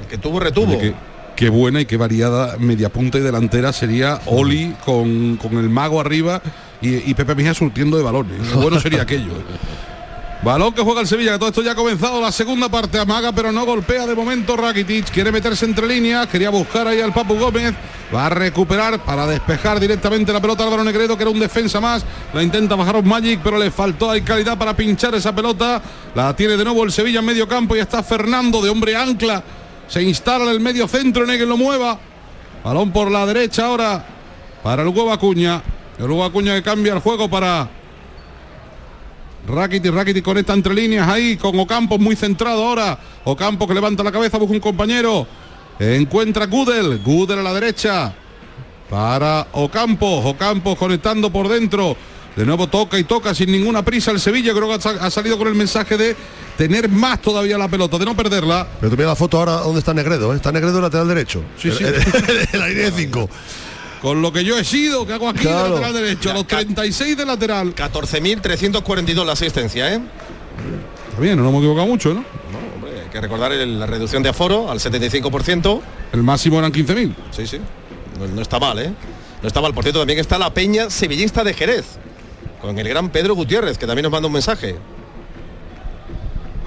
El 0.00 0.06
que 0.08 0.18
tuvo, 0.18 0.38
retuvo. 0.38 0.70
Oye, 0.76 0.78
qué, 0.78 0.94
qué 1.34 1.48
buena 1.48 1.80
y 1.80 1.86
qué 1.86 1.96
variada 1.96 2.56
media 2.58 2.88
punta 2.88 3.18
y 3.18 3.20
delantera 3.20 3.72
sería 3.72 4.20
Oli 4.26 4.74
con, 4.84 5.36
con 5.38 5.58
el 5.58 5.68
mago 5.68 6.00
arriba 6.00 6.40
y, 6.80 7.10
y 7.10 7.14
Pepe 7.14 7.34
Mejía 7.34 7.52
surtiendo 7.54 7.96
de 7.96 8.04
balones. 8.04 8.46
Qué 8.48 8.54
bueno 8.54 8.78
sería 8.80 9.02
aquello. 9.02 9.32
Balón 10.40 10.72
que 10.72 10.82
juega 10.82 11.00
el 11.00 11.08
Sevilla, 11.08 11.32
que 11.32 11.38
todo 11.38 11.48
esto 11.48 11.62
ya 11.62 11.72
ha 11.72 11.74
comenzado 11.74 12.20
la 12.20 12.30
segunda 12.30 12.68
parte, 12.68 12.96
amaga 12.96 13.32
pero 13.32 13.50
no 13.50 13.66
golpea 13.66 14.06
de 14.06 14.14
momento 14.14 14.56
Rakitic, 14.56 15.10
quiere 15.10 15.32
meterse 15.32 15.64
entre 15.64 15.88
líneas, 15.88 16.28
quería 16.28 16.48
buscar 16.50 16.86
ahí 16.86 17.00
al 17.00 17.12
Papu 17.12 17.36
Gómez, 17.36 17.74
va 18.14 18.26
a 18.26 18.28
recuperar 18.30 19.02
para 19.02 19.26
despejar 19.26 19.80
directamente 19.80 20.32
la 20.32 20.40
pelota 20.40 20.62
Álvaro 20.62 20.84
Negredo, 20.84 21.16
que 21.16 21.24
era 21.24 21.30
un 21.32 21.40
defensa 21.40 21.80
más, 21.80 22.04
la 22.32 22.40
intenta 22.44 22.76
bajar 22.76 23.02
Magic, 23.02 23.40
pero 23.42 23.58
le 23.58 23.72
faltó 23.72 24.12
ahí 24.12 24.22
calidad 24.22 24.56
para 24.56 24.76
pinchar 24.76 25.12
esa 25.16 25.34
pelota, 25.34 25.82
la 26.14 26.36
tiene 26.36 26.56
de 26.56 26.62
nuevo 26.62 26.84
el 26.84 26.92
Sevilla 26.92 27.18
en 27.18 27.24
medio 27.24 27.48
campo 27.48 27.74
y 27.74 27.80
está 27.80 28.04
Fernando 28.04 28.62
de 28.62 28.70
hombre 28.70 28.94
ancla, 28.94 29.42
se 29.88 30.04
instala 30.04 30.44
en 30.44 30.50
el 30.50 30.60
medio 30.60 30.86
centro, 30.86 31.26
que 31.26 31.46
lo 31.46 31.56
mueva, 31.56 31.98
balón 32.62 32.92
por 32.92 33.10
la 33.10 33.26
derecha 33.26 33.66
ahora 33.66 34.06
para 34.62 34.82
el 34.82 34.88
Huevo 34.88 35.12
Acuña, 35.12 35.60
el 35.98 36.04
Huevo 36.04 36.24
Acuña 36.24 36.54
que 36.54 36.62
cambia 36.62 36.92
el 36.92 37.00
juego 37.00 37.28
para 37.28 37.68
Rakitic, 39.48 39.92
Rakitic 39.92 40.24
conecta 40.24 40.52
entre 40.52 40.74
líneas 40.74 41.08
ahí 41.08 41.36
con 41.36 41.58
Ocampo 41.58 41.98
muy 41.98 42.14
centrado 42.16 42.64
ahora. 42.66 42.98
Ocampo 43.24 43.66
que 43.66 43.74
levanta 43.74 44.02
la 44.02 44.12
cabeza, 44.12 44.38
busca 44.38 44.52
un 44.54 44.60
compañero. 44.60 45.26
Encuentra 45.80 46.46
Gudel, 46.46 46.98
Gudel 47.04 47.38
a 47.38 47.42
la 47.42 47.54
derecha. 47.54 48.14
Para 48.90 49.46
Ocampo, 49.52 50.06
Ocampo 50.06 50.76
conectando 50.76 51.30
por 51.30 51.48
dentro. 51.48 51.96
De 52.36 52.46
nuevo 52.46 52.68
toca 52.68 52.98
y 52.98 53.04
toca 53.04 53.34
sin 53.34 53.50
ninguna 53.50 53.84
prisa 53.84 54.10
el 54.12 54.20
Sevilla. 54.20 54.52
Creo 54.54 54.68
que 54.68 54.74
ha 54.74 54.80
sa- 54.80 54.90
ha 55.04 55.10
salido 55.10 55.36
con 55.38 55.48
el 55.48 55.54
mensaje 55.54 55.96
de 55.96 56.14
tener 56.56 56.88
más 56.88 57.20
todavía 57.20 57.58
la 57.58 57.66
pelota, 57.68 57.98
de 57.98 58.04
no 58.04 58.14
perderla. 58.16 58.66
Pero 58.78 58.90
tú 58.90 58.96
mira 58.96 59.08
la 59.08 59.16
foto 59.16 59.38
ahora 59.38 59.52
donde 59.54 59.80
está 59.80 59.92
Negredo, 59.92 60.32
¿eh? 60.32 60.36
está 60.36 60.52
Negredo 60.52 60.80
lateral 60.80 61.08
derecho. 61.08 61.42
Sí, 61.60 61.70
sí. 61.72 61.82
La 62.52 62.68
línea 62.68 62.90
de 62.90 62.92
5. 62.92 63.28
Con 64.02 64.22
lo 64.22 64.32
que 64.32 64.44
yo 64.44 64.58
he 64.58 64.64
sido, 64.64 65.06
que 65.06 65.12
hago 65.12 65.28
aquí 65.28 65.38
de 65.40 65.44
Claro. 65.46 65.70
lateral 65.70 65.92
derecho, 65.94 66.30
a 66.30 66.34
los 66.34 66.46
36 66.46 67.16
de 67.16 67.24
lateral. 67.26 67.74
14.342 67.74 69.24
la 69.26 69.32
asistencia, 69.32 69.92
¿eh? 69.94 70.00
Está 71.08 71.20
bien, 71.20 71.36
no 71.36 71.42
nos 71.42 71.50
hemos 71.50 71.60
equivocado 71.62 71.86
mucho, 71.86 72.10
¿no? 72.10 72.20
No, 72.20 72.74
hombre, 72.76 73.00
hay 73.02 73.08
que 73.08 73.20
recordar 73.20 73.52
el- 73.52 73.78
la 73.80 73.86
reducción 73.86 74.22
de 74.22 74.28
aforo 74.28 74.70
al 74.70 74.78
75%. 74.80 75.82
El 76.12 76.22
máximo 76.22 76.58
eran 76.58 76.70
15.000. 76.72 77.14
Sí, 77.32 77.46
sí. 77.46 77.58
No, 78.18 78.26
no 78.28 78.40
está 78.42 78.58
mal, 78.60 78.78
¿eh? 78.78 78.92
No 79.42 79.48
está 79.48 79.60
mal. 79.60 79.74
Por 79.74 79.82
cierto, 79.84 80.00
también 80.00 80.18
está 80.20 80.38
la 80.38 80.52
Peña 80.54 80.90
Sevillista 80.90 81.42
de 81.44 81.54
Jerez. 81.54 81.84
Con 82.60 82.78
el 82.78 82.88
gran 82.88 83.10
Pedro 83.10 83.34
Gutiérrez, 83.34 83.78
que 83.78 83.86
también 83.86 84.02
nos 84.04 84.12
manda 84.12 84.26
un 84.26 84.32
mensaje. 84.32 84.76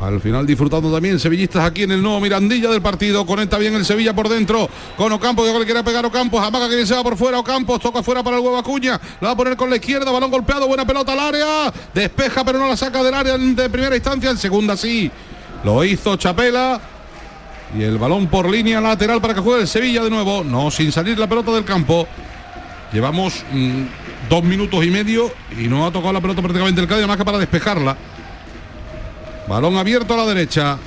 Al 0.01 0.19
final 0.19 0.47
disfrutando 0.47 0.91
también 0.91 1.19
sevillistas 1.19 1.63
aquí 1.63 1.83
en 1.83 1.91
el 1.91 2.01
nuevo 2.01 2.19
Mirandilla 2.19 2.71
del 2.71 2.81
partido. 2.81 3.23
Conecta 3.23 3.59
bien 3.59 3.75
el 3.75 3.85
Sevilla 3.85 4.15
por 4.15 4.29
dentro. 4.29 4.67
Con 4.97 5.11
Ocampo, 5.11 5.43
que 5.43 5.59
le 5.59 5.65
quiere 5.65 5.83
pegar 5.83 6.03
Ocampos. 6.03 6.43
Amaga 6.43 6.67
que 6.67 6.83
se 6.87 6.95
va 6.95 7.03
por 7.03 7.15
fuera. 7.15 7.37
Ocampos 7.37 7.79
toca 7.79 8.01
fuera 8.01 8.23
para 8.23 8.37
el 8.37 8.43
huevo 8.43 8.57
Acuña. 8.57 8.99
La 9.19 9.27
va 9.27 9.33
a 9.33 9.37
poner 9.37 9.55
con 9.55 9.69
la 9.69 9.75
izquierda. 9.75 10.11
Balón 10.11 10.31
golpeado. 10.31 10.67
Buena 10.67 10.87
pelota 10.87 11.13
al 11.13 11.19
área. 11.19 11.71
Despeja 11.93 12.43
pero 12.43 12.57
no 12.57 12.67
la 12.67 12.75
saca 12.75 13.03
del 13.03 13.13
área 13.13 13.37
de 13.37 13.69
primera 13.69 13.95
instancia. 13.95 14.31
En 14.31 14.37
segunda 14.39 14.75
sí. 14.75 15.11
Lo 15.63 15.83
hizo 15.83 16.15
Chapela. 16.15 16.81
Y 17.77 17.83
el 17.83 17.99
balón 17.99 18.25
por 18.25 18.49
línea 18.49 18.81
lateral 18.81 19.21
para 19.21 19.35
que 19.35 19.41
juegue 19.41 19.61
el 19.61 19.67
Sevilla 19.67 20.03
de 20.03 20.09
nuevo. 20.09 20.43
No, 20.43 20.71
sin 20.71 20.91
salir 20.91 21.19
la 21.19 21.27
pelota 21.27 21.51
del 21.51 21.63
campo. 21.63 22.07
Llevamos 22.91 23.45
mm, 23.51 23.83
dos 24.29 24.43
minutos 24.43 24.83
y 24.83 24.89
medio 24.89 25.31
y 25.57 25.67
no 25.67 25.85
ha 25.85 25.91
tocado 25.91 26.11
la 26.11 26.21
pelota 26.21 26.41
prácticamente 26.41 26.81
el 26.81 26.87
Cádiz 26.87 27.05
más 27.05 27.17
que 27.17 27.23
para 27.23 27.37
despejarla. 27.37 27.95
Balón 29.51 29.75
abierto 29.75 30.13
a 30.13 30.17
la 30.17 30.25
derecha. 30.25 30.77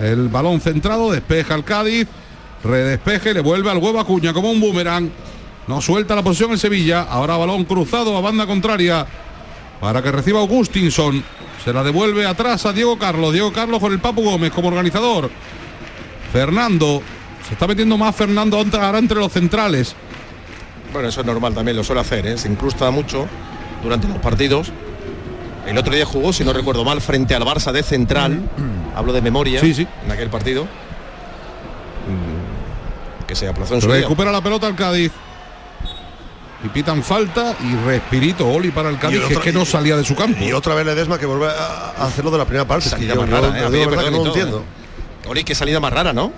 El 0.00 0.28
balón 0.28 0.62
centrado, 0.62 1.12
despeja 1.12 1.54
el 1.54 1.62
Cádiz. 1.62 2.08
Redespeje, 2.64 3.34
le 3.34 3.40
vuelve 3.40 3.70
al 3.70 3.76
huevo 3.76 4.00
a 4.00 4.06
Cuña 4.06 4.32
como 4.32 4.50
un 4.50 4.62
boomerang. 4.62 5.10
No 5.66 5.82
suelta 5.82 6.14
la 6.14 6.22
posición 6.22 6.52
el 6.52 6.58
Sevilla. 6.58 7.02
Ahora 7.02 7.36
balón 7.36 7.66
cruzado 7.66 8.16
a 8.16 8.22
banda 8.22 8.46
contraria 8.46 9.06
para 9.78 10.00
que 10.00 10.10
reciba 10.10 10.40
Augustinson. 10.40 11.22
Se 11.62 11.70
la 11.74 11.84
devuelve 11.84 12.24
atrás 12.24 12.64
a 12.64 12.72
Diego 12.72 12.98
Carlos. 12.98 13.34
Diego 13.34 13.52
Carlos 13.52 13.78
con 13.78 13.92
el 13.92 13.98
Papu 13.98 14.22
Gómez 14.22 14.50
como 14.50 14.68
organizador. 14.68 15.30
Fernando. 16.32 17.02
Se 17.46 17.52
está 17.52 17.66
metiendo 17.66 17.98
más 17.98 18.16
Fernando 18.16 18.56
ahora 18.56 18.98
entre 18.98 19.18
los 19.18 19.30
centrales. 19.30 19.94
Bueno, 20.94 21.08
eso 21.10 21.20
es 21.20 21.26
normal 21.26 21.52
también, 21.52 21.76
lo 21.76 21.84
suele 21.84 22.00
hacer, 22.00 22.26
¿eh? 22.26 22.38
se 22.38 22.48
incrusta 22.48 22.90
mucho 22.90 23.26
durante 23.82 24.08
los 24.08 24.16
partidos. 24.16 24.72
El 25.70 25.78
otro 25.78 25.94
día 25.94 26.04
jugó, 26.04 26.32
si 26.32 26.44
no 26.44 26.52
recuerdo 26.52 26.84
mal, 26.84 27.00
frente 27.00 27.34
al 27.34 27.42
Barça 27.42 27.72
de 27.72 27.82
central. 27.82 28.40
Hablo 28.94 29.12
de 29.12 29.22
memoria 29.22 29.60
Sí, 29.60 29.72
sí. 29.74 29.86
en 30.04 30.10
aquel 30.10 30.28
partido. 30.28 30.64
Mm, 32.06 33.26
Que 33.26 33.36
se 33.36 33.46
aplazó 33.48 33.74
en 33.76 33.80
su 33.80 33.86
día. 33.86 34.02
Recupera 34.02 34.32
la 34.32 34.40
pelota 34.42 34.66
el 34.66 34.74
Cádiz. 34.74 35.12
Y 36.62 36.68
pitan 36.68 37.02
falta 37.02 37.54
y 37.62 37.74
respirito 37.86 38.46
Oli 38.46 38.70
para 38.70 38.90
el 38.90 38.98
Cádiz, 38.98 39.20
que 39.26 39.32
es 39.34 39.38
que 39.40 39.52
no 39.52 39.64
salía 39.64 39.96
de 39.96 40.04
su 40.04 40.14
campo. 40.14 40.42
Y 40.44 40.52
otra 40.52 40.74
vez 40.74 40.84
Ledesma 40.84 41.18
que 41.18 41.24
vuelve 41.26 41.46
a 41.48 42.04
hacerlo 42.04 42.30
de 42.30 42.38
la 42.38 42.44
primera 42.44 42.66
parte. 42.66 42.88
Salida 42.90 43.14
yo, 43.14 43.20
más 43.22 43.30
yo- 43.30 43.40
rara, 43.40 43.58
¿eh? 43.58 43.62
yo 43.62 43.70
verdad 43.90 44.04
que 44.04 44.10
no 44.10 44.16
todo, 44.18 44.26
entiendo. 44.26 44.58
¿eh? 45.24 45.28
Oli, 45.28 45.44
qué 45.44 45.54
salida 45.54 45.80
más 45.80 45.92
rara, 45.92 46.12
¿no? 46.12 46.32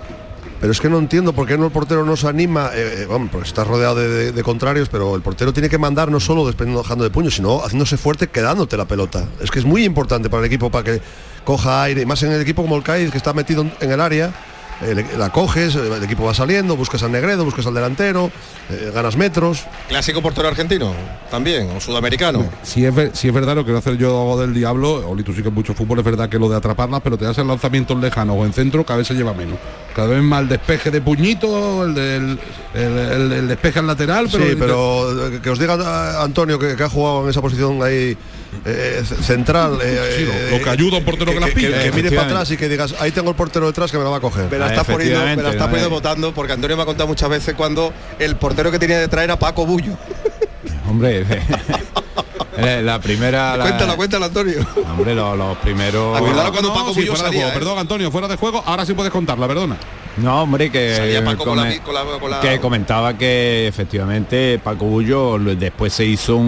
Pero 0.62 0.70
es 0.70 0.80
que 0.80 0.88
no 0.88 0.98
entiendo 1.00 1.32
por 1.32 1.48
qué 1.48 1.58
no 1.58 1.66
el 1.66 1.72
portero 1.72 2.04
no 2.06 2.16
se 2.16 2.28
anima. 2.28 2.70
eh, 2.72 3.00
eh, 3.02 3.06
vamos, 3.08 3.30
porque 3.32 3.48
está 3.48 3.64
rodeado 3.64 3.96
de, 3.96 4.08
de- 4.08 4.32
de 4.32 4.42
contrarios, 4.44 4.88
pero 4.88 5.16
el 5.16 5.20
portero 5.20 5.52
tiene 5.52 5.68
que 5.68 5.76
mandar 5.76 6.08
no 6.08 6.20
solo 6.20 6.46
desprendiendo 6.46 6.82
dejando 6.84 7.02
de 7.02 7.10
puño, 7.10 7.32
sino 7.32 7.58
haciéndose 7.64 7.96
fuerte 7.96 8.28
quedándote 8.28 8.76
la 8.76 8.84
pelota. 8.84 9.26
Es 9.40 9.50
que 9.50 9.58
es 9.58 9.64
muy 9.64 9.84
importante 9.84 10.30
para 10.30 10.42
el 10.42 10.46
equipo 10.46 10.70
para 10.70 10.84
que 10.84 11.02
coja 11.44 11.82
aire, 11.82 12.02
y 12.02 12.06
más 12.06 12.22
en 12.22 12.30
el 12.30 12.40
equipo 12.40 12.62
como 12.62 12.76
el 12.76 12.84
Cádiz 12.84 13.10
que 13.10 13.18
está 13.18 13.32
metido 13.32 13.66
en 13.80 13.90
el 13.90 14.00
área. 14.00 14.32
Eh, 14.80 15.04
la 15.18 15.30
coges, 15.30 15.74
el 15.76 16.02
equipo 16.02 16.24
va 16.24 16.34
saliendo, 16.34 16.76
buscas 16.76 17.02
al 17.02 17.12
Negredo, 17.12 17.44
buscas 17.44 17.66
al 17.66 17.74
delantero, 17.74 18.30
eh, 18.70 18.90
ganas 18.94 19.16
metros. 19.16 19.64
Clásico 19.88 20.22
portero 20.22 20.48
argentino, 20.48 20.92
también, 21.30 21.70
o 21.76 21.80
sudamericano. 21.80 22.44
Si 22.62 22.84
es, 22.84 22.94
si 23.12 23.28
es 23.28 23.34
verdad 23.34 23.54
lo 23.54 23.62
que 23.62 23.66
quiero 23.66 23.78
hacer 23.78 23.96
yo 23.96 24.38
del 24.38 24.54
diablo, 24.54 25.08
Oli, 25.08 25.22
tú 25.22 25.32
sí 25.32 25.42
que 25.42 25.50
mucho 25.50 25.74
fútbol, 25.74 25.98
es 25.98 26.04
verdad 26.04 26.28
que 26.28 26.38
lo 26.38 26.48
de 26.48 26.56
atraparlas, 26.56 27.00
pero 27.02 27.16
te 27.18 27.26
hacen 27.26 27.46
lanzamientos 27.46 27.98
lejanos 28.00 28.36
o 28.38 28.44
en 28.46 28.52
centro, 28.52 28.84
cada 28.84 28.98
vez 28.98 29.06
se 29.08 29.14
lleva 29.14 29.34
menos. 29.34 29.58
Cada 29.94 30.08
vez 30.08 30.22
más 30.22 30.42
el 30.42 30.48
despeje 30.48 30.90
de 30.90 31.00
puñito, 31.00 31.84
el, 31.84 31.94
del, 31.94 32.38
el, 32.74 32.98
el- 32.98 33.32
el 33.32 33.48
despeje 33.48 33.78
al 33.78 33.86
lateral, 33.86 34.28
pero, 34.32 34.44
sí, 34.44 34.56
pero 34.58 35.26
eh, 35.28 35.40
que 35.42 35.50
os 35.50 35.58
diga 35.58 35.74
eh, 35.76 36.22
Antonio 36.24 36.58
que, 36.58 36.74
que 36.76 36.82
ha 36.82 36.88
jugado 36.88 37.24
en 37.24 37.30
esa 37.30 37.40
posición 37.42 37.82
ahí 37.82 38.16
eh, 38.64 39.02
central. 39.22 39.78
eh, 39.82 40.14
Sí, 40.18 40.24
lo- 40.24 40.32
eh, 40.32 40.58
lo 40.58 40.64
que 40.64 40.70
ayuda 40.70 40.96
a 40.96 40.98
un 41.00 41.04
portero 41.04 41.32
que 41.32 41.40
las 41.40 41.48
que, 41.50 41.54
pilla. 41.56 41.68
que 41.68 41.74
mire 41.74 41.82
para 41.84 41.88
Efectivamente. 41.98 42.32
atrás 42.34 42.50
y 42.50 42.56
que 42.56 42.68
digas, 42.68 42.94
ahí 43.00 43.10
tengo 43.10 43.30
el 43.30 43.36
portero 43.36 43.66
detrás 43.66 43.90
que 43.90 43.98
me 43.98 44.04
la 44.04 44.10
va 44.10 44.16
a 44.18 44.20
coger. 44.20 44.50
Me 44.50 44.58
la 44.58 44.66
Ah, 44.66 44.70
está 44.70 44.84
poniendo, 44.84 45.20
me 45.20 45.36
la 45.36 45.58
poniendo 45.66 45.90
votando 45.90 46.32
porque 46.34 46.52
Antonio 46.52 46.76
me 46.76 46.82
ha 46.82 46.86
contado 46.86 47.06
muchas 47.08 47.28
veces 47.28 47.54
cuando 47.54 47.92
el 48.18 48.36
portero 48.36 48.70
que 48.70 48.78
tenía 48.78 48.98
detrás 48.98 49.24
era 49.24 49.38
Paco 49.38 49.66
Bullo. 49.66 49.96
Hombre, 50.88 51.24
la 52.82 53.00
primera... 53.00 53.56
la- 53.56 53.64
Cuéntalo, 53.64 53.96
cuéntalo, 53.96 54.24
Antonio. 54.26 54.66
Hombre, 54.90 55.14
los, 55.14 55.36
los 55.38 55.56
primeros... 55.58 56.16
Acordaros 56.16 56.50
cuando 56.52 56.68
No, 56.68 56.74
Paco 56.74 56.94
sí, 56.94 57.00
Bullo 57.00 57.12
fuera 57.14 57.22
de 57.22 57.28
salía, 57.28 57.40
juego. 57.42 57.50
¿eh? 57.50 57.58
Perdón, 57.58 57.78
Antonio, 57.78 58.10
fuera 58.10 58.28
de 58.28 58.36
juego, 58.36 58.62
ahora 58.66 58.84
sí 58.86 58.92
puedes 58.94 59.10
contarla, 59.12 59.48
perdona. 59.48 59.76
No, 60.18 60.42
hombre, 60.42 60.70
que, 60.70 60.94
Salía 60.96 61.24
Paco 61.24 61.44
con 61.44 61.56
la, 61.56 61.62
come- 61.64 61.80
con 61.80 61.94
la- 61.94 62.18
con 62.20 62.30
la- 62.30 62.40
que 62.40 62.60
comentaba 62.60 63.16
que 63.16 63.66
efectivamente 63.66 64.60
Paco 64.62 64.84
Bullo 64.84 65.38
lo- 65.38 65.54
después 65.56 65.92
se 65.92 66.04
hizo 66.04 66.36
un, 66.36 66.46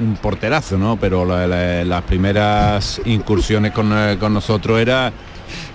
un 0.00 0.18
porterazo, 0.22 0.78
¿no? 0.78 0.96
Pero 1.00 1.24
la- 1.24 1.46
la- 1.48 1.84
las 1.84 2.02
primeras 2.02 3.00
incursiones 3.04 3.72
con, 3.72 3.92
eh, 3.92 4.16
con 4.20 4.32
nosotros 4.32 4.80
era 4.80 5.12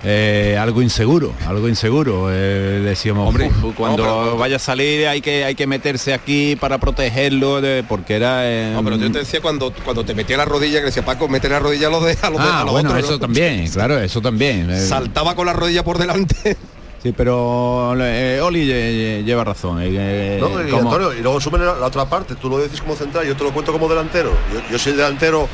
eh, 0.02 0.56
algo 0.58 0.80
inseguro, 0.82 1.32
algo 1.46 1.68
inseguro. 1.68 2.28
Eh, 2.32 2.80
decíamos, 2.82 3.28
Hombre, 3.28 3.46
"Uf, 3.62 3.74
cuando 3.76 4.04
no, 4.04 4.22
pero- 4.24 4.36
vaya 4.38 4.56
a 4.56 4.58
salir 4.58 5.06
hay 5.06 5.20
que 5.20 5.44
hay 5.44 5.54
que 5.54 5.66
meterse 5.68 6.14
aquí 6.14 6.56
para 6.56 6.78
protegerlo, 6.78 7.60
de- 7.60 7.84
porque 7.86 8.14
era. 8.16 8.40
eh, 8.50 8.72
No, 8.74 8.82
pero 8.82 8.96
yo 8.96 9.12
te 9.12 9.18
decía 9.20 9.40
cuando, 9.40 9.72
cuando 9.84 10.02
te 10.04 10.14
metía 10.14 10.36
la 10.38 10.46
rodilla, 10.46 10.80
que 10.80 10.86
decía 10.86 11.04
Paco, 11.04 11.28
mete 11.28 11.48
la 11.48 11.58
rodilla 11.60 11.88
a 11.88 11.90
los 11.90 12.04
de 12.04 12.16
a 12.22 12.30
los, 12.30 12.40
de- 12.40 12.48
Ah, 12.48 12.60
a 12.60 12.64
los 12.64 12.72
bueno, 12.72 12.88
otros, 12.90 13.04
eso 13.04 13.12
¿no? 13.12 13.18
también, 13.20 13.68
claro, 13.70 13.98
eso 14.00 14.20
también. 14.22 14.80
Saltaba 14.80 15.34
con 15.36 15.46
la 15.46 15.52
rodilla 15.52 15.84
por 15.84 15.98
delante. 15.98 16.56
Sí, 17.02 17.12
pero 17.16 17.94
eh, 18.00 18.40
Oli 18.42 18.66
lle- 18.66 19.24
lleva 19.24 19.44
razón. 19.44 19.80
eh, 19.80 19.88
eh, 19.92 20.38
No, 20.40 20.48
y, 20.66 20.70
como- 20.70 20.90
Antonio, 20.92 21.14
y 21.16 21.22
luego 21.22 21.40
suben 21.40 21.64
la, 21.64 21.74
la 21.76 21.86
otra 21.86 22.06
parte, 22.08 22.34
tú 22.34 22.48
lo 22.48 22.58
decís 22.58 22.80
como 22.80 22.96
central, 22.96 23.26
yo 23.26 23.36
te 23.36 23.44
lo 23.44 23.52
cuento 23.52 23.70
como 23.72 23.88
delantero. 23.88 24.30
Yo, 24.52 24.60
yo 24.70 24.78
soy 24.78 24.94
delantero, 24.94 25.48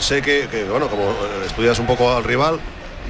sé 0.00 0.20
que, 0.20 0.48
que, 0.50 0.64
bueno, 0.64 0.88
como 0.88 1.02
eh, 1.04 1.46
estudias 1.46 1.78
un 1.78 1.86
poco 1.86 2.12
al 2.12 2.24
rival, 2.24 2.58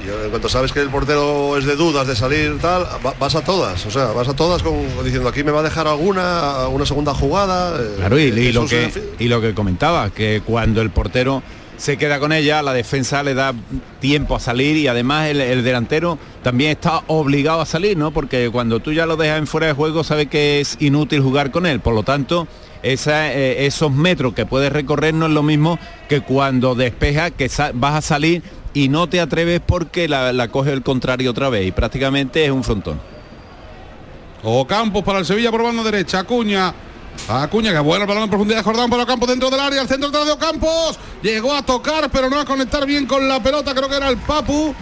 y 0.05 0.25
en 0.25 0.31
cuanto 0.31 0.49
sabes 0.49 0.73
que 0.73 0.81
el 0.81 0.89
portero 0.91 1.57
es 1.57 1.65
de 1.65 1.75
dudas, 1.77 2.07
de 2.07 2.17
salir 2.17 2.59
tal, 2.61 2.85
va- 3.05 3.15
vas 3.19 3.35
a 3.35 3.41
todas, 3.43 3.85
o 3.87 3.91
sea, 3.91 4.07
vas 4.13 4.29
a 4.29 4.35
todas 4.37 4.63
con, 4.63 4.75
diciendo 5.03 5.29
aquí 5.29 5.43
me 5.43 5.51
va 5.51 5.61
a 5.61 5.63
dejar 5.63 5.87
alguna, 5.89 6.69
una 6.69 6.85
segunda 6.85 7.15
jugada. 7.15 7.81
eh, 7.81 7.95
Claro, 7.97 8.19
y, 8.19 8.53
lo 8.53 8.67
que, 8.67 8.93
y 9.19 9.29
lo 9.29 9.41
que 9.41 9.55
comentaba, 9.55 10.11
que 10.11 10.43
cuando 10.45 10.83
el 10.83 10.91
portero 10.91 11.43
se 11.81 11.97
queda 11.97 12.21
con 12.21 12.31
ella, 12.31 12.61
la 12.61 12.75
defensa 12.75 13.23
le 13.23 13.33
da 13.33 13.55
tiempo 14.01 14.37
a 14.37 14.41
salir 14.41 14.77
y 14.77 14.87
además 14.87 15.29
el, 15.29 15.41
el 15.41 15.65
delantero 15.65 16.19
también 16.43 16.73
está 16.73 17.03
obligado 17.07 17.63
a 17.63 17.67
salir, 17.67 17.97
¿no? 17.97 18.11
Porque 18.11 18.51
cuando 18.53 18.81
tú 18.81 18.93
ya 18.93 19.07
lo 19.07 19.17
dejas 19.17 19.39
en 19.39 19.47
fuera 19.47 19.69
de 19.69 19.73
juego, 19.73 20.05
sabe 20.05 20.27
que 20.27 20.61
es 20.61 20.77
inútil 20.79 21.23
jugar 21.23 21.51
con 21.51 21.65
él. 21.65 21.81
Por 21.81 21.95
lo 21.95 22.03
tanto, 22.03 22.47
eh, 22.83 23.57
esos 23.61 23.91
metros 23.91 24.35
que 24.35 24.45
puedes 24.45 24.71
recorrer 24.71 25.15
no 25.15 25.25
es 25.25 25.33
lo 25.33 25.43
mismo 25.43 25.79
que 26.07 26.21
cuando 26.21 26.75
despeja 26.75 27.31
que 27.31 27.51
vas 27.73 27.95
a 27.95 28.03
salir 28.03 28.43
y 28.75 28.91
no 28.91 29.09
te 29.09 29.19
atreves 29.19 29.63
porque 29.65 30.07
la, 30.07 30.35
la 30.35 30.49
coge 30.49 30.75
el 30.75 30.83
contrario 30.83 31.31
otra 31.31 31.49
vez 31.49 31.67
y 31.67 31.73
prácticamente 31.73 32.45
es 32.45 32.51
un 32.51 32.63
frontón. 32.63 33.01
O 34.43 34.67
Campos 34.67 35.03
para 35.03 35.19
el 35.19 35.25
Sevilla 35.25 35.51
por 35.51 35.63
banda 35.63 35.83
derecha. 35.83 36.19
Acuña. 36.19 36.75
Acuña 37.29 37.73
que 37.73 37.79
vuela 37.79 38.05
el 38.05 38.09
balón 38.09 38.25
en 38.25 38.31
profundidad. 38.31 38.65
Jordán 38.65 38.91
para 38.91 39.07
Campos 39.07 39.29
dentro 39.29 39.51
del 39.51 39.61
área. 39.61 39.83
El 39.83 39.89
centro 39.89 40.11
de 40.11 40.39
Campos. 40.39 40.99
Llegó 41.23 41.55
a 41.55 41.63
tocar, 41.63 42.11
pero 42.11 42.29
no 42.29 42.41
a 42.41 42.45
conectar 42.45 42.85
bien 42.87 43.07
con 43.07 43.29
la 43.29 43.43
pelota. 43.43 43.75
Creo 43.75 43.89
que 43.89 43.97
era 43.97 44.09
el 44.09 44.19
Papu. 44.19 44.75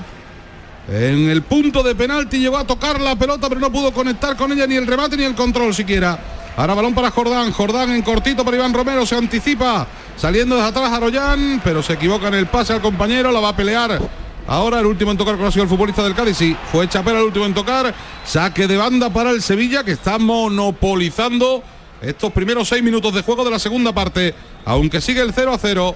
En 0.88 1.28
el 1.28 1.42
punto 1.42 1.82
de 1.82 1.94
penalti 1.94 2.38
llegó 2.38 2.56
a 2.56 2.66
tocar 2.66 2.98
la 2.98 3.14
pelota, 3.14 3.48
pero 3.48 3.60
no 3.60 3.70
pudo 3.70 3.92
conectar 3.92 4.36
con 4.36 4.50
ella 4.52 4.66
ni 4.66 4.76
el 4.76 4.86
remate 4.86 5.18
ni 5.18 5.24
el 5.24 5.34
control 5.34 5.74
siquiera. 5.74 6.18
Ahora 6.56 6.74
balón 6.74 6.94
para 6.94 7.10
Jordán. 7.10 7.52
Jordán 7.52 7.90
en 7.90 8.02
cortito 8.02 8.44
para 8.44 8.56
Iván 8.56 8.72
Romero. 8.72 9.04
Se 9.04 9.14
anticipa. 9.14 9.86
Saliendo 10.16 10.56
desde 10.56 10.70
atrás 10.70 10.90
Arollán, 10.90 11.60
pero 11.62 11.82
se 11.82 11.92
equivoca 11.92 12.28
en 12.28 12.34
el 12.34 12.46
pase 12.46 12.72
al 12.72 12.80
compañero. 12.80 13.30
La 13.30 13.40
va 13.40 13.50
a 13.50 13.56
pelear. 13.56 14.00
Ahora 14.48 14.80
el 14.80 14.86
último 14.86 15.10
en 15.10 15.18
tocar 15.18 15.36
con 15.36 15.46
ha 15.46 15.52
sido 15.52 15.64
el 15.64 15.68
futbolista 15.68 16.02
del 16.02 16.14
Cádiz. 16.14 16.38
Sí, 16.38 16.56
fue 16.72 16.88
Chapela 16.88 17.18
el 17.18 17.26
último 17.26 17.44
en 17.44 17.52
tocar. 17.52 17.94
Saque 18.24 18.66
de 18.66 18.78
banda 18.78 19.10
para 19.10 19.30
el 19.30 19.42
Sevilla 19.42 19.84
que 19.84 19.92
está 19.92 20.18
monopolizando 20.18 21.62
estos 22.02 22.32
primeros 22.32 22.68
seis 22.68 22.82
minutos 22.82 23.12
de 23.14 23.22
juego 23.22 23.44
de 23.44 23.50
la 23.50 23.58
segunda 23.58 23.92
parte. 23.92 24.34
Aunque 24.64 25.00
sigue 25.00 25.20
el 25.20 25.32
0 25.32 25.52
a 25.52 25.58
0. 25.58 25.94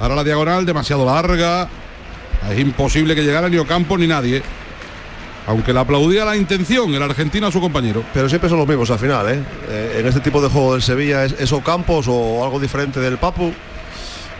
Ahora 0.00 0.14
la 0.14 0.24
diagonal 0.24 0.66
demasiado 0.66 1.04
larga. 1.04 1.68
Es 2.50 2.58
imposible 2.58 3.14
que 3.14 3.22
llegara 3.22 3.48
ni 3.48 3.56
Ocampo 3.56 3.96
ni 3.98 4.06
nadie. 4.06 4.42
Aunque 5.46 5.72
le 5.72 5.80
aplaudía 5.80 6.24
la 6.24 6.36
intención 6.36 6.94
el 6.94 7.02
argentino 7.02 7.46
a 7.46 7.52
su 7.52 7.60
compañero. 7.60 8.04
Pero 8.12 8.28
siempre 8.28 8.50
son 8.50 8.58
los 8.58 8.68
mismos 8.68 8.90
al 8.90 8.98
final, 8.98 9.28
¿eh? 9.30 9.42
Eh, 9.68 9.96
en 10.00 10.06
este 10.06 10.20
tipo 10.20 10.42
de 10.42 10.48
juego 10.48 10.74
del 10.74 10.82
Sevilla 10.82 11.24
es, 11.24 11.32
es 11.32 11.52
Ocampos 11.52 12.06
o 12.08 12.44
algo 12.44 12.60
diferente 12.60 13.00
del 13.00 13.16
Papu. 13.16 13.52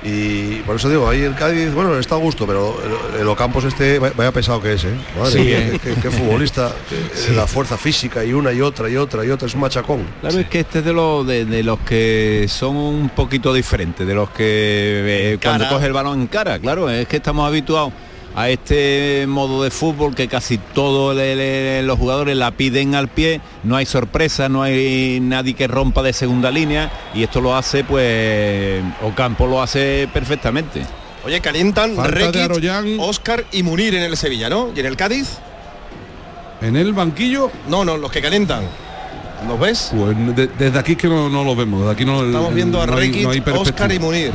Y 0.02 0.56
por 0.62 0.76
eso 0.76 0.88
digo, 0.88 1.08
ahí 1.08 1.22
el 1.22 1.34
Cádiz, 1.34 1.72
bueno, 1.74 1.98
está 1.98 2.14
a 2.14 2.18
gusto, 2.18 2.46
pero 2.46 2.76
el, 3.14 3.20
el 3.22 3.28
Ocampos 3.28 3.64
este, 3.64 3.98
vaya 3.98 4.30
pesado 4.32 4.60
que 4.62 4.74
es, 4.74 4.84
¿eh? 4.84 4.94
Madre 5.18 5.32
Sí, 5.32 5.38
mía, 5.40 5.58
¿eh? 5.58 5.80
qué, 5.82 5.94
qué 5.94 6.10
futbolista, 6.10 6.72
eh, 6.92 7.32
la 7.34 7.46
fuerza 7.46 7.76
física 7.76 8.24
y 8.24 8.32
una 8.32 8.52
y 8.52 8.60
otra 8.60 8.88
y 8.88 8.96
otra 8.96 9.24
y 9.24 9.30
otra, 9.30 9.48
es 9.48 9.54
un 9.54 9.60
machacón. 9.60 10.04
Claro, 10.20 10.38
es 10.38 10.46
que 10.48 10.60
este 10.60 10.78
es 10.78 10.84
de, 10.84 10.92
los 10.92 11.26
de, 11.26 11.44
de 11.44 11.62
los 11.64 11.80
que 11.80 12.46
son 12.48 12.76
un 12.76 13.08
poquito 13.08 13.52
diferentes, 13.52 14.06
de 14.06 14.14
los 14.14 14.30
que 14.30 15.32
eh, 15.32 15.38
cuando 15.42 15.68
coge 15.68 15.86
el 15.86 15.92
balón 15.92 16.20
en 16.20 16.26
cara, 16.28 16.58
claro, 16.60 16.88
es 16.88 17.08
que 17.08 17.16
estamos 17.16 17.46
habituados 17.46 17.92
a 18.40 18.48
este 18.50 19.24
modo 19.26 19.64
de 19.64 19.70
fútbol 19.72 20.14
que 20.14 20.28
casi 20.28 20.58
todos 20.58 21.16
los 21.84 21.98
jugadores 21.98 22.36
la 22.36 22.52
piden 22.52 22.94
al 22.94 23.08
pie, 23.08 23.40
no 23.64 23.74
hay 23.74 23.84
sorpresa, 23.84 24.48
no 24.48 24.62
hay 24.62 25.18
nadie 25.20 25.54
que 25.54 25.66
rompa 25.66 26.04
de 26.04 26.12
segunda 26.12 26.50
línea 26.52 26.88
y 27.14 27.24
esto 27.24 27.40
lo 27.40 27.56
hace 27.56 27.82
pues 27.82 28.80
Ocampo 29.02 29.46
lo 29.48 29.60
hace 29.60 30.08
perfectamente. 30.12 30.82
Oye, 31.24 31.40
calientan 31.40 31.96
Rekic. 31.96 33.00
Oscar 33.00 33.44
y 33.50 33.64
Munir 33.64 33.96
en 33.96 34.04
el 34.04 34.16
Sevilla, 34.16 34.48
¿no? 34.48 34.70
Y 34.74 34.78
en 34.80 34.86
el 34.86 34.96
Cádiz, 34.96 35.38
En 36.60 36.76
el 36.76 36.92
banquillo, 36.92 37.50
no, 37.68 37.84
no, 37.84 37.96
los 37.96 38.10
que 38.12 38.22
calientan. 38.22 38.62
¿Los 39.48 39.58
ves? 39.60 39.92
pues 39.96 40.36
de- 40.36 40.46
desde 40.46 40.78
aquí 40.78 40.92
es 40.92 40.98
que 40.98 41.08
no, 41.08 41.28
no 41.28 41.42
lo 41.44 41.54
vemos. 41.56 41.80
Desde 41.80 41.92
aquí 41.92 42.04
no 42.04 42.24
Estamos 42.24 42.54
viendo 42.54 42.80
a 42.80 42.86
no 42.86 42.96
hay- 42.96 43.08
Rekic, 43.08 43.22
no 43.24 43.30
hay 43.30 43.42
Oscar 43.56 43.92
y. 43.92 43.98
Munir. 43.98 44.32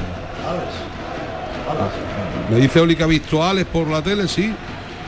Me 2.54 2.60
dice 2.60 2.80
Oli 2.80 2.96
que 2.96 3.04
ha 3.04 3.08
visto 3.08 3.44
a 3.44 3.50
Alex 3.50 3.68
por 3.72 3.88
la 3.88 4.02
tele, 4.02 4.28
sí. 4.28 4.54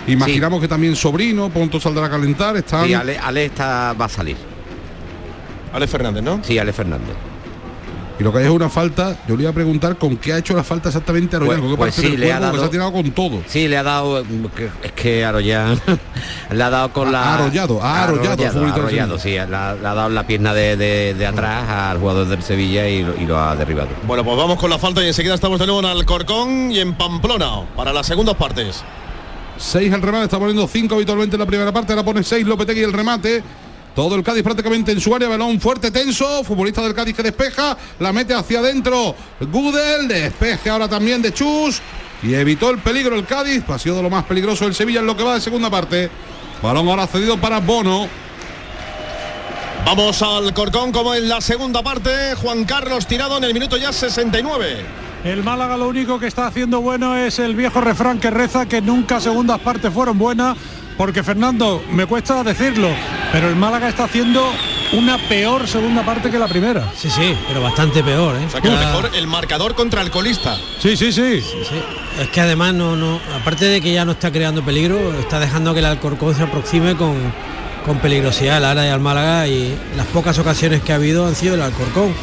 Imaginamos 0.07 0.61
que 0.61 0.67
también 0.67 0.95
sobrino, 0.95 1.49
pronto 1.49 1.79
saldrá 1.79 2.05
a 2.05 2.09
calentar. 2.09 2.55
Están... 2.57 2.85
Sí, 2.85 2.93
Ale, 2.93 3.17
Ale 3.17 3.45
está, 3.45 3.93
va 3.93 4.05
a 4.05 4.09
salir. 4.09 4.37
Ale 5.73 5.87
Fernández, 5.87 6.23
¿no? 6.23 6.39
Sí, 6.43 6.57
Ale 6.57 6.73
Fernández. 6.73 7.15
Y 8.17 8.23
lo 8.23 8.31
que 8.31 8.39
hay 8.39 8.45
es 8.45 8.49
una 8.49 8.69
falta, 8.69 9.17
yo 9.27 9.35
le 9.35 9.41
iba 9.43 9.51
a 9.51 9.53
preguntar 9.53 9.97
con 9.97 10.15
qué 10.15 10.31
ha 10.31 10.37
hecho 10.37 10.55
la 10.55 10.63
falta 10.63 10.87
exactamente 10.87 11.35
Arroyán, 11.35 11.59
Pues- 11.59 11.61
porque 11.71 11.77
pues 11.77 11.95
parece 11.95 12.11
sí, 12.11 12.17
le 12.17 12.31
ha 12.31 12.37
que 12.37 12.41
dado- 12.45 12.59
se 12.59 12.65
ha 12.65 12.69
tirado 12.69 12.93
con 12.93 13.11
todo. 13.11 13.41
Sí, 13.47 13.67
le 13.67 13.77
ha 13.77 13.83
dado. 13.83 14.23
mm, 14.23 14.45
Es 14.83 14.91
que 14.93 15.25
Arroyán 15.25 15.79
le 16.51 16.63
ha 16.63 16.69
dado 16.69 16.93
con 16.93 17.09
Ha 17.09 17.11
la. 17.11 17.35
arrollado, 17.35 17.83
ha 17.83 18.03
arrollado 18.05 18.31
al 18.47 18.53
del 18.53 18.63
arrollado, 18.71 19.19
sí. 19.19 19.31
Le 19.31 19.39
ha, 19.41 19.45
le 19.75 19.87
ha 19.87 19.93
dado 19.93 20.09
la 20.09 20.25
pierna 20.25 20.53
de, 20.53 20.77
de- 20.77 21.13
de 21.13 21.25
atrás 21.27 21.69
al 21.69 21.99
jugador 21.99 22.27
del 22.27 22.41
Sevilla 22.41 22.87
y, 22.87 23.03
lo- 23.03 23.15
y 23.19 23.25
lo 23.25 23.37
ha 23.37 23.53
derribado. 23.55 23.89
Bueno, 24.07 24.23
pues 24.23 24.37
vamos 24.37 24.57
con 24.59 24.69
la 24.69 24.79
falta 24.79 25.03
y 25.03 25.07
enseguida 25.07 25.33
estamos 25.35 25.59
de 25.59 25.65
nuevo 25.65 25.81
en 25.81 25.85
Alcorcón 25.87 26.71
y 26.71 26.79
en 26.79 26.93
Pamplona 26.93 27.63
para 27.75 27.91
las 27.91 28.07
segundas 28.07 28.35
partes. 28.35 28.81
6 29.57 29.91
el 29.93 30.01
remate, 30.01 30.23
está 30.25 30.39
poniendo 30.39 30.67
5 30.67 30.95
habitualmente 30.95 31.35
en 31.35 31.39
la 31.41 31.45
primera 31.45 31.71
parte, 31.71 31.93
ahora 31.93 32.03
pone 32.03 32.23
6 32.23 32.45
Lopetegui 32.45 32.81
el 32.83 32.93
remate. 32.93 33.43
Todo 33.95 34.15
el 34.15 34.23
Cádiz 34.23 34.43
prácticamente 34.43 34.91
en 34.91 34.99
su 34.99 35.15
área, 35.15 35.29
balón 35.29 35.59
fuerte, 35.61 35.89
tenso, 35.89 36.43
futbolista 36.43 36.81
del 36.81 36.93
Cádiz 36.93 37.15
que 37.15 37.23
despeja, 37.23 37.77
la 37.99 38.11
mete 38.11 38.33
hacia 38.33 38.59
adentro, 38.59 39.15
Gudel, 39.39 40.09
despeje 40.09 40.69
ahora 40.69 40.89
también 40.89 41.21
de 41.21 41.33
Chus 41.33 41.81
y 42.21 42.33
evitó 42.33 42.69
el 42.71 42.79
peligro 42.79 43.15
el 43.15 43.25
Cádiz, 43.25 43.63
ha 43.69 43.79
sido 43.79 43.95
de 43.95 44.03
lo 44.03 44.09
más 44.09 44.25
peligroso 44.25 44.65
el 44.65 44.75
Sevilla 44.75 44.99
en 44.99 45.05
lo 45.05 45.15
que 45.15 45.23
va 45.23 45.35
de 45.35 45.41
segunda 45.41 45.69
parte. 45.69 46.09
Balón 46.61 46.87
ahora 46.89 47.07
cedido 47.07 47.37
para 47.37 47.59
Bono. 47.59 48.07
Vamos 49.85 50.21
al 50.23 50.53
Corcón 50.53 50.91
como 50.91 51.13
en 51.13 51.29
la 51.29 51.39
segunda 51.39 51.83
parte. 51.83 52.35
Juan 52.41 52.65
Carlos 52.65 53.05
tirado 53.05 53.37
en 53.37 53.43
el 53.43 53.53
minuto 53.53 53.77
ya 53.77 53.93
69. 53.93 54.83
El 55.23 55.43
Málaga 55.43 55.77
lo 55.77 55.87
único 55.87 56.19
que 56.19 56.27
está 56.27 56.47
haciendo 56.47 56.81
bueno 56.81 57.15
es 57.15 57.39
el 57.39 57.55
viejo 57.55 57.81
refrán 57.81 58.19
que 58.19 58.29
reza 58.29 58.65
que 58.65 58.81
nunca 58.81 59.19
segundas 59.19 59.59
partes 59.59 59.93
fueron 59.93 60.17
buenas, 60.17 60.57
porque 60.97 61.23
Fernando, 61.23 61.83
me 61.91 62.05
cuesta 62.05 62.43
decirlo, 62.43 62.89
pero 63.31 63.49
el 63.49 63.55
Málaga 63.55 63.89
está 63.89 64.05
haciendo 64.05 64.45
una 64.93 65.17
peor 65.27 65.67
segunda 65.67 66.03
parte 66.05 66.29
que 66.31 66.39
la 66.39 66.47
primera. 66.47 66.91
Sí, 66.95 67.09
sí, 67.09 67.35
pero 67.47 67.61
bastante 67.61 68.03
peor, 68.03 68.35
¿eh? 68.37 68.45
O 68.45 68.49
sea 68.49 68.61
que 68.61 68.67
a 68.69 68.71
lo 68.71 68.79
Ya- 68.79 68.87
mejor 68.87 69.11
el 69.15 69.27
marcador 69.27 69.75
contra 69.75 70.01
alcoholista. 70.01 70.57
Sí, 70.79 70.95
sí, 70.95 71.11
sí. 71.11 71.41
Sí, 71.41 71.81
es 72.21 72.29
que 72.29 72.39
además 72.41 72.73
no, 72.73 72.95
no, 72.95 73.19
aparte 73.39 73.65
de 73.65 73.81
que 73.81 73.91
ya 73.93 74.05
no 74.05 74.13
está 74.13 74.31
creando 74.31 74.63
peligro, 74.63 75.13
está 75.19 75.39
dejando 75.39 75.73
que 75.73 75.79
el 75.79 75.85
Alcorcón 75.85 76.33
se 76.35 76.43
aproxime 76.43 76.95
con, 76.95 77.15
con 77.85 77.97
peligrosidad 77.99 78.57
al 78.57 78.65
área 78.65 78.85
y 78.85 78.89
al 78.89 78.99
Málaga 79.01 79.47
y 79.47 79.77
las 79.97 80.07
pocas 80.07 80.37
ocasiones 80.39 80.81
que 80.81 80.93
ha 80.93 80.95
habido 80.95 81.27
han 81.27 81.35
sido 81.35 81.55
el 81.55 81.61
Alcorcón, 81.61 82.13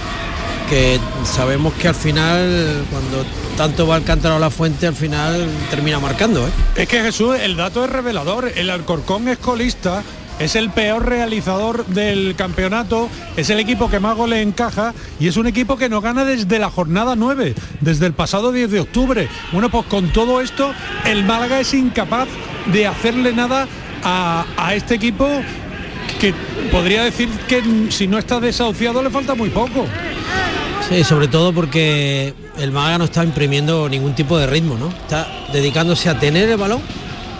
sabemos 1.24 1.74
que 1.74 1.88
al 1.88 1.94
final, 1.94 2.84
cuando 2.90 3.24
tanto 3.56 3.86
va 3.86 3.96
el 3.96 4.04
cántaro 4.04 4.36
a 4.36 4.38
la 4.38 4.50
fuente, 4.50 4.86
al 4.86 4.94
final 4.94 5.46
termina 5.70 5.98
marcando, 6.00 6.46
¿eh? 6.46 6.50
Es 6.76 6.88
que 6.88 7.00
Jesús, 7.02 7.36
el 7.40 7.56
dato 7.56 7.84
es 7.84 7.90
revelador. 7.90 8.50
El 8.54 8.70
Alcorcón 8.70 9.28
es 9.28 9.38
colista, 9.38 10.02
es 10.38 10.56
el 10.56 10.70
peor 10.70 11.06
realizador 11.06 11.86
del 11.86 12.34
campeonato, 12.36 13.08
es 13.36 13.50
el 13.50 13.60
equipo 13.60 13.90
que 13.90 14.00
más 14.00 14.16
goles 14.16 14.42
encaja 14.42 14.94
y 15.20 15.28
es 15.28 15.36
un 15.36 15.46
equipo 15.46 15.76
que 15.76 15.88
no 15.88 16.00
gana 16.00 16.24
desde 16.24 16.58
la 16.58 16.70
jornada 16.70 17.16
9, 17.16 17.54
desde 17.80 18.06
el 18.06 18.14
pasado 18.14 18.50
10 18.50 18.70
de 18.70 18.80
octubre. 18.80 19.28
Bueno, 19.52 19.70
pues 19.70 19.86
con 19.86 20.10
todo 20.12 20.40
esto, 20.40 20.72
el 21.04 21.24
Málaga 21.24 21.60
es 21.60 21.74
incapaz 21.74 22.28
de 22.72 22.86
hacerle 22.86 23.32
nada 23.32 23.68
a, 24.02 24.46
a 24.56 24.74
este 24.74 24.94
equipo 24.94 25.28
que 26.18 26.34
podría 26.70 27.04
decir 27.04 27.28
que 27.48 27.62
si 27.90 28.06
no 28.06 28.18
está 28.18 28.40
desahuciado 28.40 29.02
le 29.02 29.10
falta 29.10 29.34
muy 29.34 29.50
poco. 29.50 29.86
Sí, 30.92 31.04
sobre 31.04 31.26
todo 31.26 31.54
porque 31.54 32.34
el 32.58 32.70
Málaga 32.70 32.98
no 32.98 33.04
está 33.04 33.24
imprimiendo 33.24 33.88
ningún 33.88 34.14
tipo 34.14 34.36
de 34.36 34.46
ritmo, 34.46 34.76
¿no? 34.76 34.88
Está 34.88 35.26
dedicándose 35.50 36.10
a 36.10 36.18
tener 36.18 36.50
el 36.50 36.58
balón. 36.58 36.82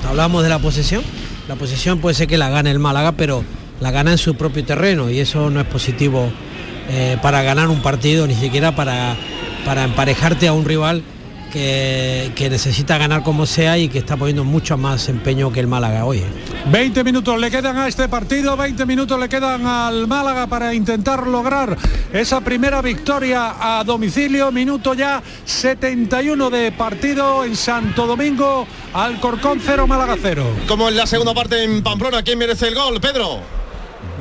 Hablamos 0.08 0.42
de 0.42 0.48
la 0.48 0.58
posesión. 0.58 1.02
La 1.48 1.56
posesión 1.56 1.98
puede 1.98 2.14
ser 2.14 2.28
que 2.28 2.38
la 2.38 2.48
gane 2.48 2.70
el 2.70 2.78
Málaga, 2.78 3.12
pero 3.12 3.44
la 3.78 3.90
gana 3.90 4.12
en 4.12 4.16
su 4.16 4.36
propio 4.36 4.64
terreno 4.64 5.10
y 5.10 5.20
eso 5.20 5.50
no 5.50 5.60
es 5.60 5.66
positivo 5.66 6.32
eh, 6.88 7.18
para 7.20 7.42
ganar 7.42 7.68
un 7.68 7.82
partido, 7.82 8.26
ni 8.26 8.34
siquiera 8.34 8.74
para, 8.74 9.16
para 9.66 9.84
emparejarte 9.84 10.48
a 10.48 10.54
un 10.54 10.64
rival 10.64 11.02
que, 11.52 12.32
que 12.34 12.48
necesita 12.48 12.96
ganar 12.98 13.22
como 13.22 13.44
sea 13.44 13.76
y 13.76 13.88
que 13.88 13.98
está 13.98 14.16
poniendo 14.16 14.42
mucho 14.42 14.78
más 14.78 15.08
empeño 15.08 15.52
que 15.52 15.60
el 15.60 15.66
Málaga 15.66 16.04
hoy. 16.06 16.18
¿eh? 16.18 16.26
20 16.70 17.04
minutos 17.04 17.38
le 17.38 17.50
quedan 17.50 17.76
a 17.76 17.86
este 17.86 18.08
partido, 18.08 18.56
20 18.56 18.86
minutos 18.86 19.20
le 19.20 19.28
quedan 19.28 19.66
al 19.66 20.08
Málaga 20.08 20.46
para 20.46 20.72
intentar 20.72 21.26
lograr 21.26 21.76
esa 22.12 22.40
primera 22.40 22.80
victoria 22.80 23.54
a 23.60 23.84
domicilio. 23.84 24.50
Minuto 24.50 24.94
ya 24.94 25.22
71 25.44 26.50
de 26.50 26.72
partido 26.72 27.44
en 27.44 27.54
Santo 27.54 28.06
Domingo, 28.06 28.66
Alcorcón 28.94 29.60
0, 29.64 29.86
Málaga 29.86 30.16
0. 30.20 30.44
Como 30.66 30.88
en 30.88 30.96
la 30.96 31.06
segunda 31.06 31.34
parte 31.34 31.62
en 31.62 31.82
Pamplona, 31.82 32.22
¿quién 32.22 32.38
merece 32.38 32.68
el 32.68 32.74
gol? 32.74 32.98
Pedro. 33.00 33.62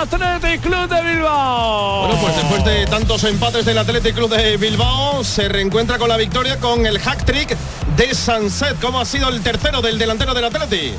Athletic 0.00 0.62
Club 0.62 0.88
de 0.88 1.02
Bilbao. 1.02 2.06
Bueno, 2.06 2.20
pues 2.22 2.34
después 2.34 2.64
de 2.64 2.86
tantos 2.86 3.22
empates 3.24 3.66
del 3.66 3.76
Athletic 3.76 4.14
Club 4.14 4.30
de 4.30 4.56
Bilbao, 4.56 5.22
se 5.22 5.46
reencuentra 5.46 5.98
con 5.98 6.08
la 6.08 6.16
victoria 6.16 6.58
con 6.58 6.86
el 6.86 6.98
hack 6.98 7.26
trick 7.26 7.54
de 7.98 8.14
Sunset. 8.14 8.80
¿Cómo 8.80 8.98
ha 8.98 9.04
sido 9.04 9.28
el 9.28 9.42
tercero 9.42 9.82
del 9.82 9.98
delantero 9.98 10.32
del 10.32 10.44
Athletic? 10.44 10.94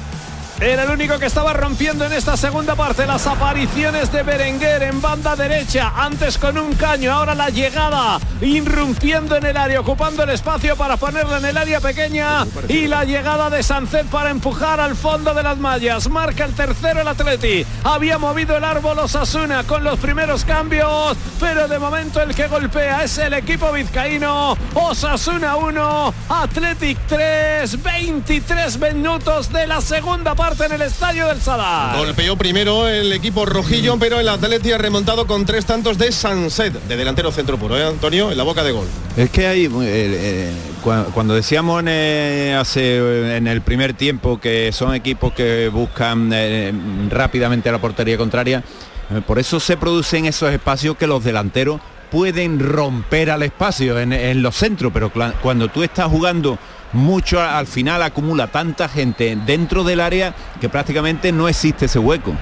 Era 0.62 0.84
el 0.84 0.92
único 0.92 1.18
que 1.18 1.26
estaba 1.26 1.54
rompiendo 1.54 2.06
en 2.06 2.14
esta 2.14 2.38
segunda 2.38 2.76
parte 2.76 3.08
las 3.08 3.26
apariciones 3.26 4.12
de 4.12 4.22
Berenguer 4.22 4.84
en 4.84 5.02
banda 5.02 5.36
derecha, 5.36 5.92
antes 5.96 6.38
con 6.38 6.56
un 6.56 6.76
caño, 6.76 7.12
ahora 7.12 7.34
la 7.34 7.50
llegada, 7.50 8.20
irrumpiendo 8.42 9.36
en 9.36 9.48
el 9.48 9.58
área, 9.58 9.80
ocupando 9.80 10.22
el 10.22 10.30
espacio 10.30 10.76
para 10.78 10.98
ponerla 10.98 11.40
en 11.40 11.46
el 11.46 11.58
área 11.58 11.80
pequeña 11.80 12.46
y 12.70 12.86
la 12.86 13.06
llegada 13.06 13.50
de 13.50 13.64
Sancet 13.64 14.06
para 14.06 14.30
empujar 14.30 14.80
al 14.80 14.96
fondo 14.96 15.34
de 15.34 15.42
las 15.42 15.58
mallas. 15.58 16.08
Marca 16.12 16.46
el 16.46 16.54
tercero 16.54 17.02
el 17.02 17.08
Atleti. 17.08 17.66
Había 17.84 18.20
movido 18.20 18.56
el 18.56 18.64
árbol 18.64 19.00
Osasuna 19.00 19.64
con 19.64 19.84
los 19.84 19.98
primeros 19.98 20.46
cambios, 20.46 21.18
pero 21.40 21.68
de 21.68 21.80
momento 21.80 22.22
el 22.22 22.36
que 22.36 22.48
golpea 22.48 23.04
es 23.04 23.18
el 23.18 23.34
equipo 23.34 23.72
vizcaíno. 23.72 24.56
Osasuna 24.76 25.56
1, 25.56 26.14
Athletic 26.30 27.00
3, 27.08 27.82
23 27.82 28.78
minutos 28.78 29.52
de 29.52 29.66
la 29.66 29.82
segunda 29.82 30.36
parte 30.36 30.51
en 30.60 30.72
el 30.74 30.82
estadio 30.82 31.28
del 31.28 31.42
Sadar. 31.42 31.98
Golpeó 31.98 32.36
primero 32.36 32.88
el 32.88 33.12
equipo 33.14 33.46
rojillo, 33.46 33.98
pero 33.98 34.20
el 34.20 34.28
Atleti 34.28 34.72
ha 34.74 34.78
remontado 34.78 35.26
con 35.26 35.46
tres 35.46 35.66
tantos 35.66 35.98
de 35.98 36.12
Sunset, 36.12 36.74
de 36.74 36.98
delantero 36.98 37.32
centro 37.32 37.58
puro, 37.58 37.78
¿eh, 37.78 37.86
Antonio? 37.86 38.32
En 38.32 38.38
la 38.38 38.44
boca 38.44 38.62
de 38.64 38.72
gol. 38.72 38.86
Es 39.16 39.30
que 39.30 39.48
hay, 39.48 39.66
eh, 39.66 39.70
eh, 39.84 40.52
cua- 40.84 41.06
cuando 41.14 41.34
decíamos 41.34 41.80
en, 41.80 41.88
eh, 41.90 42.58
hace, 42.60 43.38
en 43.38 43.48
el 43.48 43.62
primer 43.62 43.94
tiempo 43.94 44.40
que 44.40 44.72
son 44.74 44.94
equipos 44.94 45.34
que 45.34 45.70
buscan 45.70 46.30
eh, 46.34 46.72
rápidamente 47.10 47.70
a 47.70 47.72
la 47.72 47.80
portería 47.80 48.18
contraria, 48.18 48.64
eh, 49.10 49.22
por 49.26 49.40
eso 49.40 49.60
se 49.60 49.78
producen 49.78 50.26
esos 50.26 50.52
espacios 50.52 50.98
que 50.98 51.08
los 51.08 51.24
delanteros 51.24 51.80
pueden 52.12 52.60
romper 52.60 53.32
al 53.32 53.42
espacio 53.44 53.98
en, 54.00 54.12
en 54.12 54.42
los 54.44 54.56
centros, 54.56 54.92
pero 54.94 55.12
cuando 55.42 55.70
tú 55.70 55.82
estás 55.82 56.08
jugando 56.08 56.60
mucho 56.94 57.42
al 57.42 57.68
final 57.68 58.02
acumula 58.04 58.48
tanta 58.48 58.90
gente 58.90 59.38
dentro 59.46 59.84
del 59.84 60.00
área 60.00 60.34
que 60.60 60.70
prácticamente 60.70 61.32
no 61.32 61.48
existe 61.48 61.86
ese 61.86 62.00
hueco. 62.00 62.34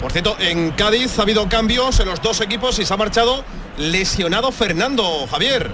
Por 0.00 0.10
cierto, 0.10 0.36
en 0.40 0.72
Cádiz 0.72 1.18
ha 1.18 1.22
habido 1.22 1.48
cambios 1.48 2.00
en 2.00 2.08
los 2.08 2.20
dos 2.20 2.40
equipos 2.40 2.78
y 2.78 2.84
se 2.84 2.92
ha 2.92 2.96
marchado 2.96 3.44
lesionado 3.78 4.50
Fernando, 4.50 5.26
Javier. 5.30 5.70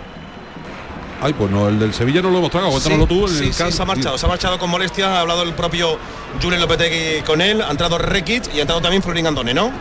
Ay, 1.20 1.32
pues 1.32 1.50
no, 1.50 1.68
el 1.68 1.78
del 1.80 1.92
Sevilla 1.92 2.22
no 2.22 2.30
lo 2.30 2.38
hemos 2.38 2.50
tragado, 2.50 2.70
cuéntanoslo 2.70 3.06
tú. 3.06 3.26
el 3.26 3.32
sí, 3.32 3.52
sí, 3.52 3.72
se 3.72 3.82
ha 3.82 3.84
marchado, 3.84 4.18
se 4.18 4.26
ha 4.26 4.28
marchado 4.28 4.58
con 4.58 4.70
molestia, 4.70 5.16
ha 5.16 5.20
hablado 5.22 5.42
el 5.42 5.52
propio 5.54 5.98
Julen 6.40 6.60
Lopetegui 6.60 7.22
con 7.22 7.40
él, 7.40 7.60
ha 7.60 7.70
entrado 7.70 7.98
Rekic 7.98 8.54
y 8.54 8.58
ha 8.58 8.62
entrado 8.62 8.80
también 8.80 9.02
Florin 9.02 9.26
Andone, 9.26 9.52
¿no? 9.52 9.72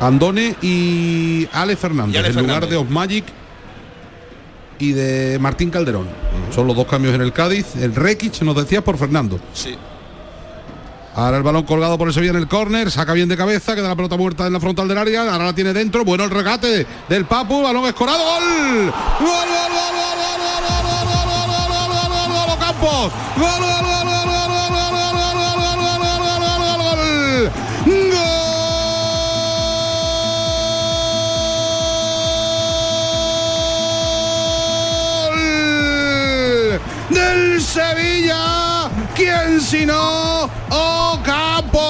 Andone 0.00 0.54
y 0.60 1.48
Ale 1.52 1.76
Fernández, 1.76 2.14
Y 2.14 2.18
Ale 2.18 2.28
en 2.28 2.36
lugar 2.36 2.68
de 2.68 2.76
Osmagic 2.76 3.24
y 4.78 4.92
de 4.92 5.38
Martín 5.40 5.70
Calderón. 5.70 6.08
Son 6.54 6.66
los 6.66 6.76
dos 6.76 6.86
cambios 6.86 7.14
en 7.14 7.20
el 7.20 7.32
Cádiz. 7.32 7.76
El 7.76 7.94
Rekic 7.94 8.42
nos 8.42 8.56
decías 8.56 8.82
por 8.82 8.98
Fernando. 8.98 9.38
Sí. 9.52 9.76
Ahora 11.14 11.38
el 11.38 11.42
balón 11.42 11.62
colgado 11.62 11.96
por 11.96 12.08
el 12.08 12.14
Sevilla 12.14 12.32
en 12.32 12.36
el 12.36 12.46
córner, 12.46 12.90
saca 12.90 13.14
bien 13.14 13.26
de 13.26 13.38
cabeza, 13.38 13.74
queda 13.74 13.88
la 13.88 13.96
pelota 13.96 14.18
muerta 14.18 14.46
en 14.46 14.52
la 14.52 14.60
frontal 14.60 14.86
del 14.86 14.98
área, 14.98 15.22
ahora 15.22 15.46
la 15.46 15.54
tiene 15.54 15.72
dentro, 15.72 16.04
bueno 16.04 16.24
el 16.24 16.30
regate 16.30 16.86
del 17.08 17.24
Papu, 17.24 17.62
balón 17.62 17.86
escorado, 17.86 18.18
gol. 18.18 18.44
Gol, 18.44 18.92
gol, 18.92 19.32
gol, 19.72 19.94
gol, 19.96 20.18
gol, 20.20 20.44
gol, 20.44 20.60
gol, 20.60 21.06
gol, 21.06 21.26
gol, 21.26 21.36
gol, 21.36 21.46
gol, 21.46 21.88
gol, 21.88 22.04
gol, 22.04 22.28
gol, 22.28 22.46
gol, 22.46 22.58
campo. 22.58 22.86
Ocampos. 22.86 23.12
Gol, 23.34 23.48
gol, 23.48 23.60
gol, 23.60 23.80
gol, 23.80 24.04
gol, 24.04 24.04
gol, 24.04 24.04
gol, 24.04 24.15
Sevilla. 37.60 38.88
¿Quién 39.14 39.60
si 39.60 39.86
no? 39.86 40.50
Ocampo. 40.70 41.80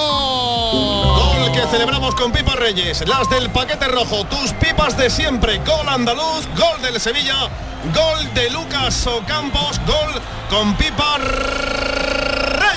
Gol 1.17 1.53
que 1.53 1.63
celebramos 1.71 2.15
con 2.15 2.33
Pipa 2.33 2.55
Reyes, 2.55 3.07
las 3.07 3.29
del 3.31 3.51
paquete 3.51 3.89
rojo, 3.89 4.25
tus 4.27 4.53
pipas 4.55 4.97
de 4.97 5.11
siempre, 5.11 5.59
gol 5.59 5.89
andaluz, 5.89 6.47
gol 6.57 6.81
del 6.83 7.01
Sevilla, 7.01 7.49
gol 7.95 8.35
de 8.35 8.51
Lucas 8.51 9.07
Ocampos, 9.07 9.81
gol 9.87 10.21
con 10.51 10.75
Pipa 10.77 11.19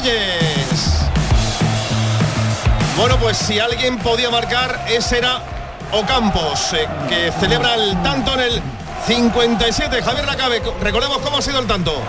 Reyes. 0.01 0.69
Bueno, 2.97 3.17
pues 3.17 3.37
si 3.37 3.59
alguien 3.59 3.97
podía 3.99 4.29
marcar, 4.29 4.85
ese 4.89 5.19
era 5.19 5.41
Ocampos, 5.91 6.73
eh, 6.73 6.87
que 7.07 7.31
celebra 7.39 7.75
el 7.75 8.01
tanto 8.03 8.33
en 8.33 8.39
el 8.41 8.61
57. 9.07 10.01
Javier 10.03 10.25
Lacabe, 10.25 10.61
recordemos 10.81 11.19
cómo 11.19 11.37
ha 11.37 11.41
sido 11.41 11.59
el 11.59 11.67
tanto. 11.67 12.01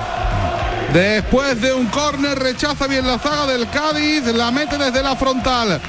Después 0.92 1.60
de 1.60 1.72
un 1.72 1.86
córner 1.86 2.36
rechaza 2.36 2.88
bien 2.88 3.06
la 3.06 3.16
zaga 3.16 3.46
del 3.46 3.70
Cádiz, 3.70 4.24
la 4.34 4.50
mete 4.50 4.76
desde 4.76 5.04
la 5.04 5.14
frontal. 5.14 5.80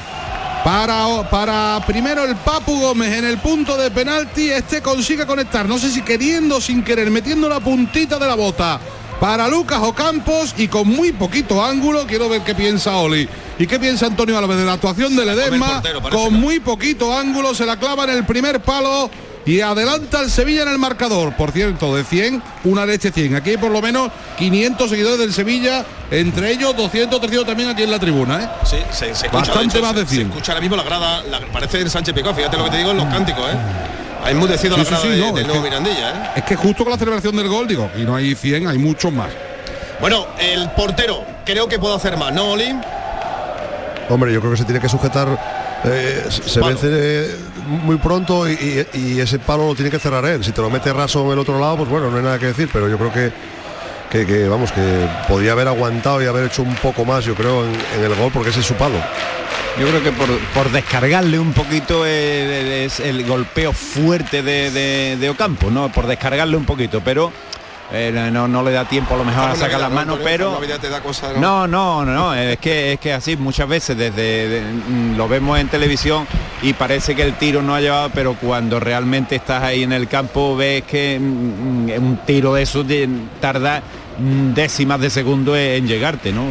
Para, 0.63 1.27
para 1.27 1.83
primero 1.87 2.23
el 2.23 2.35
Papu 2.35 2.79
Gómez 2.79 3.17
en 3.17 3.25
el 3.25 3.39
punto 3.39 3.75
de 3.77 3.89
penalti, 3.89 4.51
este 4.51 4.83
consigue 4.83 5.25
conectar, 5.25 5.67
no 5.67 5.79
sé 5.79 5.89
si 5.89 6.03
queriendo 6.03 6.57
o 6.57 6.61
sin 6.61 6.83
querer, 6.83 7.09
metiendo 7.09 7.49
la 7.49 7.59
puntita 7.59 8.19
de 8.19 8.27
la 8.27 8.35
bota. 8.35 8.79
Para 9.19 9.47
Lucas 9.47 9.79
Ocampos 9.81 10.53
y 10.57 10.67
con 10.67 10.87
muy 10.87 11.11
poquito 11.11 11.63
ángulo, 11.63 12.05
quiero 12.05 12.29
ver 12.29 12.41
qué 12.41 12.53
piensa 12.53 12.97
Oli. 12.97 13.27
¿Y 13.57 13.65
qué 13.65 13.79
piensa 13.79 14.05
Antonio 14.05 14.37
Álvarez 14.37 14.61
de 14.61 14.65
la 14.65 14.73
actuación 14.73 15.15
de 15.15 15.25
Ledesma? 15.25 15.81
portero, 15.81 16.01
Con 16.11 16.33
muy 16.35 16.59
poquito 16.59 17.15
ángulo, 17.17 17.55
se 17.55 17.65
la 17.65 17.77
clava 17.77 18.03
en 18.03 18.11
el 18.11 18.25
primer 18.25 18.59
palo 18.61 19.09
y 19.45 19.62
adelanta 19.62 20.21
el 20.21 20.30
Sevilla 20.30 20.63
en 20.63 20.69
el 20.69 20.77
marcador. 20.77 21.34
Por 21.36 21.51
cierto, 21.51 21.95
de 21.95 22.04
100, 22.04 22.41
una 22.65 22.86
leche 22.86 23.12
100. 23.12 23.36
Aquí 23.36 23.51
hay 23.51 23.58
por 23.58 23.71
lo 23.71 23.82
menos 23.82 24.12
500 24.38 24.89
seguidores 24.89 25.19
del 25.19 25.34
Sevilla, 25.34 25.84
entre 26.12 26.51
ellos 26.51 26.75
200, 26.75 27.19
300 27.19 27.47
también 27.47 27.69
aquí 27.69 27.84
en 27.84 27.91
la 27.91 27.99
tribuna. 27.99 28.43
¿eh? 28.43 28.49
Sí, 28.65 28.77
se, 28.91 29.13
se 29.15 29.25
escucha, 29.25 29.32
Bastante 29.32 29.60
de 29.73 29.80
hecho, 29.80 29.82
más 29.82 29.95
de 29.95 30.01
se- 30.04 30.08
se 30.10 30.15
100. 30.15 30.27
escucha 30.30 30.51
ahora 30.51 30.62
mismo 30.62 30.75
la 30.75 30.84
grada, 30.84 31.23
la, 31.23 31.39
parece 31.51 31.80
el 31.80 31.89
Sánchez 31.89 32.13
Picó, 32.13 32.34
fíjate 32.34 32.58
lo 32.58 32.65
que 32.65 32.71
te 32.71 32.77
digo 32.77 32.91
en 32.91 32.97
los 32.97 33.06
cánticos, 33.08 33.43
¿eh? 33.49 33.58
Ha 34.23 34.30
enmudecido 34.30 34.75
Sí, 34.75 34.82
la 34.82 34.86
sí, 34.86 34.89
grada 34.91 35.04
sí, 35.04 35.10
de- 35.10 35.17
no, 35.17 35.25
del 35.34 35.38
es 35.41 35.47
nuevo 35.47 35.63
que- 35.63 35.69
Mirandilla, 35.69 36.10
¿eh? 36.12 36.30
Es 36.36 36.43
que 36.43 36.56
justo 36.56 36.84
con 36.84 36.91
la 36.91 36.97
celebración 36.99 37.36
del 37.36 37.47
gol, 37.47 37.67
digo, 37.67 37.89
y 37.97 38.01
no 38.01 38.15
hay 38.15 38.36
100, 38.36 38.67
hay 38.67 38.77
muchos 38.77 39.12
más. 39.12 39.30
Bueno, 39.99 40.27
el 40.39 40.69
portero 40.71 41.23
creo 41.45 41.67
que 41.67 41.80
puedo 41.80 41.95
hacer 41.95 42.17
más, 42.17 42.32
¿no, 42.34 42.51
Oli? 42.51 42.75
Hombre, 44.10 44.34
yo 44.34 44.39
creo 44.39 44.51
que 44.51 44.58
se 44.58 44.65
tiene 44.65 44.80
que 44.80 44.89
sujetar. 44.89 45.27
eh, 45.84 46.25
se 46.30 46.47
se 46.47 46.60
vence 46.60 46.88
eh, 46.91 47.36
muy 47.71 47.97
pronto 47.97 48.49
y, 48.49 48.86
ese 49.19 49.39
palo 49.39 49.67
lo 49.67 49.75
tiene 49.75 49.89
que 49.91 49.99
cerrar 49.99 50.25
él. 50.25 50.43
Si 50.43 50.51
te 50.51 50.62
lo 50.62 50.69
mete 50.69 50.91
raso 50.93 51.25
en 51.25 51.31
el 51.34 51.39
otro 51.39 51.60
lado, 51.60 51.77
pues 51.77 51.89
bueno, 51.89 52.10
no 52.12 52.17
hay 52.17 52.23
nada 52.23 52.39
que 52.39 52.47
decir, 52.47 52.69
pero 52.71 52.88
yo 52.89 52.97
creo 52.97 53.12
que, 53.12 54.25
que, 54.25 54.47
vamos, 54.47 54.71
que 54.71 55.07
podía 55.27 55.53
haber 55.53 55.67
aguantado 55.67 56.21
y 56.21 56.25
haber 56.25 56.45
hecho 56.45 56.63
un 56.63 56.75
poco 56.75 57.05
más, 57.05 57.23
yo 57.25 57.34
creo, 57.36 57.63
en, 57.65 58.03
el 58.03 58.15
gol, 58.15 58.31
porque 58.34 58.49
ese 58.49 58.60
es 58.60 58.65
su 58.65 58.73
palo. 58.75 58.97
Yo 59.79 59.88
creo 59.88 60.03
que 60.03 60.12
por, 60.12 60.27
por 60.53 60.69
descargarle 60.71 61.39
un 61.39 61.53
poquito 61.53 62.03
eh, 62.05 62.84
es 62.86 62.99
el 62.99 63.25
golpeo 63.25 63.71
fuerte 63.71 64.43
de- 64.43 65.15
de 65.17 65.29
Ocampo, 65.29 65.71
¿no? 65.71 65.89
Por 65.91 66.07
descargarle 66.07 66.57
un 66.57 66.65
poquito, 66.65 67.01
pero 67.03 67.31
eh, 67.93 68.30
no, 68.32 68.47
no 68.47 68.63
le 68.63 68.71
da 68.71 68.86
tiempo 68.86 69.15
a 69.15 69.17
lo 69.17 69.23
mejor 69.25 69.49
a 69.49 69.56
sacar 69.56 69.80
las 69.80 69.91
manos, 69.91 70.19
pero... 70.23 70.58
te 70.80 70.89
da 70.89 71.01
cosa, 71.01 71.34
No, 71.34 71.67
no, 71.67 72.06
no, 72.06 72.13
no, 72.13 72.34
es 72.34 72.58
que 72.60 72.93
es 72.93 72.99
que 72.99 73.13
así 73.13 73.36
muchas 73.38 73.67
veces 73.67 73.97
desde 73.97 74.47
de- 74.47 74.62
mm, 74.62 75.17
lo 75.17 75.27
vemos 75.27 75.60
en 75.60 75.67
televisión 75.67 76.25
y 76.62 76.73
parece 76.73 77.15
que 77.15 77.23
el 77.23 77.34
tiro 77.34 77.62
no 77.62 77.75
ha 77.75 77.82
llevado, 77.82 78.10
pero 78.13 78.34
cuando 78.36 78.80
realmente 78.80 79.36
estás 79.36 79.63
ahí 79.63 79.84
en 79.84 79.91
el 79.93 80.08
campo 80.08 80.56
ves 80.56 80.84
que 80.84 81.19
mm, 81.19 81.23
mm, 81.23 82.04
un 82.04 82.17
tiro 82.25 82.54
de 82.54 82.62
esos 82.63 82.88
de- 82.88 83.10
tarda 83.39 83.82
décimas 84.54 84.99
de 84.99 85.10
segundo 85.10 85.56
en 85.56 85.88
llegarte, 85.88 86.32
¿no? 86.32 86.43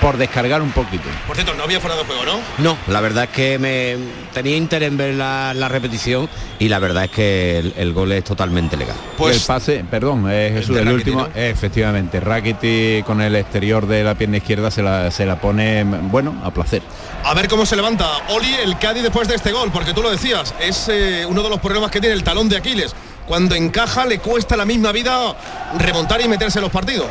Por 0.00 0.16
descargar 0.16 0.62
un 0.62 0.70
poquito. 0.72 1.04
Por 1.26 1.36
cierto, 1.36 1.54
no 1.54 1.64
había 1.64 1.80
fuera 1.80 1.96
de 1.96 2.04
juego, 2.04 2.24
¿no? 2.24 2.38
No, 2.58 2.76
la 2.88 3.00
verdad 3.00 3.24
es 3.24 3.30
que 3.30 3.58
me 3.58 3.96
tenía 4.32 4.56
interés 4.56 4.88
en 4.88 4.96
ver 4.96 5.14
la, 5.14 5.52
la 5.54 5.68
repetición 5.68 6.28
y 6.58 6.68
la 6.68 6.78
verdad 6.78 7.04
es 7.04 7.10
que 7.10 7.58
el, 7.58 7.74
el 7.76 7.92
gol 7.92 8.12
es 8.12 8.24
totalmente 8.24 8.76
legal. 8.76 8.96
el 8.96 9.16
Pues 9.16 9.44
pase, 9.44 9.84
perdón, 9.90 10.26
eh, 10.30 10.50
Jesús, 10.54 10.76
el, 10.76 10.88
último, 10.88 11.22
¿no? 11.22 11.28
efectivamente, 11.34 12.20
Rakiti 12.20 13.02
con 13.04 13.20
el 13.20 13.36
exterior 13.36 13.86
de 13.86 14.04
la 14.04 14.14
pierna 14.14 14.38
izquierda 14.38 14.70
se 14.70 14.82
la, 14.82 15.10
se 15.10 15.26
la 15.26 15.40
pone, 15.40 15.84
bueno, 15.84 16.34
a 16.44 16.50
placer. 16.50 16.82
a 17.24 17.34
ver 17.34 17.48
cómo 17.48 17.66
se 17.66 17.76
levanta 17.76 18.06
Oli 18.28 18.54
el 18.62 18.78
Cádiz 18.78 19.02
después 19.02 19.28
de 19.28 19.34
este 19.34 19.52
gol, 19.52 19.70
porque 19.72 19.92
tú 19.92 20.02
lo 20.02 20.10
decías, 20.10 20.54
es 20.60 20.88
eh, 20.88 21.24
uno 21.28 21.42
de 21.42 21.50
los 21.50 21.60
problemas 21.60 21.90
que 21.90 22.00
tiene 22.00 22.14
el 22.14 22.24
talón 22.24 22.48
de 22.48 22.56
Aquiles. 22.56 22.94
Cuando 23.26 23.54
encaja 23.54 24.04
le 24.04 24.18
cuesta 24.18 24.54
la 24.54 24.66
misma 24.66 24.92
vida 24.92 25.34
remontar 25.78 26.20
y 26.20 26.28
meterse 26.28 26.58
en 26.58 26.64
los 26.64 26.72
partidos. 26.72 27.08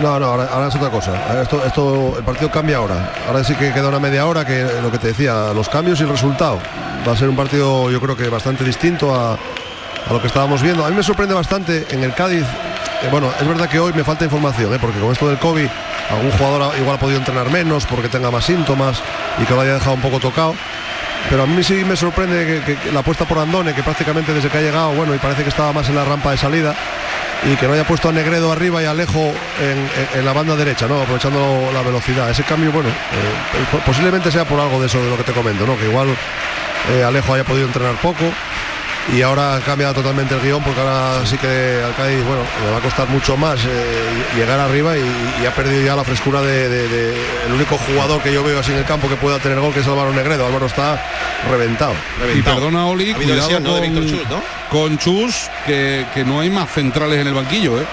No, 0.00 0.18
no, 0.20 0.26
ahora, 0.26 0.68
es 0.68 0.74
otra 0.76 0.90
cosa. 0.90 1.42
Esto, 1.42 1.64
esto, 1.64 2.14
el 2.18 2.24
partido 2.24 2.50
cambia 2.50 2.76
ahora. 2.76 3.12
Ahora 3.26 3.42
sí 3.42 3.54
que 3.54 3.72
queda 3.72 3.88
una 3.88 3.98
media 3.98 4.26
hora 4.26 4.44
que 4.44 4.64
lo 4.80 4.92
que 4.92 4.98
te 4.98 5.08
decía, 5.08 5.52
los 5.52 5.68
cambios 5.68 5.98
y 6.00 6.04
el 6.04 6.08
resultado. 6.08 6.60
Va 7.06 7.12
a 7.12 7.16
ser 7.16 7.28
un 7.28 7.36
partido 7.36 7.90
yo 7.90 8.00
creo 8.00 8.16
que 8.16 8.28
bastante 8.28 8.62
distinto 8.64 9.14
a, 9.14 9.36
lo 10.10 10.20
que 10.20 10.28
estábamos 10.28 10.62
viendo. 10.62 10.84
A 10.84 10.90
mí 10.90 10.96
me 10.96 11.02
sorprende 11.02 11.34
bastante 11.34 11.86
en 11.90 12.04
el 12.04 12.14
Cádiz. 12.14 12.44
eh, 12.44 13.08
bueno, 13.10 13.28
es 13.40 13.46
verdad 13.46 13.68
que 13.68 13.78
hoy 13.78 13.92
me 13.92 14.04
falta 14.04 14.24
información, 14.24 14.72
¿eh? 14.72 14.78
porque 14.80 15.00
con 15.00 15.10
esto 15.10 15.28
del 15.28 15.38
COVID 15.38 15.68
algún 16.10 16.30
jugador 16.32 16.78
igual 16.78 16.96
ha 16.96 17.00
podido 17.00 17.18
entrenar 17.18 17.50
menos 17.50 17.84
porque 17.84 18.08
tenga 18.08 18.30
más 18.30 18.44
síntomas 18.44 19.02
y 19.38 19.44
que 19.44 19.54
lo 19.54 19.60
haya 19.60 19.74
dejado 19.74 19.94
un 19.94 20.00
poco 20.00 20.20
tocado. 20.20 20.54
Pero 21.30 21.42
a 21.42 21.46
mí 21.46 21.62
sí 21.62 21.84
me 21.84 21.94
sorprende 21.94 22.62
que, 22.64 22.90
la 22.92 23.00
apuesta 23.00 23.26
por 23.26 23.38
Andone, 23.38 23.74
que 23.74 23.82
prácticamente 23.82 24.32
desde 24.32 24.48
que 24.48 24.58
ha 24.58 24.62
llegado, 24.62 24.92
bueno, 24.92 25.14
y 25.14 25.18
parece 25.18 25.42
que 25.42 25.50
estaba 25.50 25.72
más 25.72 25.88
en 25.88 25.94
la 25.96 26.04
rampa 26.04 26.30
de 26.30 26.38
salida, 26.38 26.74
y 27.44 27.54
que 27.56 27.66
no 27.68 27.74
haya 27.74 27.84
puesto 27.84 28.08
a 28.08 28.12
Negredo 28.12 28.50
arriba 28.50 28.82
y 28.82 28.86
Alejo 28.86 29.32
en, 29.60 30.24
la 30.24 30.32
banda 30.32 30.56
derecha, 30.56 30.88
¿no? 30.88 31.02
Aprovechando 31.02 31.70
la 31.72 31.82
velocidad. 31.82 32.30
Ese 32.30 32.42
cambio, 32.44 32.72
bueno, 32.72 32.88
eh, 32.88 33.64
po- 33.70 33.78
posiblemente 33.78 34.32
sea 34.32 34.44
por 34.44 34.58
algo 34.58 34.80
de 34.80 34.86
eso 34.86 35.02
de 35.02 35.10
lo 35.10 35.16
que 35.16 35.22
te 35.24 35.32
comento, 35.32 35.66
¿no? 35.66 35.76
Que 35.78 35.84
igual 35.84 36.08
eh, 36.90 37.04
Alejo 37.04 37.34
haya 37.34 37.44
podido 37.44 37.66
entrenar 37.66 37.94
poco 37.96 38.24
y 39.12 39.22
ahora 39.22 39.56
ha 39.56 39.60
cambiado 39.60 39.94
totalmente 39.94 40.34
el 40.34 40.40
guion 40.42 40.62
porque 40.62 40.80
ahora 40.80 41.24
sí 41.24 41.38
que 41.38 41.80
al 41.84 41.94
Cádiz, 41.94 42.22
bueno, 42.24 42.42
le 42.64 42.70
va 42.70 42.76
a 42.76 42.80
costar 42.80 43.08
mucho 43.08 43.36
más 43.38 43.58
eh, 43.64 43.68
llegar 44.36 44.60
arriba 44.60 44.96
y, 44.98 45.02
y 45.42 45.46
ha 45.46 45.54
perdido 45.54 45.82
ya 45.84 45.96
la 45.96 46.04
frescura 46.04 46.42
de, 46.42 46.68
de- 46.68 46.88
de- 46.88 47.22
el 47.46 47.52
único 47.54 47.78
jugador 47.78 48.20
que 48.20 48.32
yo 48.32 48.44
veo 48.44 48.60
así 48.60 48.72
en 48.72 48.78
el 48.78 48.84
campo 48.84 49.08
que 49.08 49.16
pueda 49.16 49.38
tener 49.38 49.58
gol, 49.60 49.72
que 49.72 49.80
es 49.80 49.86
Álvaro 49.86 50.12
Negredo. 50.12 50.46
Álvaro 50.46 50.66
está 50.66 51.02
reventado. 51.50 51.94
Y 52.36 52.42
perdona 52.42 52.86
Oli, 52.86 53.12
Ha 53.12 53.16
cuidado 53.16 53.40
lesión, 53.48 53.64
con, 53.64 53.80
Víctor 53.80 54.06
Chus, 54.06 54.28
¿no? 54.28 54.42
con 54.70 54.98
Chus, 54.98 55.50
que, 55.66 56.04
que 56.12 56.24
no 56.24 56.40
hay 56.40 56.50
más 56.50 56.70
centrales 56.70 57.18
en 57.20 57.26
el 57.28 57.34
banquillo, 57.34 57.80
¿eh? 57.80 57.86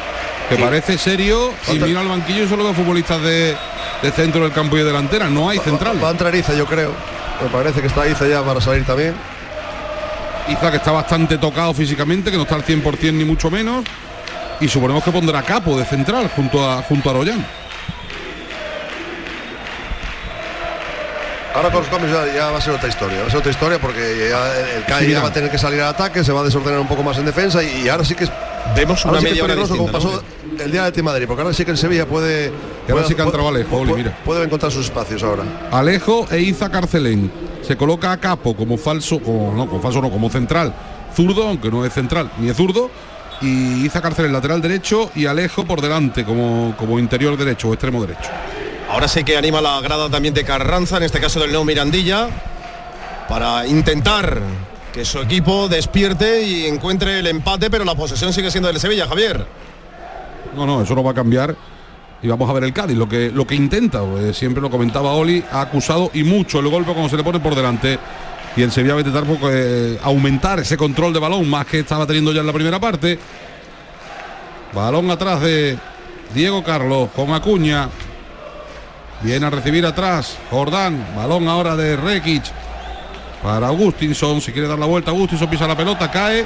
que 0.50 0.58
parece 0.58 0.98
serio 1.00 1.54
y 1.74 1.80
mira 1.80 2.02
al 2.02 2.08
banquillo 2.08 2.44
y 2.44 2.48
solo 2.48 2.64
veo 2.66 2.74
futbolistas 2.76 3.20
de, 3.22 3.56
de 4.04 4.12
centro 4.12 4.44
del 4.44 4.52
campo 4.52 4.76
y 4.76 4.80
de 4.80 4.86
delantera, 4.86 5.28
no 5.30 5.50
hay 5.50 5.58
centrales. 5.60 6.04
Va 6.04 6.10
a 6.10 6.12
entrar 6.12 6.36
Iza, 6.36 6.54
yo 6.54 6.66
creo. 6.68 6.92
Me 7.42 7.50
parece 7.50 7.82
que 7.82 7.88
está 7.88 8.06
Iza 8.08 8.28
ya 8.28 8.44
para 8.44 8.60
salir 8.62 8.84
también. 8.86 9.16
Iza 10.48 10.72
que 10.72 10.78
está 10.78 10.92
bastante 10.92 11.38
tocado 11.38 11.74
físicamente, 11.74 12.30
que 12.30 12.38
no 12.38 12.44
está 12.44 12.56
al 12.56 12.64
100% 12.64 13.14
ni 13.14 13.26
mucho 13.26 13.50
menos. 13.50 13.84
Y 14.62 14.68
suponemos 14.68 15.04
que 15.04 15.12
pondrá 15.12 15.42
Capo 15.42 15.78
de 15.78 15.86
central 15.86 16.30
junto 16.36 16.64
a 16.64 16.82
junto 16.84 17.10
a. 17.10 17.65
Ahora 21.56 21.72
con 21.72 21.82
los 21.82 21.90
cambios 21.90 22.12
ya, 22.12 22.34
ya 22.34 22.52
va 22.52 22.58
a 22.58 22.62
ser 22.62 22.74
otra 22.74 22.90
historia, 22.90 23.22
va 23.22 23.28
a 23.28 23.30
ser 23.30 23.40
otra 23.40 23.52
historia 23.52 23.80
porque 23.80 24.28
ya 24.30 24.54
el 24.76 24.84
Sí, 25.00 25.06
mira. 25.08 25.20
ya 25.20 25.22
va 25.24 25.30
a 25.30 25.34
tener 25.34 25.50
que 25.50 25.58
salir 25.58 25.80
al 25.82 25.90
ataque, 25.90 26.24
se 26.24 26.32
va 26.34 26.42
a 26.42 26.44
desordenar 26.44 26.80
un 26.82 26.88
poco 26.88 27.02
más 27.02 27.18
en 27.18 27.26
defensa 27.26 27.64
y, 27.64 27.84
y 27.86 27.90
ahora 27.90 28.04
sí 28.04 28.14
que 28.16 28.26
es 28.26 28.32
Vemos 28.76 29.06
una 29.06 29.20
sí 29.20 29.26
media 29.26 29.44
hora 29.44 29.54
peligroso 29.54 29.78
como 29.78 29.90
distinta, 29.92 30.10
pasó 30.16 30.24
¿no? 30.58 30.64
el 30.64 30.72
día 30.72 30.84
del 30.84 30.92
Team 30.94 31.06
Madrid, 31.06 31.26
porque 31.28 31.42
ahora 31.44 31.54
sí 31.54 31.64
que 31.64 31.72
el 31.72 31.78
Sevilla 31.78 32.06
puede 32.08 32.52
Y 32.88 32.92
ahora 32.92 33.08
sí 33.08 33.14
que 33.16 33.22
entrado 33.22 33.48
Alejo, 33.48 33.78
puede- 33.84 33.94
mira. 33.94 34.18
puede 34.26 34.44
encontrar 34.44 34.72
sus 34.72 34.86
espacios 34.86 35.24
ahora. 35.24 35.44
Alejo 35.72 36.28
e 36.32 36.40
Iza 36.42 36.70
Carcelén. 36.70 37.32
Se 37.62 37.78
coloca 37.78 38.12
a 38.12 38.18
Capo 38.18 38.56
como 38.56 38.78
falso, 38.78 39.20
como, 39.20 39.54
no, 39.56 39.68
como 39.70 39.82
falso 39.82 40.02
no, 40.02 40.10
como 40.12 40.30
central. 40.30 40.74
Zurdo, 41.16 41.48
aunque 41.48 41.70
no 41.72 41.86
es 41.86 41.94
central, 41.94 42.30
ni 42.40 42.50
es 42.50 42.58
zurdo. 42.58 42.90
Y 43.42 43.86
Iza 43.86 44.02
Carcelén 44.02 44.34
lateral 44.34 44.62
derecho 44.62 45.12
y 45.16 45.26
Alejo 45.28 45.64
por 45.66 45.80
delante 45.82 46.26
como, 46.26 46.74
como 46.78 46.98
interior 47.00 47.38
derecho 47.38 47.70
o 47.70 47.74
extremo 47.74 48.02
derecho. 48.02 48.30
Ahora 48.96 49.10
sí 49.10 49.26
que 49.26 49.36
anima 49.36 49.60
la 49.60 49.82
grada 49.82 50.10
también 50.10 50.34
de 50.34 50.46
Carranza, 50.46 50.96
en 50.96 51.04
este 51.04 51.20
caso 51.20 51.42
del 51.42 51.50
nuevo 51.50 51.66
Mirandilla, 51.66 52.30
para 53.28 53.68
intentar 53.68 54.40
que 54.94 55.04
su 55.04 55.20
equipo 55.20 55.68
despierte 55.68 56.44
y 56.44 56.66
encuentre 56.66 57.20
el 57.20 57.28
empate, 57.28 57.70
pero 57.70 57.84
la 57.84 57.94
posesión 57.94 58.32
sigue 58.32 58.50
siendo 58.50 58.70
del 58.70 58.80
Sevilla, 58.80 59.06
Javier. 59.06 59.46
No, 60.56 60.66
no, 60.66 60.82
eso 60.82 60.96
no 60.96 61.04
va 61.04 61.12
a 61.12 61.14
cambiar. 61.14 61.58
Y 62.24 62.28
vamos 62.30 62.50
a 62.50 62.54
ver 62.54 62.64
el 62.64 62.72
Cádiz, 62.72 62.96
lo 62.96 63.10
que, 63.10 63.32
lo 63.32 63.46
que 63.46 63.56
intenta, 63.56 64.02
eh, 64.02 64.34
siempre 64.34 64.62
lo 64.62 64.70
comentaba 64.70 65.12
Oli, 65.12 65.44
ha 65.52 65.60
acusado 65.60 66.10
y 66.14 66.24
mucho 66.24 66.62
el 66.62 66.70
golpe 66.70 66.94
cuando 66.94 67.10
se 67.10 67.18
le 67.18 67.24
pone 67.26 67.42
por 67.42 67.54
delante. 67.54 68.00
Y 68.56 68.62
el 68.62 68.72
Sevilla 68.72 68.94
va 68.94 69.00
a 69.00 69.04
intentar 69.06 69.26
pues, 69.26 69.42
eh, 69.54 70.00
aumentar 70.04 70.62
ese 70.62 70.78
control 70.78 71.12
de 71.12 71.20
balón, 71.20 71.50
más 71.50 71.66
que 71.66 71.80
estaba 71.80 72.08
teniendo 72.08 72.32
ya 72.32 72.40
en 72.40 72.48
la 72.48 72.54
primera 72.54 72.80
parte. 72.80 73.20
Balón 74.74 75.12
atrás 75.12 75.42
de 75.42 75.78
Diego 76.34 76.64
Carlos 76.64 77.10
con 77.14 77.34
Acuña. 77.34 77.90
Viene 79.26 79.46
a 79.46 79.50
recibir 79.50 79.86
atrás. 79.86 80.38
Jordán. 80.52 81.06
Balón 81.16 81.48
ahora 81.48 81.76
de 81.76 81.96
Rekic. 81.96 82.44
Para 83.44 83.68
Augustinson. 83.68 84.40
Si 84.42 84.52
quiere 84.52 84.68
dar 84.68 84.80
la 84.80 84.86
vuelta, 84.86 85.12
Augustinson 85.12 85.50
pisa 85.50 85.68
la 85.68 85.76
pelota, 85.76 86.10
cae. 86.12 86.46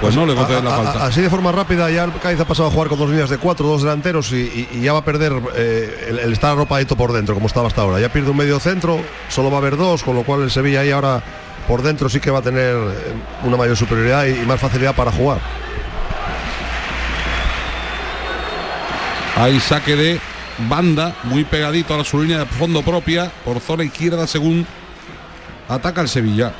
Pues 0.00 0.14
no 0.14 0.24
le 0.24 0.34
conceden 0.34 0.64
la 0.64 0.70
falta. 0.70 1.06
Así 1.06 1.20
de 1.20 1.28
forma 1.28 1.50
rápida 1.50 1.90
ya 1.90 2.04
el 2.04 2.12
Cádiz 2.22 2.38
ha 2.38 2.44
pasado 2.44 2.68
a 2.68 2.70
jugar 2.70 2.88
con 2.88 2.98
dos 3.00 3.10
líneas 3.10 3.30
de 3.30 3.38
cuatro, 3.38 3.66
dos 3.66 3.82
delanteros 3.82 4.30
y, 4.30 4.36
y- 4.36 4.68
y 4.74 4.80
ya 4.82 4.92
va 4.92 5.00
a 5.00 5.04
perder 5.04 5.32
eh, 5.56 6.06
el, 6.10 6.18
el 6.20 6.32
estar 6.32 6.52
arropadito 6.52 6.94
por 6.96 7.12
dentro, 7.12 7.34
como 7.34 7.48
estaba 7.48 7.66
hasta 7.66 7.82
ahora. 7.82 7.98
Ya 7.98 8.08
pierde 8.08 8.30
un 8.30 8.36
medio 8.36 8.60
centro, 8.60 9.00
solo 9.28 9.50
va 9.50 9.56
a 9.56 9.60
haber 9.60 9.76
dos, 9.76 10.04
con 10.04 10.14
lo 10.14 10.22
cual 10.22 10.42
el 10.42 10.52
Sevilla 10.52 10.80
ahí 10.82 10.92
ahora 10.92 11.20
por 11.66 11.82
dentro 11.82 12.08
sí 12.08 12.20
que 12.20 12.30
va 12.30 12.38
a 12.38 12.42
tener 12.42 12.76
eh, 12.76 13.12
una 13.42 13.56
mayor 13.56 13.76
superioridad 13.76 14.24
y, 14.26 14.40
y 14.40 14.46
más 14.46 14.60
facilidad 14.60 14.94
para 14.94 15.10
jugar. 15.10 15.38
Hay 19.36 19.58
saque 19.60 19.96
de 19.96 20.20
banda, 20.68 21.14
muy 21.24 21.44
pegadito 21.44 21.98
a 21.98 22.04
su 22.04 22.20
línea 22.20 22.40
de 22.40 22.46
fondo 22.46 22.82
propia, 22.82 23.30
por 23.44 23.60
zona 23.60 23.84
izquierda 23.84 24.26
según 24.26 24.66
ataca 25.68 26.00
el 26.00 26.08
Sevilla. 26.08 26.52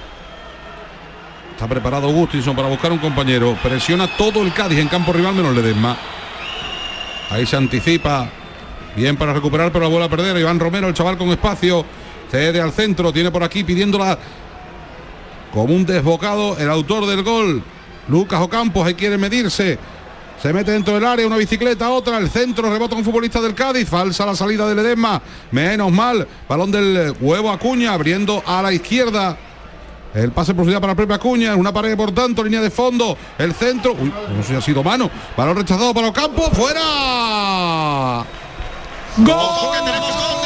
Está 1.53 1.67
preparado 1.67 2.07
Augustinson 2.07 2.55
para 2.55 2.69
buscar 2.69 2.93
un 2.93 2.99
compañero. 2.99 3.59
Presiona 3.61 4.07
todo 4.17 4.43
el 4.43 4.53
Cádiz 4.53 4.79
en 4.79 4.87
campo 4.87 5.13
rival 5.13 5.35
menos 5.35 5.57
Ledesma. 5.57 5.97
Ahí 7.31 7.47
se 7.47 7.57
anticipa. 7.57 8.29
Bien 8.95 9.17
para 9.17 9.33
recuperar, 9.33 9.73
pero 9.73 9.85
la 9.85 9.89
vuelve 9.89 10.07
a 10.07 10.09
perder. 10.09 10.37
Iván 10.39 10.61
Romero, 10.61 10.87
el 10.87 10.95
chaval 10.95 11.19
con 11.19 11.29
espacio. 11.31 11.85
Cede 12.31 12.61
al 12.61 12.71
centro. 12.71 13.13
Tiene 13.13 13.33
por 13.33 13.43
aquí 13.43 13.65
pidiéndola 13.65 14.17
como 15.53 15.75
un 15.75 15.85
desbocado 15.85 16.57
el 16.59 16.71
autor 16.71 17.07
del 17.07 17.25
gol. 17.25 17.63
Lucas 18.07 18.41
Ocampos, 18.41 18.87
ahí 18.87 18.95
quiere 18.95 19.19
medirse. 19.19 19.79
Se 20.43 20.53
mete 20.53 20.71
dentro 20.71 20.95
del 20.95 21.05
área, 21.05 21.27
una 21.27 21.37
bicicleta, 21.37 21.91
otra, 21.91 22.19
el 22.19 22.31
centro, 22.31 22.71
rebota 22.71 22.95
un 22.95 23.05
futbolista 23.05 23.41
del 23.41 23.55
Cádiz, 23.55 23.89
falsa 23.89 24.25
la 24.25 24.37
salida 24.37 24.69
del 24.69 24.79
Edesma, 24.79 25.21
menos 25.51 25.91
mal, 25.91 26.29
balón 26.49 26.71
del 26.71 27.13
huevo 27.21 27.51
Acuña, 27.51 27.93
abriendo 27.93 28.43
a 28.47 28.63
la 28.63 28.73
izquierda. 28.73 29.37
El 30.15 30.31
pase 30.31 30.53
por 30.53 30.59
profundidad 30.59 30.81
para 30.81 30.93
el 30.93 30.97
propio 30.97 31.17
Acuña, 31.17 31.57
una 31.57 31.73
pared 31.73 31.97
por 31.97 32.13
tanto, 32.13 32.45
línea 32.45 32.61
de 32.61 32.71
fondo, 32.71 33.19
el 33.37 33.53
centro, 33.53 33.95
uy, 33.99 34.13
no 34.37 34.43
sé 34.43 34.51
si 34.51 34.55
ha 34.55 34.61
sido 34.61 34.85
mano, 34.85 35.11
balón 35.37 35.57
rechazado 35.57 35.93
para 35.93 36.09
Ocampo, 36.09 36.51
fuera. 36.53 38.25
Gol 39.17 40.38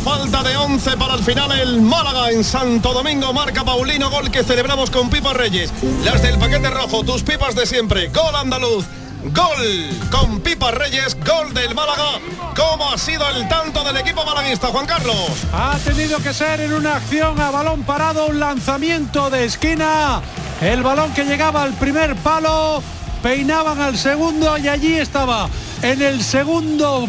Falta 0.00 0.42
de 0.42 0.56
11 0.56 0.96
para 0.96 1.14
el 1.14 1.24
final 1.24 1.50
el 1.58 1.80
Málaga 1.80 2.30
en 2.30 2.44
Santo 2.44 2.92
Domingo. 2.92 3.32
Marca 3.32 3.64
Paulino, 3.64 4.10
gol 4.10 4.30
que 4.30 4.44
celebramos 4.44 4.90
con 4.90 5.10
Pipa 5.10 5.32
Reyes. 5.32 5.72
Las 6.04 6.22
del 6.22 6.38
paquete 6.38 6.70
rojo, 6.70 7.04
tus 7.04 7.22
pipas 7.22 7.54
de 7.54 7.66
siempre. 7.66 8.08
Gol 8.08 8.34
andaluz. 8.36 8.84
Gol 9.24 10.08
con 10.10 10.40
Pipa 10.40 10.70
Reyes, 10.70 11.16
gol 11.24 11.52
del 11.52 11.74
Málaga. 11.74 12.20
¿Cómo 12.56 12.90
ha 12.90 12.98
sido 12.98 13.28
el 13.30 13.48
tanto 13.48 13.82
del 13.82 13.96
equipo 13.96 14.24
malaguista, 14.24 14.68
Juan 14.68 14.86
Carlos? 14.86 15.16
Ha 15.52 15.76
tenido 15.84 16.18
que 16.18 16.32
ser 16.32 16.60
en 16.60 16.72
una 16.72 16.96
acción 16.96 17.40
a 17.40 17.50
balón 17.50 17.82
parado, 17.82 18.26
un 18.26 18.38
lanzamiento 18.38 19.30
de 19.30 19.44
esquina. 19.46 20.22
El 20.60 20.82
balón 20.82 21.12
que 21.12 21.24
llegaba 21.24 21.64
al 21.64 21.74
primer 21.74 22.14
palo, 22.16 22.82
peinaban 23.22 23.80
al 23.80 23.98
segundo 23.98 24.56
y 24.58 24.68
allí 24.68 24.94
estaba 24.94 25.48
en 25.82 26.02
el 26.02 26.22
segundo 26.22 27.08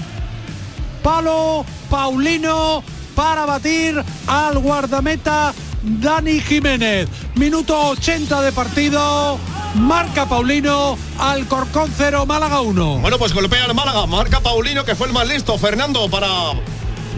palo 1.02 1.66
Paulino 1.89 2.84
para 3.16 3.45
batir 3.45 4.04
al 4.28 4.60
guardameta 4.60 5.54
Dani 5.82 6.39
Jiménez. 6.39 7.08
Minuto 7.36 7.89
80 7.89 8.41
de 8.41 8.52
partido. 8.52 9.39
Marca 9.76 10.28
Paulino, 10.28 10.97
Alcorcón 11.20 11.91
0, 11.95 12.26
Málaga 12.26 12.62
1. 12.62 13.00
Bueno, 13.00 13.20
pues 13.20 13.34
golpea 13.34 13.66
al 13.66 13.76
Málaga. 13.76 14.06
Marca 14.08 14.39
Paulino, 14.39 14.84
que 14.84 14.95
fue 14.95 15.08
el 15.08 15.14
más 15.14 15.28
listo. 15.28 15.58
Fernando, 15.58 16.10
para 16.10 16.28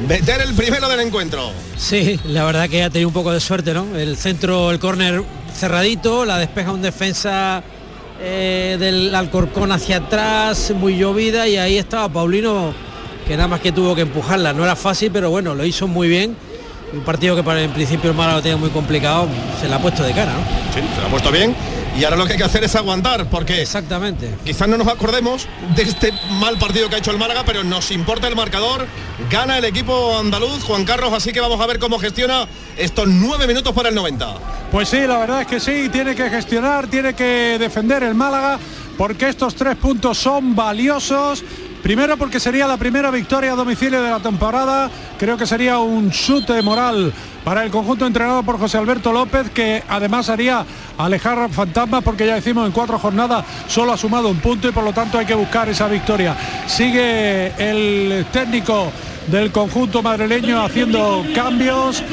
meter 0.08 0.42
el 0.42 0.54
primero 0.54 0.90
del 0.90 1.00
encuentro. 1.00 1.52
Sí, 1.78 2.20
la 2.26 2.44
verdad 2.44 2.70
que 2.70 2.84
ha 2.84 2.90
tenido 2.90 3.08
un 3.08 3.14
poco 3.14 3.32
de 3.32 3.40
suerte, 3.40 3.74
¿no? 3.74 3.96
El 3.96 4.18
centro, 4.18 4.72
el 4.72 4.80
córner 4.80 5.24
cerradito, 5.56 6.26
la 6.26 6.38
despeja 6.38 6.72
un 6.72 6.82
defensa 6.82 7.64
eh, 8.20 8.78
del 8.80 9.14
Alcorcón 9.16 9.72
hacia 9.72 9.98
atrás, 9.98 10.74
muy 10.76 10.98
llovida, 10.98 11.48
y 11.48 11.58
ahí 11.58 11.78
estaba 11.78 12.10
Paulino, 12.10 12.74
que 13.32 13.38
nada 13.38 13.48
más 13.48 13.62
que 13.62 13.72
tuvo 13.72 13.96
que 13.96 14.02
empujarla. 14.02 14.52
No 14.52 14.66
era 14.66 14.76
fácil, 14.76 15.10
pero 15.10 15.30
bueno, 15.30 15.56
lo 15.56 15.64
hizo 15.64 15.88
muy 15.88 16.10
bien. 16.10 16.36
Un 16.92 17.00
partido 17.00 17.34
que 17.34 17.44
para 17.44 17.62
en 17.62 17.72
principio 17.72 18.10
el 18.12 18.18
Málaga 18.18 18.36
lo 18.36 18.44
tenía 18.44 18.58
muy 18.58 18.72
complicado, 18.72 19.26
se 19.62 19.70
le 19.70 19.74
ha 19.74 19.80
puesto 19.80 20.04
de 20.04 20.12
cara, 20.12 20.34
¿no? 20.34 20.40
Sí, 20.74 20.82
se 20.94 21.00
lo 21.00 21.08
ha 21.08 21.10
puesto 21.10 21.32
bien. 21.32 21.56
Y 21.98 22.04
ahora 22.04 22.18
lo 22.18 22.26
que 22.26 22.34
hay 22.34 22.38
que 22.38 22.44
hacer 22.44 22.66
es 22.66 22.76
aguantar, 22.76 23.30
porque 23.30 23.62
Exactamente. 23.62 24.36
quizás 24.44 24.68
no 24.68 24.76
nos 24.76 24.90
acordemos 24.90 25.48
de 25.78 25.84
este 25.84 26.12
mal 26.42 26.58
partido 26.58 26.90
que 26.90 26.96
ha 26.96 26.98
hecho 26.98 27.12
el 27.12 27.18
Málaga, 27.18 27.44
pero 27.46 27.64
nos 27.64 27.92
importa 27.92 28.28
el 28.28 28.36
marcador. 28.36 28.86
Gana 29.30 29.60
el 29.60 29.64
equipo 29.64 30.18
andaluz, 30.20 30.66
Juan 30.66 30.84
Carlos, 30.84 31.14
así 31.14 31.32
que 31.32 31.40
vamos 31.40 31.62
a 31.62 31.68
ver 31.68 31.80
cómo 31.80 32.00
gestiona 32.00 32.50
estos 32.76 33.08
nueve 33.08 33.48
minutos 33.48 33.72
para 33.74 33.88
el 33.88 33.96
90. 33.96 34.28
Pues 34.74 34.90
sí, 34.90 35.00
la 35.08 35.20
verdad 35.20 35.42
es 35.44 35.48
que 35.48 35.62
sí, 35.62 35.88
tiene 35.90 36.16
que 36.16 36.30
gestionar, 36.30 36.88
tiene 36.88 37.14
que 37.14 37.56
defender 37.58 38.04
el 38.04 38.14
Málaga, 38.14 38.60
porque 38.98 39.30
estos 39.30 39.56
tres 39.56 39.78
puntos 39.78 40.18
son 40.18 40.54
valiosos. 40.54 41.46
Primero 41.84 42.16
porque 42.16 42.40
sería 42.40 42.68
la 42.68 42.78
primera 42.78 43.10
victoria 43.10 43.54
a 43.54 43.56
domicilio 43.56 44.02
de 44.02 44.10
la 44.12 44.20
temporada, 44.20 44.90
creo 45.18 45.36
que 45.36 45.48
sería 45.48 45.80
un 45.80 46.12
chute 46.12 46.62
moral 46.62 47.12
para 47.44 47.64
el 47.64 47.72
conjunto 47.72 48.06
entrenado 48.06 48.44
por 48.44 48.60
José 48.60 48.78
Alberto 48.78 49.12
López, 49.12 49.50
que 49.50 49.84
además 49.90 50.30
haría 50.30 50.64
alejar 50.98 51.50
fantasmas, 51.50 52.04
porque 52.04 52.28
ya 52.28 52.36
decimos 52.36 52.68
en 52.68 52.72
cuatro 52.72 53.00
jornadas 53.00 53.44
solo 53.68 53.94
ha 53.94 53.98
sumado 53.98 54.30
un 54.30 54.38
punto 54.38 54.68
y 54.68 54.72
por 54.72 54.84
lo 54.84 54.94
tanto 54.94 55.18
hay 55.18 55.26
que 55.26 55.34
buscar 55.34 55.70
esa 55.70 55.88
victoria. 55.88 56.36
Sigue 56.68 57.48
el 57.58 58.26
técnico 58.32 58.92
del 59.28 59.52
conjunto 59.52 60.02
madrileño 60.02 60.64
haciendo 60.64 61.26
cambios. 61.34 62.04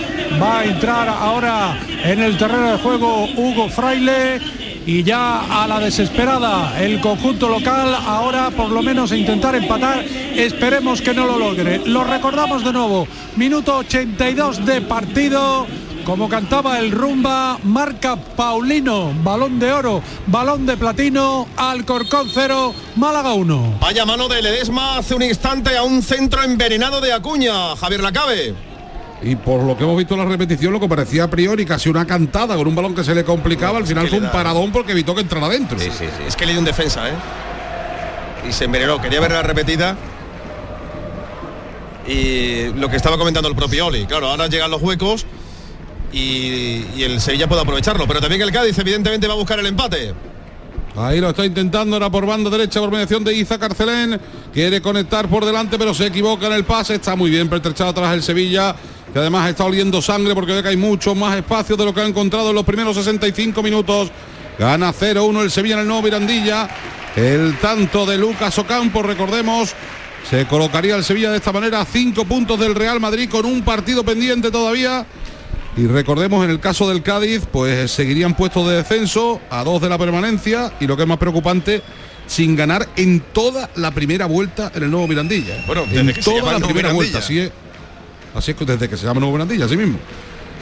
Va 0.41 0.61
a 0.61 0.65
entrar 0.65 1.09
ahora 1.09 1.79
en 2.05 2.23
el 2.23 2.39
terreno 2.39 2.73
de 2.73 2.79
juego 2.79 3.25
Hugo 3.37 3.69
Fraile 3.69 4.41
y 4.89 5.03
ya 5.03 5.63
a 5.63 5.69
la 5.69 5.81
desesperada 5.81 6.81
el 6.81 7.03
conjunto 7.03 7.47
local 7.47 7.95
ahora 7.95 8.51
por 8.51 8.71
lo 8.71 8.83
menos 8.83 9.13
a 9.13 9.17
intentar 9.19 9.55
empatar. 9.55 10.03
Esperemos 10.03 11.03
que 11.03 11.13
no 11.13 11.27
lo 11.27 11.39
logre. 11.39 11.83
Lo 11.85 12.05
recordamos 12.05 12.65
de 12.65 12.73
nuevo. 12.73 13.07
Minuto 13.37 13.77
82 13.77 14.65
de 14.65 14.81
partido. 14.81 15.67
Como 16.07 16.31
cantaba 16.31 16.79
el 16.79 16.91
rumba, 16.91 17.59
marca 17.65 18.17
Paulino, 18.17 19.13
balón 19.23 19.59
de 19.59 19.73
oro, 19.75 20.03
balón 20.27 20.65
de 20.65 20.79
platino, 20.79 21.47
Alcorcón 21.59 22.31
0, 22.33 22.73
Málaga 22.97 23.35
1. 23.35 23.77
Vaya 23.83 24.07
mano 24.07 24.27
de 24.27 24.41
Ledesma 24.41 24.97
hace 24.97 25.15
un 25.15 25.23
instante 25.23 25.77
a 25.77 25.83
un 25.83 26.03
centro 26.03 26.43
envenenado 26.43 27.03
de 27.03 27.13
Acuña. 27.13 27.77
Javier 27.77 28.01
Lacabe. 28.01 28.68
Y 29.21 29.35
por 29.35 29.63
lo 29.65 29.77
que 29.77 29.83
hemos 29.83 29.97
visto 29.97 30.15
en 30.15 30.21
la 30.21 30.27
repetición, 30.27 30.73
lo 30.73 30.79
que 30.79 30.89
parecía 30.89 31.25
a 31.25 31.29
priori 31.29 31.67
casi 31.67 31.89
una 31.89 32.07
cantada 32.07 32.55
con 32.57 32.69
un 32.69 32.75
balón 32.75 32.95
que 32.95 33.03
se 33.03 33.15
le 33.15 33.25
complicaba, 33.25 33.79
al 33.79 33.87
final 33.87 34.09
fue 34.09 34.19
un 34.19 34.25
da- 34.25 34.33
paradón 34.33 34.71
porque 34.71 34.93
evitó 34.93 35.15
que 35.15 35.23
entrara 35.23 35.47
adentro. 35.47 35.77
Es 35.81 36.37
que 36.37 36.47
le 36.47 36.53
dio 36.53 36.61
un 36.61 36.65
defensa, 36.65 37.09
¿eh? 37.09 37.15
Y 38.49 38.53
se 38.53 38.65
envenenó. 38.67 39.01
Quería 39.01 39.21
ver 39.21 39.33
la 39.33 39.43
repetida. 39.43 39.97
Y 42.07 42.69
lo 42.79 42.89
que 42.89 42.97
estaba 42.97 43.19
comentando 43.19 43.49
el 43.49 43.55
propio 43.57 43.87
Oli. 43.87 44.07
Claro, 44.07 44.29
ahora 44.29 44.47
llegan 44.47 44.71
los 44.71 44.81
huecos 44.81 45.27
y, 46.13 46.85
y 46.97 47.03
el 47.03 47.21
Sevilla 47.21 47.49
puede 47.49 47.63
aprovecharlo. 47.63 48.07
Pero 48.07 48.21
también 48.21 48.41
el 48.43 48.51
Cádiz, 48.53 48.79
evidentemente, 48.79 49.27
va 49.27 49.35
a 49.35 49.37
buscar 49.37 49.59
el 49.59 49.67
empate. 49.67 50.15
Ahí 50.97 51.21
lo 51.21 51.31
está 51.31 51.45
intentando, 51.45 51.97
era 51.97 52.09
por 52.11 52.25
banda 52.27 52.49
derecha, 52.51 52.81
por 52.81 52.91
mediación 52.91 53.23
de 53.25 53.35
Iza 53.35 53.59
Carcelén. 53.59 54.19
Quiere 54.53 54.81
conectar 54.81 55.29
por 55.29 55.45
delante, 55.45 55.79
pero 55.79 55.93
se 55.93 56.07
equivoca 56.07 56.47
en 56.47 56.55
el 56.55 56.65
pase. 56.65 56.95
Está 56.95 57.15
muy 57.15 57.31
bien 57.31 57.49
pertrechado 57.49 57.91
atrás 57.91 58.15
el 58.15 58.23
Sevilla, 58.23 58.75
que 59.19 59.23
además 59.23 59.51
está 59.51 59.65
oliendo 59.65 60.01
sangre 60.01 60.33
porque 60.33 60.53
ve 60.53 60.63
que 60.63 60.69
hay 60.69 60.77
mucho 60.77 61.13
más 61.13 61.37
espacio 61.37 61.77
de 61.77 61.85
lo 61.85 61.93
que 61.93 62.01
ha 62.01 62.07
encontrado 62.07 62.51
en 62.51 62.55
los 62.55 62.65
primeros 62.65 62.95
65 62.97 63.65
minutos. 63.65 64.13
Gana 64.57 64.95
0-1 64.95 65.43
el 65.43 65.51
Sevilla 65.51 65.75
en 65.75 65.81
el 65.81 65.87
nuevo 65.89 66.03
Mirandilla. 66.03 66.69
El 67.17 67.59
tanto 67.59 68.07
de 68.07 68.17
Lucas 68.17 68.57
Ocampo, 68.59 69.03
recordemos, 69.03 69.75
se 70.31 70.47
colocaría 70.47 70.95
el 70.95 71.03
Sevilla 71.03 71.33
de 71.33 71.39
esta 71.39 71.51
manera 71.51 71.81
a 71.81 71.85
cinco 71.85 72.27
puntos 72.27 72.61
del 72.61 72.77
Real 72.77 73.01
Madrid 73.01 73.29
con 73.29 73.45
un 73.45 73.63
partido 73.63 74.05
pendiente 74.05 74.53
todavía. 74.53 75.05
Y 75.77 75.89
recordemos 75.89 76.45
en 76.45 76.51
el 76.51 76.61
caso 76.61 76.89
del 76.89 77.03
Cádiz, 77.03 77.43
pues 77.51 77.91
seguirían 77.91 78.37
puestos 78.37 78.69
de 78.69 78.77
descenso 78.77 79.41
a 79.51 79.65
dos 79.65 79.83
de 79.83 79.89
la 79.89 79.99
permanencia 79.99 80.73
y 80.79 80.87
lo 80.87 80.97
que 80.97 81.03
es 81.03 81.09
más 81.09 81.19
preocupante, 81.19 81.83
sin 82.29 82.55
ganar 82.55 82.89
en 82.95 83.19
toda 83.33 83.69
la 83.75 83.91
primera 83.91 84.27
vuelta 84.27 84.71
en 84.77 84.85
el 84.85 84.91
nuevo 84.93 85.09
Mirandilla. 85.09 85.65
Bueno, 85.67 85.87
desde 85.87 86.01
en 86.01 86.13
que 86.13 86.23
se 86.23 86.31
llama 86.31 86.41
toda 86.41 86.53
la 86.53 86.59
primera 86.59 86.93
Mirandilla. 86.93 86.95
vuelta, 86.95 87.19
así 87.19 87.41
es. 87.41 87.51
Así 88.35 88.51
es 88.53 88.57
que 88.57 88.65
desde 88.65 88.89
que 88.89 88.97
se 88.97 89.07
llama 89.07 89.21
nuevo 89.21 89.33
Mirandilla, 89.35 89.65
así 89.67 89.77
mismo. 89.77 89.99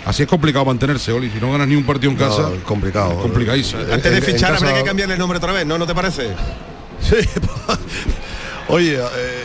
Así 0.05 0.23
es 0.23 0.29
complicado 0.29 0.65
mantenerse, 0.65 1.11
Oli. 1.13 1.31
Si 1.31 1.41
no 1.41 1.51
ganas 1.51 1.67
ni 1.67 1.75
un 1.75 1.85
partido 1.85 2.13
en 2.13 2.17
casa, 2.19 2.43
No, 2.43 2.63
complicado. 2.65 3.13
es 3.13 3.19
complicadísimo. 3.19 3.83
Eh, 3.83 3.95
Antes 3.95 4.13
de 4.13 4.21
fichar 4.23 4.53
casa- 4.53 4.65
habría 4.67 4.81
que 4.83 4.87
cambiarle 4.87 5.15
el 5.15 5.19
nombre 5.19 5.39
otra 5.39 5.53
vez, 5.53 5.67
¿no? 5.67 5.77
¿No 5.79 5.87
te 5.87 5.95
parece? 5.95 6.29
Sí. 7.01 7.17
Oye, 8.69 8.97
eh, 8.97 9.45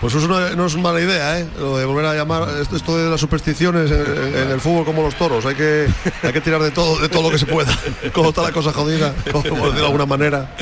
Pues 0.00 0.14
eso 0.14 0.26
no, 0.28 0.50
no 0.56 0.66
es 0.66 0.76
mala 0.76 1.00
idea, 1.00 1.38
¿eh? 1.40 1.46
Lo 1.58 1.76
de 1.78 1.84
volver 1.84 2.04
a 2.06 2.14
llamar 2.14 2.48
esto, 2.60 2.74
esto 2.76 2.96
de 2.98 3.08
las 3.10 3.20
supersticiones 3.20 3.90
en, 3.90 4.00
en- 4.00 4.36
en 4.38 4.50
el 4.50 4.60
fútbol 4.60 4.84
como 4.84 5.02
los 5.02 5.14
toros. 5.14 5.46
Hay 5.46 5.54
que, 5.54 5.86
hay 6.22 6.32
que 6.32 6.40
tirar 6.40 6.60
de 6.62 6.70
todo, 6.72 6.98
de 6.98 7.08
todo 7.08 7.22
lo 7.22 7.30
que 7.30 7.38
se 7.38 7.46
pueda. 7.46 7.70
Como 8.12 8.30
está 8.30 8.42
la 8.42 8.50
cosa 8.52 8.72
jodida, 8.72 9.14
como 9.30 9.42
decirlo 9.44 9.72
de 9.72 9.86
alguna 9.86 10.06
manera. 10.06 10.54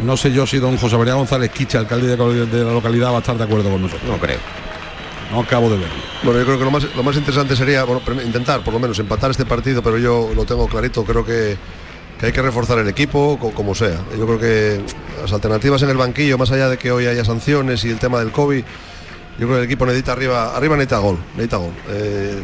No 0.00 0.16
sé 0.16 0.32
yo 0.32 0.46
si 0.46 0.58
don 0.58 0.76
José 0.76 0.96
María 0.98 1.14
González 1.14 1.50
Quiche, 1.50 1.78
alcalde 1.78 2.14
de, 2.16 2.46
de 2.46 2.64
la 2.64 2.72
localidad, 2.72 3.10
va 3.12 3.16
a 3.16 3.20
estar 3.20 3.36
de 3.38 3.44
acuerdo 3.44 3.70
con 3.70 3.80
nosotros. 3.82 4.08
No 4.10 4.18
creo. 4.18 4.38
No 5.32 5.40
acabo 5.40 5.70
de 5.70 5.78
verlo. 5.78 5.94
Bueno, 6.22 6.38
yo 6.40 6.44
creo 6.44 6.58
que 6.58 6.64
lo 6.64 7.02
más, 7.02 7.16
interesante 7.16 7.56
sería 7.56 7.84
intentar 8.24 8.62
por 8.62 8.74
lo 8.74 8.78
menos 8.80 8.98
empatar 8.98 9.30
este 9.30 9.44
partido, 9.46 9.82
pero 9.82 9.96
yo 9.98 10.30
lo 10.34 10.44
tengo 10.44 10.68
clarito, 10.68 11.04
creo 11.04 11.24
que, 11.24 11.56
que 12.20 12.26
hay 12.26 12.32
que 12.32 12.42
reforzar 12.42 12.78
el 12.78 12.88
equipo 12.88 13.38
co- 13.40 13.50
como 13.52 13.74
sea. 13.74 13.98
Yo 14.18 14.26
creo 14.26 14.38
que 14.38 14.80
las 15.22 15.32
alternativas 15.32 15.82
en 15.82 15.88
el 15.90 15.96
banquillo, 15.96 16.36
más 16.36 16.50
allá 16.52 16.68
de 16.68 16.76
que 16.76 16.92
hoy 16.92 17.06
haya 17.06 17.24
sanciones 17.24 17.82
y 17.84 17.90
el 17.90 17.98
tema 17.98 18.18
del 18.18 18.30
COVID, 18.30 18.62
yo 19.38 19.46
creo 19.46 19.52
que 19.52 19.58
el 19.60 19.64
equipo 19.64 19.86
necesita 19.86 20.12
arriba, 20.12 20.54
arriba 20.54 20.76
necesita 20.76 20.98
gol, 20.98 21.16
necesita 21.34 21.56
gol. 21.56 21.72
Eh, 21.88 22.42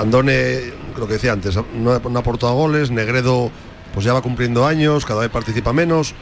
Andone, 0.00 0.72
lo 0.98 1.06
que 1.06 1.14
decía 1.14 1.32
antes, 1.32 1.54
no 1.56 2.00
no 2.00 2.18
ha 2.18 2.20
aportado 2.20 2.54
goles, 2.54 2.90
Negredo 2.90 3.50
pues 3.94 4.04
ya 4.04 4.12
va 4.12 4.22
cumpliendo 4.22 4.66
años, 4.66 5.04
cada 5.06 5.20
vez 5.20 5.30
participa 5.30 5.72
menos. 5.72 6.14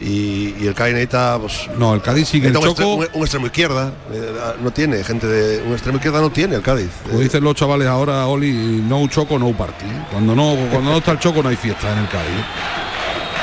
Y, 0.00 0.54
y 0.60 0.66
el 0.68 0.74
CAI 0.74 0.92
necesita 0.92 1.38
pues, 1.40 1.68
No, 1.76 1.92
el 1.92 2.00
Cádiz 2.00 2.28
sigue 2.28 2.48
el 2.48 2.56
un, 2.56 2.62
choco. 2.62 2.94
un- 2.94 3.06
un 3.14 3.20
extremo 3.22 3.46
izquierda, 3.46 3.92
eh, 4.12 4.32
no 4.62 4.70
tiene 4.70 5.02
gente 5.02 5.26
de 5.26 5.62
un 5.66 5.72
extremo 5.72 5.96
izquierda 5.96 6.20
no 6.20 6.30
tiene 6.30 6.54
el 6.54 6.62
Cádiz. 6.62 6.88
Como 7.04 7.18
dicen 7.18 7.42
los 7.42 7.54
chavales 7.56 7.88
ahora, 7.88 8.26
Oli, 8.26 8.52
no 8.52 9.06
choco, 9.08 9.38
no 9.40 9.50
party. 9.56 9.86
Cuando 10.12 10.36
no, 10.36 10.54
cuando 10.70 10.92
no 10.92 10.98
está 10.98 11.12
el 11.12 11.18
choco 11.18 11.42
no 11.42 11.48
hay 11.48 11.56
fiesta 11.56 11.92
en 11.92 11.98
el 11.98 12.08
Cádiz. 12.08 12.44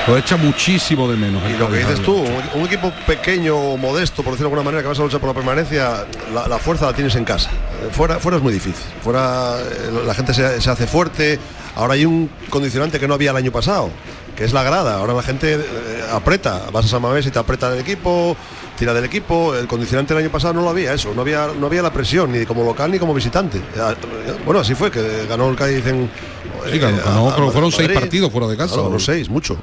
Lo 0.08 0.18
echa 0.18 0.38
muchísimo 0.38 1.08
de 1.10 1.18
menos. 1.18 1.42
el 1.44 1.56
Y 1.56 1.58
lo 1.58 1.70
que 1.70 1.78
dices 1.80 2.02
tú, 2.02 2.14
un, 2.16 2.44
un 2.62 2.66
equipo 2.68 2.92
pequeño 3.08 3.56
o 3.58 3.78
modesto, 3.78 4.22
por 4.22 4.34
decirlo 4.34 4.50
de 4.50 4.54
alguna 4.56 4.64
manera, 4.64 4.82
que 4.84 4.88
vas 4.90 5.00
a 5.00 5.04
luchar 5.04 5.20
por 5.20 5.30
la 5.30 5.34
permanencia, 5.34 6.06
la, 6.34 6.48
la 6.48 6.60
fuerza 6.60 6.86
la 6.86 6.94
tienes 6.94 7.16
en 7.16 7.26
casa. 7.26 7.50
Eh, 7.52 7.90
Fuera, 7.92 8.20
fuera 8.20 8.38
es 8.38 8.44
muy 8.44 8.54
difícil. 8.54 8.86
Fuera 9.04 9.56
eh, 9.60 10.02
la 10.06 10.14
gente 10.14 10.34
se, 10.34 10.62
se 10.62 10.70
hace 10.70 10.86
fuerte. 10.86 11.40
Ahora 11.76 11.96
hay 11.96 12.06
un 12.06 12.30
condicionante 12.50 13.00
que 13.00 13.08
no 13.08 13.16
había 13.16 13.32
el 13.32 13.38
año 13.38 13.52
pasado, 13.52 13.90
que 14.36 14.44
es 14.46 14.54
la 14.54 14.62
grada. 14.64 14.98
Ahora 15.00 15.14
la 15.14 15.24
gente 15.24 15.56
eh, 15.56 15.60
aprieta. 16.12 16.70
Vas 16.72 16.86
a 16.86 16.88
San 16.88 17.02
Mamés 17.02 17.26
y 17.26 17.32
te 17.32 17.40
aprieta 17.40 17.74
el 17.74 17.80
equipo, 17.80 18.38
tira 18.78 18.94
del 18.94 19.06
equipo. 19.06 19.56
El 19.56 19.66
condicionante 19.68 20.14
del 20.14 20.24
año 20.24 20.32
pasado 20.32 20.54
no 20.54 20.62
lo 20.62 20.70
había 20.70 20.94
eso. 20.94 21.14
No 21.16 21.22
había, 21.22 21.48
no 21.60 21.66
había 21.66 21.82
la 21.82 21.92
presión, 21.92 22.32
ni 22.32 22.46
como 22.46 22.64
local 22.64 22.92
ni 22.92 23.00
como 23.00 23.14
visitante. 23.16 23.60
Bueno, 24.46 24.60
así 24.62 24.76
fue, 24.76 24.92
que 24.92 25.26
ganó 25.28 25.50
el 25.50 25.56
Cádiz 25.56 25.86
en... 25.88 26.10
Sí, 26.72 26.78
ganó, 26.80 26.98
eh, 26.98 27.02
ganó, 27.04 27.30
a- 27.32 27.52
fueron 27.52 27.72
seis 27.72 27.90
partidos 27.92 28.32
fuera 28.32 28.48
de 28.48 28.56
casa. 28.56 28.76
Claro, 28.76 28.90
los 28.92 29.04
seis, 29.04 29.30
mucho. 29.30 29.58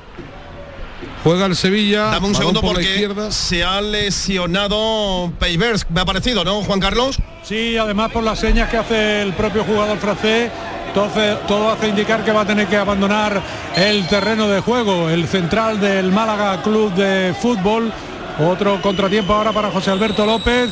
Juega 1.24 1.46
el 1.46 1.54
Sevilla. 1.54 2.06
Dame 2.06 2.26
un 2.26 2.34
segundo 2.34 2.60
por 2.60 2.70
la 2.70 2.74
porque 2.74 2.90
izquierda. 2.90 3.30
se 3.30 3.62
ha 3.62 3.80
lesionado 3.80 5.32
Peivers, 5.38 5.86
me 5.88 6.00
ha 6.00 6.04
parecido, 6.04 6.44
¿no, 6.44 6.62
Juan 6.62 6.80
Carlos? 6.80 7.18
Sí, 7.44 7.76
además 7.76 8.10
por 8.10 8.24
las 8.24 8.40
señas 8.40 8.68
que 8.68 8.76
hace 8.76 9.22
el 9.22 9.32
propio 9.32 9.62
jugador 9.64 9.98
francés, 9.98 10.50
entonces 10.88 11.36
todo 11.46 11.70
hace 11.70 11.88
indicar 11.88 12.24
que 12.24 12.32
va 12.32 12.40
a 12.40 12.44
tener 12.44 12.66
que 12.66 12.76
abandonar 12.76 13.40
el 13.76 14.06
terreno 14.08 14.48
de 14.48 14.60
juego, 14.60 15.08
el 15.10 15.28
central 15.28 15.80
del 15.80 16.10
Málaga 16.10 16.60
Club 16.62 16.92
de 16.94 17.34
Fútbol. 17.40 17.92
Otro 18.40 18.80
contratiempo 18.82 19.32
ahora 19.34 19.52
para 19.52 19.70
José 19.70 19.90
Alberto 19.90 20.26
López. 20.26 20.70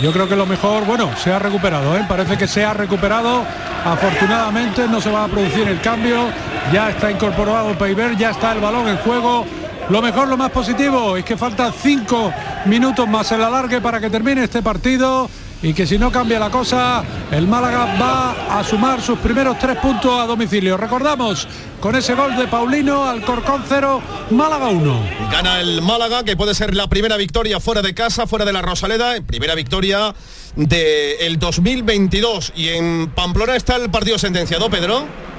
Yo 0.00 0.12
creo 0.12 0.26
que 0.28 0.36
lo 0.36 0.46
mejor, 0.46 0.86
bueno, 0.86 1.10
se 1.22 1.30
ha 1.30 1.38
recuperado, 1.38 1.94
¿eh? 1.96 2.06
parece 2.08 2.38
que 2.38 2.46
se 2.46 2.64
ha 2.64 2.72
recuperado. 2.72 3.44
Afortunadamente 3.84 4.88
no 4.88 5.00
se 5.00 5.10
va 5.10 5.24
a 5.24 5.28
producir 5.28 5.68
el 5.68 5.80
cambio. 5.80 6.28
Ya 6.72 6.88
está 6.88 7.10
incorporado 7.10 7.76
Peiber, 7.76 8.16
ya 8.16 8.30
está 8.30 8.52
el 8.52 8.60
balón 8.60 8.88
en 8.88 8.96
juego. 8.98 9.44
Lo 9.90 10.00
mejor, 10.00 10.28
lo 10.28 10.36
más 10.36 10.52
positivo 10.52 11.16
es 11.16 11.24
que 11.24 11.36
faltan 11.36 11.72
cinco 11.72 12.32
minutos 12.66 13.08
más 13.08 13.32
en 13.32 13.40
la 13.40 13.50
largue 13.50 13.80
para 13.80 14.00
que 14.00 14.08
termine 14.08 14.44
este 14.44 14.62
partido 14.62 15.28
y 15.62 15.74
que 15.74 15.84
si 15.84 15.98
no 15.98 16.12
cambia 16.12 16.38
la 16.38 16.48
cosa, 16.48 17.02
el 17.32 17.48
Málaga 17.48 17.96
va 18.00 18.60
a 18.60 18.62
sumar 18.62 19.02
sus 19.02 19.18
primeros 19.18 19.58
tres 19.58 19.76
puntos 19.78 20.20
a 20.20 20.26
domicilio. 20.26 20.76
Recordamos, 20.76 21.48
con 21.80 21.96
ese 21.96 22.14
gol 22.14 22.36
de 22.36 22.46
Paulino, 22.46 23.04
Alcorcón 23.04 23.64
0, 23.68 24.00
Málaga 24.30 24.68
1. 24.68 25.02
Gana 25.32 25.60
el 25.60 25.82
Málaga, 25.82 26.22
que 26.22 26.36
puede 26.36 26.54
ser 26.54 26.72
la 26.76 26.86
primera 26.86 27.16
victoria 27.16 27.58
fuera 27.58 27.82
de 27.82 27.92
casa, 27.92 28.28
fuera 28.28 28.44
de 28.44 28.52
la 28.52 28.62
Rosaleda, 28.62 29.20
primera 29.26 29.56
victoria 29.56 30.14
del 30.54 31.38
2022. 31.40 32.52
Y 32.54 32.68
en 32.68 33.10
Pamplona 33.10 33.56
está 33.56 33.74
el 33.74 33.90
partido 33.90 34.20
sentenciado, 34.20 34.70
Pedro. 34.70 35.29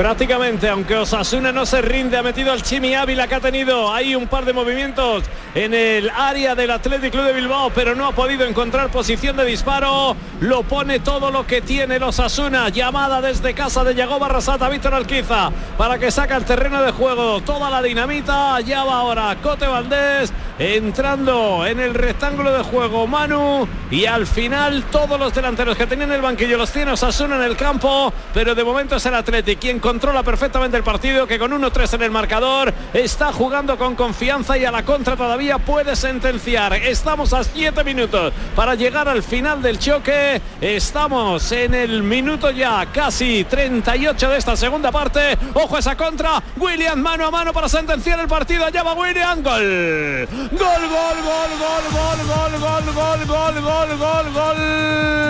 Prácticamente, 0.00 0.66
aunque 0.66 0.96
Osasuna 0.96 1.52
no 1.52 1.66
se 1.66 1.82
rinde, 1.82 2.16
ha 2.16 2.22
metido 2.22 2.52
al 2.52 2.62
Chimi 2.62 2.94
Ávila 2.94 3.28
que 3.28 3.34
ha 3.34 3.40
tenido 3.40 3.92
ahí 3.92 4.14
un 4.14 4.28
par 4.28 4.46
de 4.46 4.54
movimientos 4.54 5.24
en 5.54 5.74
el 5.74 6.08
área 6.08 6.54
del 6.54 6.70
Athletic 6.70 7.12
Club 7.12 7.24
de 7.24 7.34
Bilbao, 7.34 7.70
pero 7.74 7.94
no 7.94 8.06
ha 8.06 8.12
podido 8.12 8.46
encontrar 8.46 8.90
posición 8.90 9.36
de 9.36 9.44
disparo. 9.44 10.16
Lo 10.40 10.62
pone 10.62 11.00
todo 11.00 11.30
lo 11.30 11.46
que 11.46 11.60
tiene 11.60 11.96
el 11.96 12.02
Osasuna. 12.02 12.70
Llamada 12.70 13.20
desde 13.20 13.52
casa 13.52 13.84
de 13.84 13.94
Yago 13.94 14.18
Barrasata, 14.18 14.70
Víctor 14.70 14.94
Alquiza, 14.94 15.50
para 15.76 15.98
que 15.98 16.10
saca 16.10 16.34
el 16.34 16.46
terreno 16.46 16.80
de 16.80 16.92
juego 16.92 17.42
toda 17.42 17.68
la 17.68 17.82
dinamita. 17.82 18.58
Ya 18.60 18.84
va 18.84 19.00
ahora 19.00 19.36
Cote 19.42 19.66
Valdés 19.66 20.32
entrando 20.58 21.66
en 21.66 21.80
el 21.80 21.94
rectángulo 21.94 22.52
de 22.52 22.62
juego 22.62 23.06
Manu 23.06 23.66
y 23.90 24.04
al 24.04 24.26
final 24.26 24.84
todos 24.90 25.18
los 25.18 25.34
delanteros 25.34 25.74
que 25.74 25.86
tenían 25.86 26.12
el 26.12 26.20
banquillo 26.20 26.58
los 26.58 26.70
tiene 26.70 26.92
Osasuna 26.92 27.36
en 27.36 27.42
el 27.42 27.56
campo, 27.56 28.12
pero 28.34 28.54
de 28.54 28.62
momento 28.62 28.96
es 28.96 29.06
el 29.06 29.14
Athletic 29.14 29.58
quien 29.58 29.80
controla 29.90 30.22
perfectamente 30.22 30.76
el 30.76 30.84
partido, 30.84 31.26
que 31.26 31.36
con 31.36 31.50
1-3 31.50 31.94
en 31.94 32.02
el 32.02 32.12
marcador 32.12 32.72
está 32.94 33.32
jugando 33.32 33.76
con 33.76 33.96
confianza 33.96 34.56
y 34.56 34.64
a 34.64 34.70
la 34.70 34.84
contra 34.84 35.16
todavía 35.16 35.58
puede 35.58 35.96
sentenciar. 35.96 36.74
Estamos 36.74 37.32
a 37.32 37.42
7 37.42 37.82
minutos 37.82 38.32
para 38.54 38.76
llegar 38.76 39.08
al 39.08 39.24
final 39.24 39.60
del 39.60 39.80
choque. 39.80 40.40
Estamos 40.60 41.50
en 41.50 41.74
el 41.74 42.04
minuto 42.04 42.52
ya 42.52 42.86
casi 42.92 43.42
38 43.42 44.28
de 44.28 44.38
esta 44.38 44.56
segunda 44.56 44.92
parte. 44.92 45.36
Ojo 45.54 45.74
a 45.74 45.80
esa 45.80 45.96
contra. 45.96 46.40
William 46.56 47.00
mano 47.00 47.26
a 47.26 47.32
mano 47.32 47.52
para 47.52 47.68
sentenciar 47.68 48.20
el 48.20 48.28
partido. 48.28 48.66
Allá 48.66 48.84
va 48.84 48.94
William. 48.94 49.42
Gol. 49.42 50.28
Gol, 50.52 50.82
gol, 50.88 51.18
gol, 51.26 51.50
gol, 51.58 51.84
gol, 51.90 52.20
gol, 52.28 52.60
gol, 52.60 52.84
gol, 52.94 53.26
gol, 53.26 53.60
gol, 53.60 53.98
gol, 53.98 54.32
gol. 54.34 55.20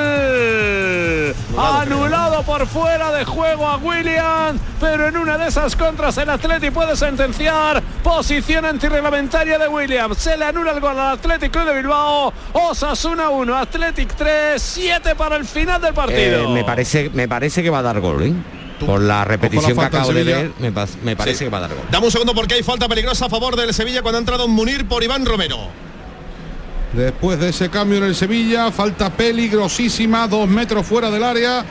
Anulado 1.56 2.42
por 2.42 2.66
fuera 2.66 3.12
de 3.12 3.24
juego 3.24 3.66
a 3.66 3.76
William, 3.76 4.49
pero 4.80 5.09
en 5.09 5.16
una 5.16 5.36
de 5.38 5.48
esas 5.48 5.76
contras 5.76 6.16
el 6.18 6.30
Atleti 6.30 6.70
puede 6.70 6.96
sentenciar. 6.96 7.82
Posición 8.03 8.64
antirreglamentaria 8.64 9.59
de 9.59 9.68
William. 9.68 10.14
Se 10.14 10.36
le 10.36 10.44
anula 10.46 10.72
el 10.72 10.80
gol 10.80 10.98
al 10.98 11.14
Athletic 11.14 11.51
Club 11.53 11.66
de 11.66 11.76
Bilbao. 11.76 12.32
Osasuna 12.53 13.28
1, 13.30 13.57
Athletic 13.57 14.14
3, 14.14 14.61
7 14.61 15.14
para 15.14 15.36
el 15.36 15.44
final 15.44 15.80
del 15.80 15.94
partido. 15.94 16.44
Eh, 16.44 16.48
me 16.48 16.64
parece 16.64 17.11
me 17.12 17.28
parece 17.28 17.62
que 17.62 17.70
va 17.70 17.78
a 17.78 17.82
dar 17.82 18.01
gol, 18.01 18.22
¿eh? 18.22 18.32
Por 18.84 19.01
la 19.03 19.24
repetición 19.24 19.68
que 19.68 19.74
falta 19.74 19.98
en 19.98 20.03
acabo 20.03 20.14
de 20.14 20.24
ver, 20.24 20.51
me, 20.59 20.72
parece 21.16 21.38
Sí. 21.38 21.44
que 21.44 21.51
va 21.51 21.59
a 21.59 21.62
dar 21.62 21.74
gol. 21.74 21.84
Dame 21.90 22.07
un 22.07 22.12
segundo 22.12 22.34
porque 22.34 22.55
hay 22.55 22.62
falta 22.62 22.88
peligrosa 22.88 23.26
a 23.26 23.28
favor 23.28 23.55
del 23.57 23.74
Sevilla 23.74 24.01
cuando 24.01 24.16
ha 24.16 24.20
entrado 24.20 24.48
Munir 24.48 24.88
por 24.88 25.03
Iván 25.05 25.26
Romero. 25.26 25.59
Después 26.92 27.38
de 27.38 27.51
ese 27.51 27.68
cambio 27.68 27.98
en 27.98 28.05
el 28.05 28.16
Sevilla, 28.16 28.72
falta 28.72 29.11
peligrosísima, 29.11 30.26
dos 30.26 30.48
metros 30.48 30.86
fuera 30.86 31.11
del 31.11 31.22
área, 31.22 31.64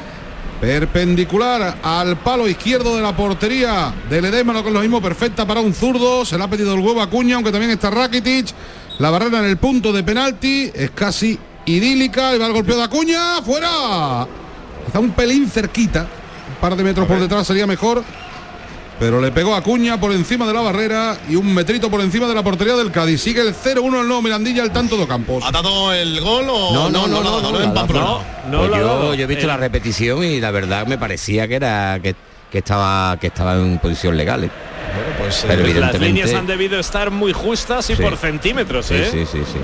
perpendicular 0.59 1.77
al 1.81 2.17
palo 2.17 2.47
izquierdo 2.47 2.95
de 2.95 3.01
la 3.01 3.15
portería 3.15 3.93
del 4.09 4.25
Edémano, 4.25 4.63
con 4.63 4.73
lo 4.73 4.81
mismo 4.81 5.01
perfecta 5.01 5.45
para 5.45 5.61
un 5.61 5.73
zurdo. 5.73 6.25
Se 6.25 6.37
le 6.37 6.43
ha 6.43 6.49
pedido 6.49 6.73
el 6.73 6.79
huevo 6.79 7.01
a 7.01 7.09
Cuña, 7.09 7.35
aunque 7.35 7.51
también 7.51 7.71
está 7.71 7.89
Rakitic. 7.89 8.47
La 8.99 9.09
barrera 9.09 9.39
en 9.39 9.45
el 9.45 9.57
punto 9.57 9.93
de 9.93 10.03
penalti 10.03 10.71
es 10.73 10.91
casi 10.91 11.39
idílica. 11.65 12.35
Y 12.35 12.37
va 12.37 12.47
el 12.47 12.53
golpeo 12.53 12.77
de 12.77 12.83
Acuña, 12.83 13.41
fuera. 13.41 14.27
Está 14.85 14.99
un 14.99 15.11
pelín 15.11 15.49
cerquita, 15.49 16.01
un 16.01 16.55
par 16.59 16.75
de 16.75 16.83
metros 16.83 17.07
por 17.07 17.19
detrás 17.19 17.47
sería 17.47 17.65
mejor. 17.65 18.03
Pero 18.99 19.21
le 19.21 19.31
pegó 19.31 19.55
a 19.55 19.61
Cuña 19.61 19.97
por 19.97 20.11
encima 20.11 20.45
de 20.45 20.53
la 20.53 20.59
barrera 20.59 21.17
y 21.29 21.35
un 21.35 21.53
metrito 21.53 21.89
por 21.89 22.01
encima 22.01 22.27
de 22.27 22.35
la 22.35 22.43
portería 22.43 22.75
del 22.75 22.91
Cádiz. 22.91 23.21
Sigue 23.21 23.39
el 23.41 23.55
0-1 23.55 24.01
el 24.01 24.07
nuevo 24.07 24.21
Mirandilla 24.21 24.61
al 24.61 24.71
tanto 24.73 24.97
de 24.97 25.07
Campos. 25.07 25.41
¿Ha 25.47 25.51
dado 25.51 25.93
el 25.93 26.19
gol 26.19 26.45
o 26.49 26.73
No, 26.73 26.89
no, 26.89 27.07
no, 27.07 27.23
no, 27.23 27.39
dado, 27.39 27.51
no, 27.53 28.21
No 28.51 28.67
Pues 28.67 29.17
yo, 29.17 29.23
he 29.23 29.25
visto 29.25 29.45
Eh, 29.45 29.47
la 29.47 29.55
repetición 29.57 30.23
y 30.25 30.41
la 30.41 30.51
verdad 30.51 30.85
me 30.85 30.97
parecía 30.97 31.47
que 31.47 31.55
era 31.55 31.99
que, 32.03 32.13
que 32.51 32.57
estaba 32.57 33.15
que 33.17 33.27
estaba 33.27 33.55
en 33.55 33.79
posición 33.79 34.17
legal. 34.17 34.43
¿eh? 34.43 34.49
Bueno, 34.95 35.13
pues, 35.17 35.45
Pero 35.47 35.65
eh, 35.65 35.73
Las 35.75 35.97
líneas 35.99 36.33
han 36.33 36.45
debido 36.47 36.77
estar 36.77 37.09
muy 37.09 37.31
justas 37.31 37.89
y 37.89 37.95
Sí. 37.95 38.01
por 38.03 38.17
centímetros, 38.17 38.87
Sí, 38.87 38.95
¿eh? 38.95 39.07
sí, 39.09 39.25
sí, 39.25 39.39
sí. 39.45 39.59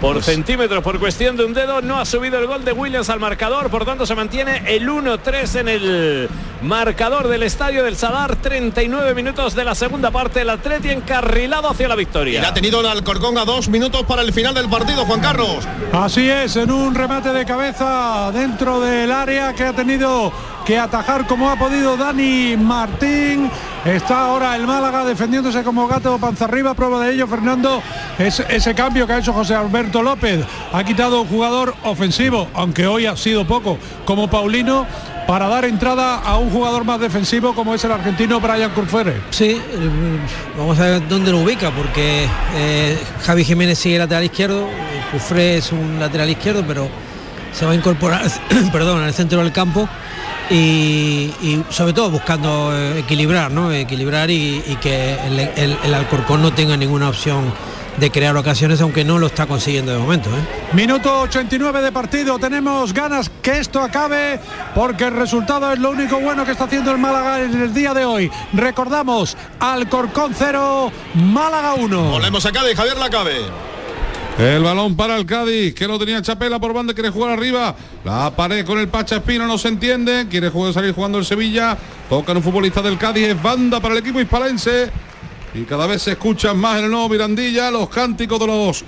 Por 0.00 0.22
centímetros, 0.22 0.82
por 0.82 0.98
cuestión 0.98 1.36
de 1.36 1.44
un 1.44 1.52
dedo, 1.52 1.82
no 1.82 1.98
ha 1.98 2.06
subido 2.06 2.38
el 2.38 2.46
gol 2.46 2.64
de 2.64 2.72
Williams 2.72 3.10
al 3.10 3.20
marcador, 3.20 3.68
por 3.68 3.84
tanto 3.84 4.06
se 4.06 4.14
mantiene 4.14 4.62
el 4.66 4.88
1-3 4.88 5.60
en 5.60 5.68
el 5.68 6.28
marcador 6.62 7.28
del 7.28 7.42
estadio 7.42 7.84
del 7.84 7.96
Sadar, 7.96 8.36
39 8.36 9.12
minutos 9.14 9.54
de 9.54 9.62
la 9.62 9.74
segunda 9.74 10.10
parte, 10.10 10.40
el 10.40 10.48
Atleti 10.48 10.88
encarrilado 10.88 11.68
hacia 11.68 11.86
la 11.86 11.94
y 11.94 11.98
victoria. 11.98 12.40
le 12.40 12.46
ha 12.46 12.54
tenido 12.54 12.80
el 12.80 12.86
Alcorcón 12.86 13.36
a 13.36 13.44
dos 13.44 13.68
minutos 13.68 14.04
para 14.04 14.22
el 14.22 14.32
final 14.32 14.54
del 14.54 14.70
partido, 14.70 15.04
Juan 15.04 15.20
Carlos. 15.20 15.68
Así 15.92 16.30
es, 16.30 16.56
en 16.56 16.70
un 16.70 16.94
remate 16.94 17.34
de 17.34 17.44
cabeza 17.44 18.30
dentro 18.32 18.80
del 18.80 19.12
área 19.12 19.52
que 19.54 19.64
ha 19.64 19.74
tenido 19.74 20.32
que 20.70 20.78
atajar 20.78 21.26
como 21.26 21.50
ha 21.50 21.56
podido 21.56 21.96
Dani 21.96 22.56
Martín. 22.56 23.50
Está 23.84 24.26
ahora 24.26 24.54
el 24.54 24.68
Málaga 24.68 25.04
defendiéndose 25.04 25.64
como 25.64 25.88
gato 25.88 26.16
panza 26.18 26.44
arriba. 26.44 26.74
Prueba 26.74 27.04
de 27.04 27.12
ello, 27.12 27.26
Fernando, 27.26 27.82
es 28.20 28.38
ese 28.48 28.72
cambio 28.72 29.04
que 29.04 29.14
ha 29.14 29.18
hecho 29.18 29.32
José 29.32 29.56
Alberto 29.56 30.00
López. 30.00 30.44
Ha 30.72 30.84
quitado 30.84 31.22
un 31.22 31.26
jugador 31.26 31.74
ofensivo, 31.82 32.46
aunque 32.54 32.86
hoy 32.86 33.06
ha 33.06 33.16
sido 33.16 33.44
poco, 33.48 33.78
como 34.04 34.30
Paulino, 34.30 34.86
para 35.26 35.48
dar 35.48 35.64
entrada 35.64 36.20
a 36.20 36.36
un 36.36 36.50
jugador 36.50 36.84
más 36.84 37.00
defensivo 37.00 37.52
como 37.52 37.74
es 37.74 37.82
el 37.82 37.90
argentino 37.90 38.38
Brian 38.38 38.70
Curfere. 38.70 39.22
Sí, 39.30 39.60
eh, 39.60 39.60
vamos 40.56 40.78
a 40.78 40.84
ver 40.84 41.08
dónde 41.08 41.32
lo 41.32 41.40
ubica, 41.40 41.72
porque 41.72 42.28
eh, 42.54 42.96
Javi 43.24 43.44
Jiménez 43.44 43.76
sigue 43.76 43.98
lateral 43.98 44.22
izquierdo, 44.22 44.68
Cufré 45.10 45.56
es 45.56 45.72
un 45.72 45.98
lateral 45.98 46.30
izquierdo, 46.30 46.62
pero 46.64 46.88
se 47.52 47.66
va 47.66 47.72
a 47.72 47.74
incorporar, 47.74 48.22
perdón, 48.72 49.02
al 49.02 49.12
centro 49.12 49.42
del 49.42 49.50
campo 49.50 49.88
y, 50.50 51.32
y 51.42 51.64
sobre 51.70 51.92
todo 51.92 52.10
buscando 52.10 52.70
eh, 52.76 52.98
equilibrar, 53.00 53.50
¿no? 53.50 53.72
Equilibrar 53.72 54.30
y, 54.30 54.62
y 54.66 54.76
que 54.80 55.14
el, 55.26 55.38
el- 55.40 55.78
el 55.84 55.94
Alcorcón 55.94 56.42
no 56.42 56.52
tenga 56.52 56.76
ninguna 56.76 57.08
opción 57.08 57.52
de 57.96 58.10
crear 58.10 58.34
ocasiones, 58.36 58.80
aunque 58.80 59.04
no 59.04 59.18
lo 59.18 59.26
está 59.26 59.46
consiguiendo 59.46 59.92
de 59.92 59.98
momento. 59.98 60.30
¿eh? 60.30 60.40
Minuto 60.72 61.20
89 61.22 61.82
de 61.82 61.92
partido, 61.92 62.38
tenemos 62.38 62.94
ganas 62.94 63.30
que 63.42 63.58
esto 63.58 63.80
acabe 63.80 64.40
porque 64.74 65.04
el 65.04 65.16
resultado 65.16 65.70
es 65.72 65.78
lo 65.78 65.90
único 65.90 66.18
bueno 66.18 66.44
que 66.44 66.52
está 66.52 66.64
haciendo 66.64 66.92
el 66.92 66.98
Málaga 66.98 67.40
en 67.42 67.60
el 67.60 67.74
día 67.74 67.92
de 67.92 68.04
hoy. 68.04 68.30
Recordamos, 68.54 69.36
Alcorcón 69.58 70.34
0, 70.38 70.90
Málaga 71.14 71.74
1. 71.74 72.02
Volvemos 72.10 72.46
a 72.46 72.52
Cádiz, 72.52 72.76
Javier 72.76 72.96
Lacabe. 72.96 73.40
El 74.40 74.62
balón 74.62 74.96
para 74.96 75.18
el 75.18 75.26
Cádiz, 75.26 75.74
que 75.74 75.86
lo 75.86 75.98
tenía 75.98 76.22
Chapela 76.22 76.58
por 76.58 76.72
banda, 76.72 76.94
quiere 76.94 77.10
jugar 77.10 77.32
arriba. 77.32 77.76
La 78.02 78.34
pared 78.34 78.64
con 78.64 78.78
el 78.78 78.88
Pacha 78.88 79.16
Espino 79.16 79.46
no 79.46 79.58
se 79.58 79.68
entiende. 79.68 80.28
Quiere 80.30 80.48
jugar, 80.48 80.72
salir 80.72 80.94
jugando 80.94 81.18
el 81.18 81.26
Sevilla. 81.26 81.76
Toca 82.08 82.32
un 82.32 82.42
futbolista 82.42 82.80
del 82.80 82.96
Cádiz, 82.96 83.28
es 83.28 83.42
banda 83.42 83.80
para 83.80 83.92
el 83.92 84.00
equipo 84.00 84.18
hispalense. 84.18 84.90
Y 85.52 85.64
cada 85.64 85.86
vez 85.86 86.00
se 86.00 86.12
escuchan 86.12 86.56
más 86.56 86.78
en 86.78 86.86
el 86.86 86.90
nuevo 86.90 87.10
Mirandilla 87.10 87.70
los 87.70 87.90
cánticos 87.90 88.40
de 88.40 88.46
los 88.46 88.82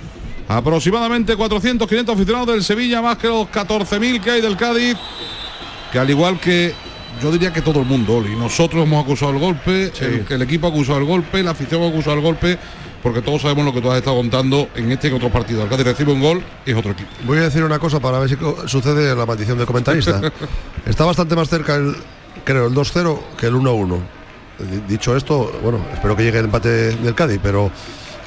aproximadamente 0.47 1.35
400, 1.35 1.87
500 1.87 2.15
aficionados 2.15 2.47
del 2.47 2.63
Sevilla, 2.63 3.03
más 3.03 3.19
que 3.19 3.27
los 3.27 3.47
14.000 3.49 4.21
que 4.21 4.31
hay 4.31 4.41
del 4.41 4.57
Cádiz. 4.57 4.97
Que 5.91 5.99
al 5.99 6.09
igual 6.09 6.39
que 6.39 6.73
yo 7.21 7.31
diría 7.31 7.53
que 7.53 7.61
todo 7.61 7.81
el 7.81 7.85
mundo, 7.85 8.17
Oli, 8.17 8.35
nosotros 8.35 8.87
hemos 8.87 9.03
acusado 9.03 9.31
el 9.31 9.37
golpe, 9.37 9.91
el, 10.01 10.25
el 10.27 10.41
equipo 10.41 10.65
ha 10.65 10.71
acusado 10.71 10.97
el 10.97 11.05
golpe, 11.05 11.43
la 11.43 11.51
afición 11.51 11.83
ha 11.83 11.89
acusado 11.89 12.15
el 12.15 12.23
golpe, 12.23 12.57
porque 13.03 13.21
todos 13.21 13.41
sabemos 13.41 13.65
lo 13.65 13.73
que 13.73 13.81
tú 13.81 13.91
has 13.91 13.97
estado 13.97 14.15
contando 14.15 14.69
en 14.75 14.91
este 14.91 15.07
y 15.07 15.11
en 15.11 15.17
otro 15.17 15.29
partido. 15.29 15.61
El 15.63 15.69
Cádiz 15.69 15.85
recibe 15.85 16.13
un 16.13 16.21
gol 16.21 16.41
y 16.65 16.71
es 16.71 16.77
otro 16.77 16.91
equipo. 16.93 17.09
Voy 17.25 17.37
a 17.37 17.41
decir 17.41 17.63
una 17.63 17.77
cosa 17.77 17.99
para 17.99 18.17
ver 18.19 18.29
si 18.29 18.37
sucede 18.65 19.13
la 19.15 19.25
maldición 19.25 19.57
del 19.57 19.67
comentarista. 19.67 20.21
Está 20.85 21.05
bastante 21.05 21.35
más 21.35 21.49
cerca 21.49 21.75
el, 21.75 21.95
creo, 22.45 22.67
el 22.67 22.73
2-0 22.73 23.19
que 23.37 23.47
el 23.47 23.55
1-1. 23.55 23.97
Di- 24.59 24.81
Dicho 24.87 25.15
esto, 25.17 25.51
bueno, 25.61 25.79
espero 25.93 26.15
que 26.15 26.23
llegue 26.23 26.39
el 26.39 26.45
empate 26.45 26.69
del 26.95 27.13
Cádiz, 27.15 27.39
pero 27.43 27.69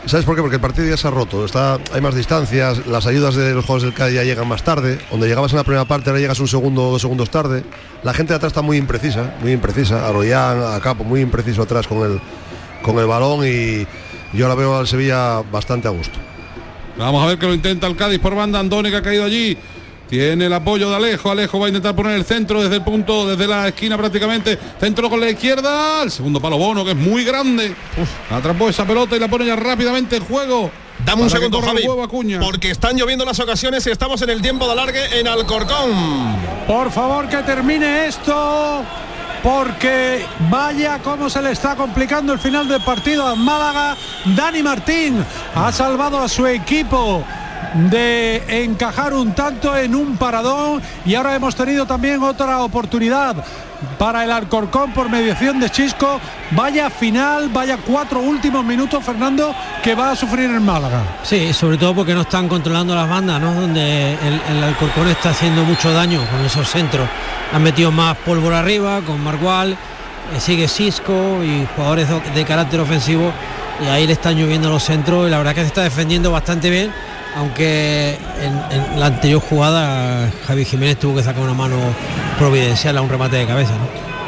¿sabes 0.04 0.26
por 0.26 0.34
qué? 0.36 0.42
Porque 0.42 0.56
el 0.56 0.60
partido 0.60 0.86
ya 0.88 0.96
se 0.96 1.08
ha 1.08 1.10
roto, 1.10 1.44
está, 1.44 1.78
hay 1.92 2.00
más 2.00 2.14
distancias, 2.14 2.86
las 2.86 3.06
ayudas 3.06 3.34
de 3.36 3.54
los 3.54 3.64
jugadores 3.64 3.84
del 3.84 3.94
Cádiz 3.94 4.16
ya 4.16 4.24
llegan 4.24 4.46
más 4.48 4.62
tarde, 4.62 4.98
donde 5.10 5.26
llegabas 5.28 5.52
en 5.52 5.58
la 5.58 5.64
primera 5.64 5.84
parte 5.84 6.10
ahora 6.10 6.20
llegas 6.20 6.38
un 6.40 6.48
segundo 6.48 6.88
o 6.88 6.92
dos 6.92 7.00
segundos 7.02 7.30
tarde. 7.30 7.62
La 8.02 8.12
gente 8.12 8.32
de 8.32 8.36
atrás 8.36 8.50
está 8.50 8.60
muy 8.62 8.76
imprecisa, 8.76 9.34
muy 9.40 9.52
imprecisa, 9.52 10.06
Aroyán, 10.06 10.62
a 10.62 10.78
Capo, 10.80 11.02
muy 11.04 11.20
impreciso 11.20 11.62
atrás 11.62 11.86
con 11.86 11.98
el, 12.10 12.20
con 12.82 12.98
el 12.98 13.06
balón 13.06 13.46
y 13.46 13.86
yo 14.32 14.46
ahora 14.46 14.54
veo 14.54 14.76
al 14.76 14.86
Sevilla 14.86 15.42
bastante 15.42 15.88
a 15.88 15.90
gusto. 15.90 16.18
Vamos 16.98 17.22
a 17.22 17.26
ver 17.26 17.38
que 17.38 17.46
lo 17.46 17.54
intenta 17.54 17.86
el 17.86 17.96
Cádiz 17.96 18.18
por 18.18 18.34
banda. 18.34 18.58
Andone 18.58 18.90
que 18.90 18.96
ha 18.96 19.02
caído 19.02 19.24
allí. 19.24 19.56
Tiene 20.08 20.46
el 20.46 20.52
apoyo 20.52 20.88
de 20.88 20.96
Alejo. 20.96 21.30
Alejo 21.30 21.58
va 21.58 21.66
a 21.66 21.68
intentar 21.68 21.94
poner 21.94 22.12
el 22.12 22.24
centro 22.24 22.62
desde 22.62 22.76
el 22.76 22.82
punto, 22.82 23.26
desde 23.26 23.46
la 23.46 23.68
esquina 23.68 23.98
prácticamente. 23.98 24.58
Centro 24.78 25.10
con 25.10 25.20
la 25.20 25.28
izquierda. 25.28 26.02
El 26.02 26.10
segundo 26.10 26.40
palo 26.40 26.56
bono, 26.58 26.84
que 26.84 26.92
es 26.92 26.96
muy 26.96 27.24
grande. 27.24 27.74
Atrapó 28.30 28.68
esa 28.68 28.86
pelota 28.86 29.16
y 29.16 29.18
la 29.18 29.28
pone 29.28 29.44
ya 29.44 29.56
rápidamente 29.56 30.16
en 30.16 30.24
juego. 30.24 30.70
Dame 31.04 31.22
un 31.22 31.30
segundo, 31.30 31.60
Javi. 31.60 31.82
Porque 32.40 32.70
están 32.70 32.96
lloviendo 32.96 33.24
las 33.24 33.38
ocasiones 33.40 33.86
y 33.86 33.90
estamos 33.90 34.22
en 34.22 34.30
el 34.30 34.40
tiempo 34.40 34.66
de 34.66 34.72
alargue 34.72 35.20
en 35.20 35.28
Alcorcón. 35.28 36.36
Por 36.66 36.90
favor 36.90 37.28
que 37.28 37.38
termine 37.38 38.06
esto, 38.06 38.82
porque 39.46 40.26
vaya 40.50 40.98
cómo 40.98 41.30
se 41.30 41.40
le 41.40 41.52
está 41.52 41.76
complicando 41.76 42.32
el 42.32 42.40
final 42.40 42.66
del 42.66 42.82
partido 42.82 43.24
a 43.24 43.36
Málaga. 43.36 43.96
Dani 44.34 44.60
Martín 44.60 45.24
ha 45.54 45.70
salvado 45.70 46.18
a 46.18 46.28
su 46.28 46.48
equipo 46.48 47.22
de 47.74 48.62
encajar 48.64 49.12
un 49.12 49.32
tanto 49.32 49.76
en 49.76 49.94
un 49.94 50.16
paradón 50.16 50.80
y 51.04 51.14
ahora 51.14 51.34
hemos 51.34 51.54
tenido 51.54 51.86
también 51.86 52.22
otra 52.22 52.60
oportunidad 52.60 53.36
para 53.98 54.24
el 54.24 54.32
Alcorcón 54.32 54.92
por 54.92 55.10
mediación 55.10 55.60
de 55.60 55.70
Chisco. 55.70 56.20
Vaya 56.52 56.88
final, 56.90 57.50
vaya 57.50 57.78
cuatro 57.78 58.20
últimos 58.20 58.64
minutos, 58.64 59.04
Fernando, 59.04 59.54
que 59.82 59.94
va 59.94 60.12
a 60.12 60.16
sufrir 60.16 60.50
el 60.50 60.60
Málaga. 60.60 61.02
Sí, 61.22 61.52
sobre 61.52 61.76
todo 61.76 61.94
porque 61.94 62.14
no 62.14 62.22
están 62.22 62.48
controlando 62.48 62.94
las 62.94 63.08
bandas, 63.08 63.40
¿no? 63.40 63.52
Donde 63.52 64.12
el, 64.12 64.64
Alcorcón 64.64 65.08
está 65.08 65.30
haciendo 65.30 65.64
mucho 65.64 65.92
daño 65.92 66.20
con 66.30 66.44
esos 66.44 66.68
centros. 66.68 67.08
Han 67.52 67.62
metido 67.62 67.92
más 67.92 68.16
pólvora 68.18 68.60
arriba 68.60 69.00
con 69.02 69.22
Margual, 69.22 69.72
eh, 69.72 70.40
sigue 70.40 70.68
Cisco 70.68 71.42
y 71.44 71.66
jugadores 71.76 72.08
de 72.34 72.44
carácter 72.44 72.80
ofensivo 72.80 73.32
y 73.84 73.88
ahí 73.88 74.06
le 74.06 74.14
están 74.14 74.36
lloviendo 74.36 74.70
los 74.70 74.82
centros 74.82 75.26
y 75.26 75.30
la 75.30 75.38
verdad 75.38 75.54
que 75.54 75.60
se 75.60 75.66
está 75.66 75.82
defendiendo 75.82 76.30
bastante 76.30 76.70
bien, 76.70 76.92
aunque 77.36 78.16
en, 78.40 78.98
la 78.98 79.06
anterior 79.06 79.40
jugada 79.40 80.30
Javi 80.46 80.64
Jiménez 80.64 80.98
tuvo 80.98 81.16
que 81.16 81.22
sacar 81.22 81.42
una 81.42 81.54
mano 81.54 81.76
providencial 82.38 82.96
a 82.96 83.02
un 83.02 83.10
remate 83.10 83.36
de 83.36 83.46
cabeza. 83.46 83.74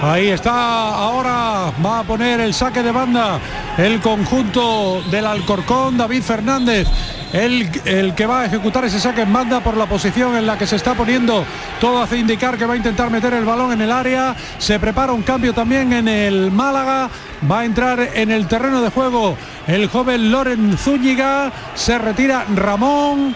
Ahí 0.01 0.28
está, 0.28 0.94
ahora 0.94 1.72
va 1.84 1.99
a 1.99 2.03
poner 2.05 2.38
el 2.38 2.55
saque 2.55 2.84
de 2.84 2.92
banda 2.92 3.40
el 3.78 4.01
conjunto 4.01 5.03
del 5.11 5.26
Alcorcón, 5.26 5.96
David 5.96 6.22
Fernández, 6.22 6.86
el, 7.32 7.68
el 7.84 8.14
que 8.14 8.24
va 8.24 8.42
a 8.42 8.46
ejecutar 8.46 8.84
ese 8.84 9.01
saque 9.01 9.22
en 9.22 9.32
banda 9.32 9.59
por 9.59 9.76
la 9.76 9.86
posición 9.86 10.36
en 10.36 10.46
la 10.46 10.57
que 10.57 10.68
se 10.68 10.76
está 10.76 10.94
poniendo. 10.94 11.44
Todo 11.80 12.01
hace 12.01 12.16
indicar 12.16 12.57
que 12.57 12.64
va 12.64 12.74
a 12.74 12.76
intentar 12.76 13.11
meter 13.11 13.34
el 13.34 13.44
balón 13.44 13.72
en 13.72 13.80
el 13.80 13.90
área. 13.90 14.36
Se 14.59 14.78
prepara 14.78 15.12
un 15.12 15.22
cambio 15.22 15.53
también 15.53 15.92
en 15.92 16.07
el 16.07 16.53
Málaga. 16.53 17.11
Va 17.51 17.61
a 17.61 17.64
entrar 17.64 18.01
en 18.14 18.30
el 18.30 18.46
terreno 18.46 18.80
de 18.80 18.90
juego 18.90 19.36
el 19.66 19.88
joven 19.88 20.30
Loren 20.30 20.78
Zúñiga. 20.78 21.51
Se 21.74 21.99
retira 21.99 22.46
Ramón. 22.55 23.34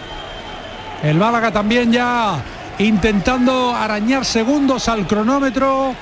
El 1.03 1.17
Málaga 1.17 1.51
también 1.51 1.91
ya 1.91 2.41
intentando 2.79 3.75
arañar 3.75 4.23
segundos 4.23 4.87
al 4.87 5.05
cronómetro. 5.07 5.93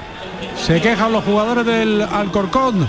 Se 0.56 0.82
quejan 0.82 1.12
los 1.12 1.24
jugadores 1.24 1.66
del 1.66 2.02
Alcorcón 2.02 2.88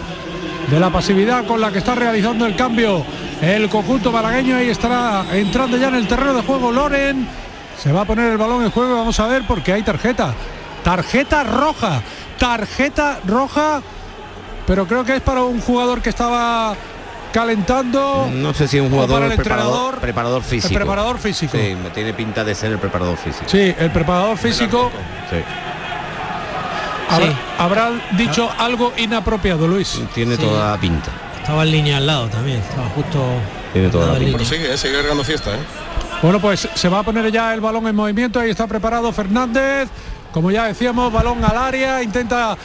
de 0.70 0.80
la 0.80 0.90
pasividad 0.90 1.44
con 1.44 1.61
la 1.61 1.70
que 1.70 1.78
está 1.78 1.94
realizando 1.94 2.46
el 2.46 2.57
cambio 2.57 3.05
el 3.40 3.68
conjunto 3.68 4.12
malagueño. 4.12 4.57
Ahí 4.57 4.70
estará 4.70 5.24
entrando 5.32 5.76
ya 5.76 5.88
en 5.88 5.96
el 5.96 6.07
terreno 6.07 6.34
de 6.34 6.42
juego 6.42 6.70
Loren. 6.70 7.28
Se 7.78 7.92
va 7.92 8.03
a 8.03 8.05
poner 8.05 8.30
el 8.30 8.38
balón 8.38 8.64
en 8.64 8.70
juego. 8.70 8.94
Vamos 8.96 9.18
a 9.18 9.26
ver 9.26 9.42
porque 9.46 9.72
hay 9.72 9.82
tarjeta. 9.82 10.34
Tarjeta 10.84 11.42
roja. 11.42 12.03
Tarjeta 12.38 13.18
roja. 13.26 13.82
Pero 14.66 14.86
creo 14.86 15.05
que 15.05 15.16
es 15.16 15.20
para 15.22 15.42
un 15.42 15.61
jugador 15.61 16.00
que 16.00 16.11
estaba 16.11 16.74
calentando. 17.32 18.28
No 18.32 18.55
sé 18.55 18.68
si 18.68 18.78
un 18.78 18.90
jugador 18.90 19.20
para 19.20 19.26
el 19.26 19.34
preparador, 19.34 19.66
entrenador. 19.72 20.00
preparador 20.00 20.42
físico. 20.42 20.68
El 20.68 20.76
preparador 20.76 21.18
físico. 21.18 21.59
Sí, 21.59 21.76
me 21.82 21.90
tiene 21.90 22.14
pinta 22.14 22.44
de 22.44 22.55
ser 22.55 22.70
el 22.72 22.78
preparador 22.78 23.16
físico. 23.16 23.46
Sí, 23.48 23.74
el 23.76 23.90
preparador 23.90 24.36
físico 24.36 24.90
Sí. 25.30 25.38
Habrá, 27.15 27.27
Sí. 27.27 27.33
habrá 27.59 27.91
dicho 28.13 28.51
algo 28.59 28.93
inapropiado, 28.97 29.67
Luis. 29.69 30.01
Tiene 30.15 30.37
Sí. 30.37 30.43
toda 30.43 30.77
pinta. 30.79 31.11
Estaba 31.41 31.63
en 31.65 31.71
línea 31.73 31.97
al 31.97 32.07
lado 32.07 32.29
también, 32.29 32.59
estaba 32.61 32.89
justo 32.91 33.19
Tiene 33.73 33.89
toda 33.89 34.13
la 34.13 34.19
pinta. 34.19 34.43
eh, 34.43 34.77
sigue 34.77 35.03
regando 35.03 35.25
fiesta. 35.25 35.51
¿eh? 35.53 35.59
Bueno, 36.23 36.39
pues 36.41 36.69
se 36.75 36.89
va 36.89 37.01
a 37.01 37.03
poner 37.03 37.33
ya 37.33 37.53
el 37.53 37.61
balón 37.61 37.87
en 37.89 37.97
movimiento. 37.97 38.39
Ahí 38.39 38.51
está 38.51 38.67
preparado 38.67 39.13
Fernández. 39.13 39.89
Como 40.31 40.51
ya 40.51 40.65
decíamos, 40.67 41.13
balón 41.13 41.45
al 41.45 41.57
área. 41.59 42.01
Intenta 42.03 42.57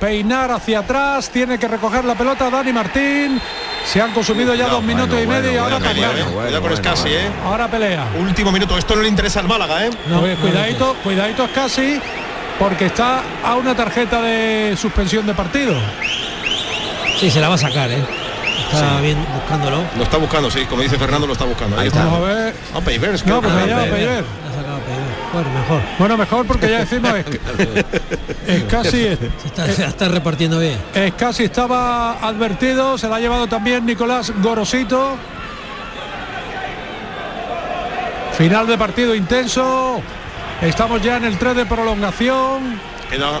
peinar 0.00 0.50
hacia 0.50 0.80
atrás. 0.80 1.30
Tiene 1.30 1.56
que 1.56 1.68
recoger 1.68 2.04
la 2.04 2.14
pelota 2.16 2.50
Dani 2.50 2.72
Martín. 2.72 3.40
Se 3.86 4.00
han 4.00 4.10
consumido 4.12 4.54
ya 4.56 4.66
dos 4.68 4.82
minutos 4.82 5.16
y 5.22 5.26
bueno, 5.26 5.42
medio 5.42 5.52
y 5.54 5.56
ahora 5.58 5.78
pelea. 5.78 6.10
Ahora 7.44 7.68
pelea. 7.70 8.06
Último 8.18 8.50
minuto. 8.50 8.76
Esto 8.76 8.96
no 8.96 9.02
le 9.02 9.08
interesa 9.08 9.40
al 9.40 9.46
Málaga, 9.48 9.86
¿eh? 9.86 9.90
No, 10.08 10.20
no, 10.26 10.36
cuidadito, 10.40 10.96
cuidadito 11.04 11.44
es 11.44 11.50
casi 11.50 12.00
porque 12.58 12.86
está 12.86 13.22
a 13.44 13.54
una 13.56 13.74
tarjeta 13.74 14.20
de 14.22 14.76
suspensión 14.76 15.26
de 15.26 15.34
partido. 15.34 15.74
Sí, 17.18 17.30
se 17.30 17.40
la 17.40 17.48
va 17.48 17.54
a 17.54 17.58
sacar, 17.58 17.90
¿eh? 17.90 18.04
Está 18.72 19.00
bien 19.00 19.16
buscándolo. 19.34 19.82
Lo 19.96 20.02
está 20.02 20.16
buscando, 20.16 20.50
sí. 20.50 20.64
Como 20.68 20.82
dice 20.82 20.98
Fernando, 20.98 21.26
lo 21.26 21.32
está 21.34 21.44
buscando. 21.44 21.76
Ahí, 21.76 21.82
Ahí 21.82 21.88
está. 21.88 22.04
Vamos 22.04 22.28
a 22.28 22.32
ver. 22.32 22.54
No, 23.26 23.40
pues 23.40 23.54
que- 23.54 23.60
allá, 23.72 23.90
Pelliver. 23.90 24.24
Bueno, 25.32 25.48
mejor. 25.50 25.80
Bueno, 25.98 26.16
mejor 26.16 26.46
porque 26.46 26.70
ya 26.70 26.78
decimos 26.80 27.12
es, 27.16 27.26
es 28.46 28.62
casi 28.64 28.90
Se 29.42 29.46
está, 29.46 29.66
se 29.66 29.82
la 29.82 29.88
está 29.88 30.08
repartiendo 30.08 30.60
bien. 30.60 30.78
es 30.94 31.12
casi 31.14 31.44
estaba 31.44 32.12
advertido, 32.20 32.96
se 32.98 33.08
la 33.08 33.16
ha 33.16 33.20
llevado 33.20 33.48
también 33.48 33.84
Nicolás 33.84 34.32
Gorosito. 34.40 35.16
Final 38.38 38.66
de 38.66 38.78
partido 38.78 39.14
intenso. 39.14 40.00
Estamos 40.62 41.02
ya 41.02 41.16
en 41.16 41.24
el 41.24 41.38
3 41.38 41.56
de 41.56 41.66
prolongación. 41.66 42.80
Queda 43.10 43.40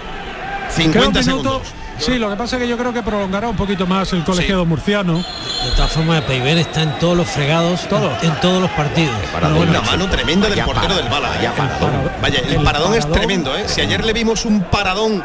un 0.66 0.72
50 0.72 1.20
minuto. 1.20 1.22
segundos. 1.22 1.62
Sí, 1.98 2.18
lo 2.18 2.28
que 2.28 2.34
pasa 2.36 2.56
es 2.56 2.62
que 2.62 2.68
yo 2.68 2.76
creo 2.76 2.92
que 2.92 3.02
prolongará 3.04 3.48
un 3.48 3.54
poquito 3.56 3.86
más 3.86 4.12
el 4.12 4.24
colegiado 4.24 4.66
murciano. 4.66 5.18
De 5.18 5.70
todas 5.76 5.92
formas, 5.92 6.22
Peiber 6.22 6.58
está 6.58 6.82
en 6.82 6.98
todos 6.98 7.16
los 7.16 7.28
fregados, 7.28 7.88
Todo. 7.88 8.10
en 8.22 8.34
todos 8.40 8.60
los 8.60 8.70
partidos. 8.72 9.14
Paradón, 9.32 9.68
Una 9.68 9.78
macho. 9.80 9.90
mano 9.92 10.10
tremenda 10.10 10.48
del 10.48 10.64
portero 10.64 10.88
para- 10.88 10.96
del 11.02 11.08
Bala. 11.08 11.28
vaya 11.28 11.50
¿eh? 11.50 11.52
paradón. 11.56 11.90
Vaya, 12.20 12.38
el, 12.40 12.52
El 12.54 12.62
paradón, 12.64 12.94
es 12.94 12.98
paradón. 13.04 13.12
tremendo, 13.18 13.56
¿eh? 13.56 13.64
Si 13.68 13.80
ayer 13.80 14.04
le 14.04 14.12
vimos 14.12 14.44
un 14.44 14.62
paradón 14.64 15.22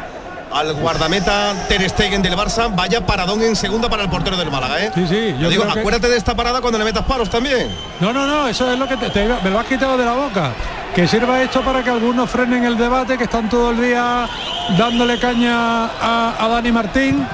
al 0.52 0.74
guardameta 0.74 1.54
Ter 1.68 1.88
Stegen 1.88 2.22
del 2.22 2.36
Barça, 2.36 2.74
vaya 2.74 3.04
paradón 3.06 3.42
en 3.42 3.54
segunda 3.54 3.88
para 3.88 4.02
el 4.02 4.08
portero 4.10 4.36
del 4.36 4.50
Málaga, 4.50 4.80
¿eh? 4.84 4.90
Sí, 4.94 5.06
sí, 5.08 5.34
yo 5.38 5.48
digo, 5.48 5.64
que- 5.72 5.80
acuérdate 5.80 6.08
de 6.08 6.16
esta 6.16 6.34
parada 6.34 6.60
cuando 6.60 6.78
le 6.78 6.84
metas 6.84 7.04
palos 7.04 7.30
también. 7.30 7.68
No, 8.00 8.12
no, 8.12 8.26
no, 8.26 8.48
eso 8.48 8.70
es 8.72 8.78
lo 8.78 8.86
que 8.88 8.96
te, 8.96 9.10
te 9.10 9.24
iba- 9.24 9.38
me 9.42 9.50
lo 9.50 9.58
has 9.60 9.66
quitado 9.66 9.96
de 9.96 10.04
la 10.04 10.12
boca. 10.12 10.50
Que 10.94 11.06
sirva 11.06 11.40
esto 11.40 11.60
para 11.62 11.84
que 11.84 11.90
algunos 11.90 12.28
frenen 12.28 12.64
el 12.64 12.76
debate, 12.76 13.16
que 13.16 13.24
están 13.24 13.48
todo 13.48 13.70
el 13.70 13.80
día 13.80 14.28
dándole 14.76 15.20
caña 15.20 15.84
a, 15.86 16.34
a 16.38 16.48
Dani 16.48 16.72
Martín. 16.72 17.24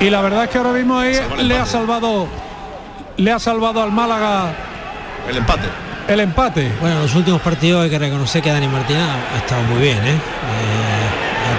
Y 0.00 0.10
la 0.10 0.20
verdad 0.20 0.44
es 0.44 0.50
que 0.50 0.58
ahora 0.58 0.72
mismo 0.72 0.98
ahí 0.98 1.16
le 1.38 1.56
ha 1.56 1.64
salvado, 1.66 2.26
le 3.16 3.30
ha 3.30 3.38
salvado 3.38 3.80
al 3.80 3.92
Málaga 3.92 4.46
El 5.28 5.36
empate. 5.36 5.68
el 6.08 6.18
empate. 6.18 6.72
Bueno, 6.80 6.96
en 6.96 7.02
los 7.02 7.14
últimos 7.14 7.40
partidos 7.42 7.84
hay 7.84 7.90
que 7.90 7.98
reconocer 8.00 8.42
que 8.42 8.50
Dani 8.50 8.66
Martín 8.66 8.96
ha, 8.96 9.36
estado 9.38 9.62
muy 9.62 9.80
bien. 9.80 9.98
¿eh? 9.98 10.10
Eh, 10.10 10.93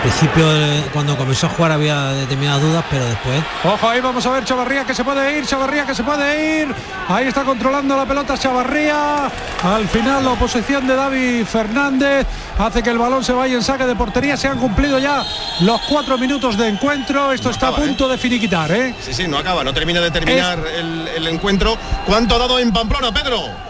principio, 0.06 0.46
eh, 0.48 0.84
cuando 0.94 1.18
comenzó 1.18 1.48
a 1.48 1.50
jugar, 1.50 1.72
había 1.72 2.10
determinadas 2.12 2.62
dudas, 2.62 2.86
pero 2.92 3.04
después 3.06 3.42
Ojo, 3.64 3.90
ahí 3.90 4.02
vamos 4.02 4.24
a 4.24 4.30
ver 4.30 4.46
Chavarría 4.46 4.86
que 4.86 4.94
se 4.94 5.04
puede 5.04 5.40
ir, 5.40 5.48
Chavarría 5.48 5.84
que 5.84 5.96
se 5.96 6.04
puede 6.04 6.62
ir. 6.62 6.76
Ahí 7.08 7.28
está 7.28 7.44
controlando 7.44 7.98
la 7.98 8.06
pelota 8.06 8.38
Chavarría. 8.38 9.32
Al 9.64 9.88
final 9.88 10.24
la 10.24 10.34
oposición 10.34 10.86
de 10.86 10.96
David 10.96 11.46
Fernández 11.46 12.28
hace 12.60 12.84
que 12.84 12.92
el 12.92 13.00
balón 13.00 13.24
se 13.24 13.34
vaya 13.34 13.56
en 13.56 13.64
saque 13.64 13.88
de 13.88 13.96
portería. 13.96 14.38
Se 14.38 14.48
han 14.48 14.60
cumplido 14.60 15.00
ya 15.00 15.24
los 15.62 15.82
cuatro 15.90 16.20
minutos 16.20 16.56
de 16.56 16.68
encuentro. 16.68 17.32
Esto 17.32 17.50
No 17.50 17.52
está 17.54 17.68
acaba, 17.70 17.84
a 17.84 17.88
punto 17.88 18.08
de 18.08 18.20
finiquitar, 18.20 18.72
¿eh? 18.72 18.94
Sí, 19.02 19.12
sí, 19.12 19.28
no 19.28 19.40
acaba, 19.40 19.64
no 19.64 19.74
termina 19.74 20.02
de 20.02 20.12
terminar 20.12 20.60
el, 20.68 21.08
el 21.16 21.28
encuentro. 21.28 21.76
¿Cuánto 22.06 22.36
ha 22.36 22.38
dado 22.38 22.60
en 22.60 22.72
Pamplona, 22.72 23.12
Pedro? 23.12 23.65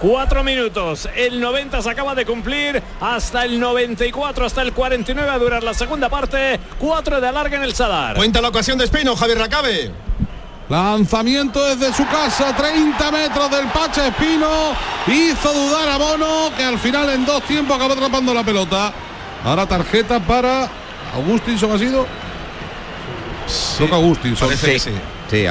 Cuatro 0.00 0.44
minutos. 0.44 1.08
El 1.14 1.40
90 1.40 1.82
se 1.82 1.90
acaba 1.90 2.14
de 2.14 2.26
cumplir. 2.26 2.82
Hasta 3.00 3.44
el 3.44 3.58
94, 3.58 4.46
hasta 4.46 4.62
el 4.62 4.72
49 4.72 5.30
a 5.30 5.38
durar 5.38 5.62
la 5.62 5.74
segunda 5.74 6.08
parte. 6.08 6.60
Cuatro 6.78 7.20
de 7.20 7.28
alarga 7.28 7.56
en 7.56 7.62
el 7.62 7.74
Sadar. 7.74 8.16
Cuenta 8.16 8.40
la 8.40 8.48
ocasión 8.48 8.78
de 8.78 8.84
Espino, 8.84 9.16
Javier 9.16 9.38
Racabe. 9.38 9.90
Lanzamiento 10.68 11.64
desde 11.64 11.94
su 11.94 12.04
casa, 12.06 12.54
30 12.56 13.10
metros 13.12 13.50
del 13.50 13.66
Pacha 13.68 14.08
Espino. 14.08 14.72
Hizo 15.06 15.52
dudar 15.52 15.88
a 15.88 15.96
Bono, 15.96 16.50
que 16.56 16.64
al 16.64 16.78
final 16.78 17.08
en 17.10 17.24
dos 17.24 17.42
tiempos 17.44 17.76
acabó 17.76 17.92
atrapando 17.92 18.34
la 18.34 18.42
pelota. 18.42 18.92
Ahora 19.44 19.66
tarjeta 19.66 20.18
para 20.18 20.68
Augustinson 21.14 21.70
ha 21.72 21.78
sido. 21.78 22.06
Toca 23.78 23.94
Augustinson. 23.94 24.48
Parece 24.48 24.72
que 24.72 24.78
sí. 24.78 24.90
Sí, 25.30 25.46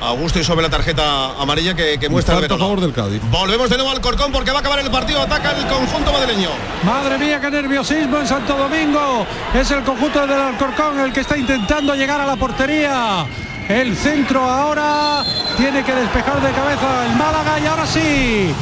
Augusto. 0.00 0.16
Augusto 0.16 0.38
y 0.40 0.44
sobre 0.44 0.62
la 0.62 0.70
tarjeta 0.70 1.40
amarilla 1.40 1.74
que, 1.74 1.98
que 1.98 2.08
muestra 2.08 2.38
el 2.38 2.44
a 2.44 2.48
favor 2.58 2.80
del 2.80 2.92
Cádiz. 2.92 3.20
Volvemos 3.30 3.70
de 3.70 3.76
nuevo 3.76 3.90
al 3.90 4.00
Corcón 4.00 4.32
porque 4.32 4.50
va 4.50 4.58
a 4.58 4.60
acabar 4.60 4.78
el 4.80 4.90
partido. 4.90 5.20
Ataca 5.20 5.52
el 5.52 5.66
conjunto 5.66 6.12
madrileño. 6.12 6.50
Madre 6.84 7.18
mía, 7.18 7.40
qué 7.40 7.50
nerviosismo 7.50 8.18
en 8.18 8.26
Santo 8.26 8.56
Domingo. 8.56 9.26
Es 9.54 9.70
el 9.70 9.82
conjunto 9.82 10.26
del 10.26 10.40
Alcorcón 10.40 11.00
el 11.00 11.12
que 11.12 11.20
está 11.20 11.36
intentando 11.36 11.94
llegar 11.94 12.20
a 12.20 12.26
la 12.26 12.36
portería. 12.36 13.26
El 13.68 13.96
centro 13.96 14.42
ahora 14.42 15.24
tiene 15.56 15.82
que 15.82 15.92
despejar 15.92 16.40
de 16.40 16.52
cabeza 16.52 17.06
el 17.06 17.16
Málaga 17.16 17.60
y 17.60 17.66
ahora 17.66 17.86
sí. 17.86 18.54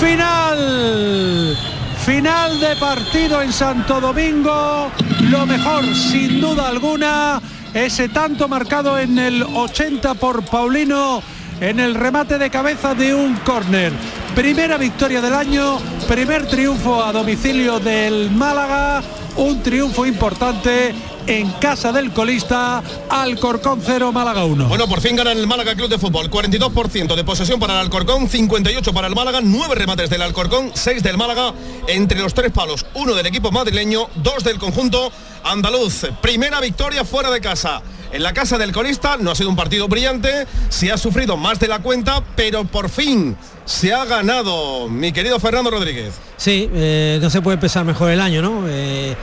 Final. 0.00 1.56
Final 2.04 2.58
de 2.58 2.76
partido 2.76 3.42
en 3.42 3.52
Santo 3.52 4.00
Domingo. 4.00 4.90
Lo 5.30 5.46
mejor, 5.46 5.84
sin 5.94 6.40
duda 6.40 6.68
alguna, 6.68 7.40
ese 7.74 8.08
tanto 8.08 8.48
marcado 8.48 8.98
en 8.98 9.18
el 9.18 9.42
80 9.42 10.14
por 10.14 10.44
Paulino 10.44 11.22
en 11.60 11.78
el 11.80 11.94
remate 11.94 12.38
de 12.38 12.50
cabeza 12.50 12.94
de 12.94 13.14
un 13.14 13.36
córner. 13.36 13.92
Primera 14.34 14.78
victoria 14.78 15.20
del 15.20 15.34
año, 15.34 15.78
primer 16.08 16.46
triunfo 16.46 17.02
a 17.02 17.12
domicilio 17.12 17.78
del 17.78 18.30
Málaga, 18.30 19.02
un 19.36 19.62
triunfo 19.62 20.04
importante 20.04 20.94
en 21.26 21.50
casa 21.52 21.92
del 21.92 22.12
colista, 22.12 22.82
Alcorcón 23.08 23.80
0, 23.84 24.10
Málaga 24.10 24.44
1. 24.44 24.68
Bueno, 24.68 24.88
por 24.88 25.00
fin 25.00 25.14
gana 25.14 25.32
el 25.32 25.46
Málaga 25.46 25.74
Club 25.74 25.88
de 25.88 25.98
Fútbol. 25.98 26.30
42% 26.30 27.14
de 27.14 27.24
posesión 27.24 27.60
para 27.60 27.74
el 27.74 27.80
Alcorcón, 27.80 28.28
58 28.28 28.92
para 28.92 29.06
el 29.06 29.14
Málaga, 29.14 29.40
9 29.40 29.74
remates 29.74 30.10
del 30.10 30.22
Alcorcón, 30.22 30.72
6 30.74 31.02
del 31.02 31.16
Málaga, 31.16 31.54
entre 31.86 32.18
los 32.18 32.34
tres 32.34 32.50
palos, 32.50 32.84
uno 32.94 33.14
del 33.14 33.26
equipo 33.26 33.52
madrileño, 33.52 34.08
dos 34.16 34.42
del 34.42 34.58
conjunto 34.58 35.12
andaluz. 35.44 36.06
Primera 36.20 36.60
victoria 36.60 37.04
fuera 37.04 37.30
de 37.30 37.40
casa. 37.40 37.82
En 38.12 38.22
la 38.22 38.34
casa 38.34 38.58
del 38.58 38.72
colista 38.72 39.16
no 39.18 39.30
ha 39.30 39.34
sido 39.34 39.48
un 39.48 39.56
partido 39.56 39.88
brillante, 39.88 40.46
se 40.68 40.92
ha 40.92 40.98
sufrido 40.98 41.38
más 41.38 41.58
de 41.58 41.66
la 41.66 41.78
cuenta, 41.78 42.22
pero 42.36 42.64
por 42.64 42.90
fin 42.90 43.36
se 43.64 43.94
ha 43.94 44.04
ganado, 44.04 44.86
mi 44.88 45.12
querido 45.12 45.40
Fernando 45.40 45.70
Rodríguez. 45.70 46.14
Sí, 46.36 46.68
eh, 46.74 47.18
no 47.22 47.30
se 47.30 47.40
puede 47.40 47.54
empezar 47.54 47.86
mejor 47.86 48.10
el 48.10 48.20
año, 48.20 48.42
¿no? 48.42 48.64
Eh, 48.68 49.16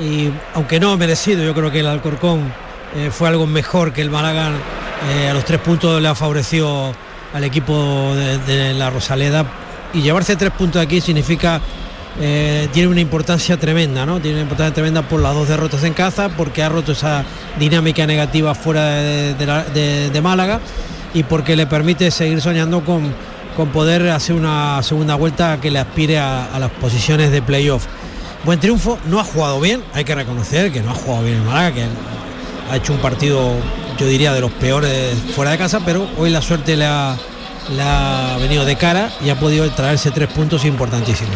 y 0.00 0.30
aunque 0.54 0.80
no 0.80 0.96
merecido, 0.96 1.44
yo 1.44 1.54
creo 1.54 1.70
que 1.70 1.80
el 1.80 1.86
Alcorcón 1.86 2.52
eh, 2.96 3.10
fue 3.12 3.28
algo 3.28 3.46
mejor 3.46 3.92
que 3.92 4.02
el 4.02 4.10
Málaga. 4.10 4.50
a 5.30 5.34
los 5.34 5.44
tres 5.44 5.60
puntos 5.60 6.02
le 6.02 6.08
ha 6.08 6.14
favorecido 6.16 6.92
al 7.34 7.44
equipo 7.44 8.14
de 8.14 8.74
la 8.74 8.90
Rosaleda. 8.90 9.44
Y 9.92 10.02
llevarse 10.02 10.34
tres 10.34 10.50
puntos 10.50 10.82
aquí 10.82 11.00
significa, 11.00 11.60
eh, 12.20 12.68
tiene 12.72 12.88
una 12.88 13.00
importancia 13.00 13.56
tremenda, 13.58 14.06
¿no? 14.06 14.20
Tiene 14.20 14.36
una 14.36 14.42
importancia 14.42 14.72
tremenda 14.74 15.02
por 15.02 15.20
las 15.20 15.34
dos 15.34 15.48
derrotas 15.48 15.82
en 15.84 15.94
casa, 15.94 16.28
porque 16.36 16.62
ha 16.62 16.68
roto 16.68 16.92
esa 16.92 17.24
dinámica 17.58 18.06
negativa 18.06 18.54
fuera 18.54 18.86
de, 18.86 19.34
de 19.34 19.46
la- 19.46 19.64
de- 19.64 20.10
de 20.10 20.20
Málaga 20.20 20.60
y 21.12 21.22
porque 21.24 21.56
le 21.56 21.66
permite 21.66 22.10
seguir 22.10 22.40
soñando 22.40 22.84
con, 22.84 23.12
con 23.56 23.68
poder 23.70 24.08
hacer 24.10 24.34
una 24.36 24.82
segunda 24.82 25.14
vuelta 25.16 25.60
que 25.60 25.70
le 25.70 25.78
aspire 25.78 26.18
a, 26.18 26.48
las 26.58 26.70
posiciones 26.70 27.30
de 27.32 27.42
playoff. 27.42 27.86
Buen 28.44 28.60
triunfo, 28.60 28.98
no 29.06 29.18
ha 29.20 29.24
jugado 29.24 29.60
bien, 29.60 29.82
hay 29.94 30.04
que 30.04 30.14
reconocer 30.14 30.70
que 30.72 30.82
no 30.82 30.90
ha 30.90 30.94
jugado 30.94 31.24
bien 31.24 31.36
el 31.36 31.42
Málaga, 31.42 31.72
que 31.72 31.84
ha 32.70 32.76
hecho 32.76 32.92
un 32.92 32.98
partido, 32.98 33.52
yo 33.98 34.06
diría, 34.06 34.32
de 34.32 34.40
los 34.40 34.50
peores 34.52 35.16
fuera 35.34 35.50
de 35.52 35.58
casa, 35.58 35.80
pero 35.84 36.06
hoy 36.18 36.30
la 36.30 36.42
suerte 36.42 36.76
le 36.76 36.84
ha, 36.84 37.16
le 37.70 37.82
ha 37.82 38.36
venido 38.38 38.64
de 38.64 38.76
cara 38.76 39.10
y 39.24 39.30
ha 39.30 39.38
podido 39.38 39.70
traerse 39.72 40.10
tres 40.10 40.28
puntos 40.28 40.64
importantísimos. 40.64 41.34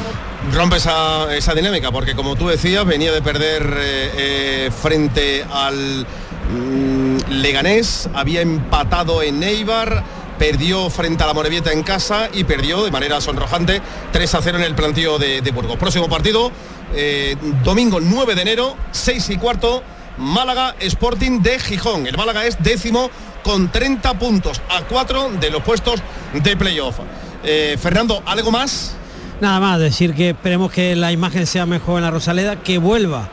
rompe 0.53 0.77
esa, 0.77 1.55
dinámica, 1.55 1.91
porque 1.91 2.15
como 2.15 2.37
tú 2.37 2.49
decías, 2.49 2.85
venía 2.85 3.13
de 3.13 3.23
perder 3.23 3.63
eh, 3.79 4.13
eh, 4.17 4.71
frente 4.71 5.45
al 5.51 6.07
mm, 6.53 7.31
Leganés, 7.31 8.09
había 8.15 8.43
empatado 8.43 9.23
en 9.23 9.43
Eibar, 9.43 10.05
perdió 10.39 10.89
frente 10.91 11.25
a 11.25 11.27
la 11.27 11.35
Morevieta 11.35 11.73
en 11.73 11.83
casa 11.83 12.29
y 12.33 12.45
perdió 12.45 12.85
de 12.85 12.91
manera 12.91 13.21
sonrojante 13.21 13.81
3 14.13 14.35
a 14.35 14.43
0 14.43 14.59
en 14.59 14.65
el 14.65 14.75
plantío 14.75 15.19
de, 15.19 15.41
de 15.41 15.51
Burgos. 15.51 15.77
Próximo 15.77 16.09
partido, 16.09 16.53
eh, 16.95 17.37
domingo 17.65 18.01
9 18.01 18.35
de 18.35 18.43
enero, 18.43 18.77
6 18.93 19.31
y 19.31 19.37
cuarto, 19.37 19.83
Málaga 20.17 20.75
Sporting 20.81 21.41
de 21.43 21.59
Gijón. 21.59 22.07
El 22.07 22.17
Málaga 22.17 22.45
es 22.45 22.63
décimo 22.63 23.11
con 23.49 23.73
30 23.73 24.19
puntos 24.19 24.61
a 24.69 24.83
4 24.83 25.31
de 25.41 25.51
los 25.51 25.63
puestos 25.63 26.03
de 26.35 26.55
playoff. 26.55 26.99
Eh, 27.43 27.79
Fernando, 27.81 28.23
¿algo 28.27 28.51
más? 28.51 28.95
Nada 29.41 29.59
más, 29.59 29.81
decir 29.81 30.13
que 30.13 30.31
esperemos 30.31 30.71
que 30.71 30.95
la 30.95 31.13
imagen 31.13 31.47
sea 31.47 31.65
mejor 31.65 31.97
en 31.97 32.05
la 32.05 32.11
Rosaleda, 32.11 32.57
que 32.57 32.77
vuelva 32.77 33.27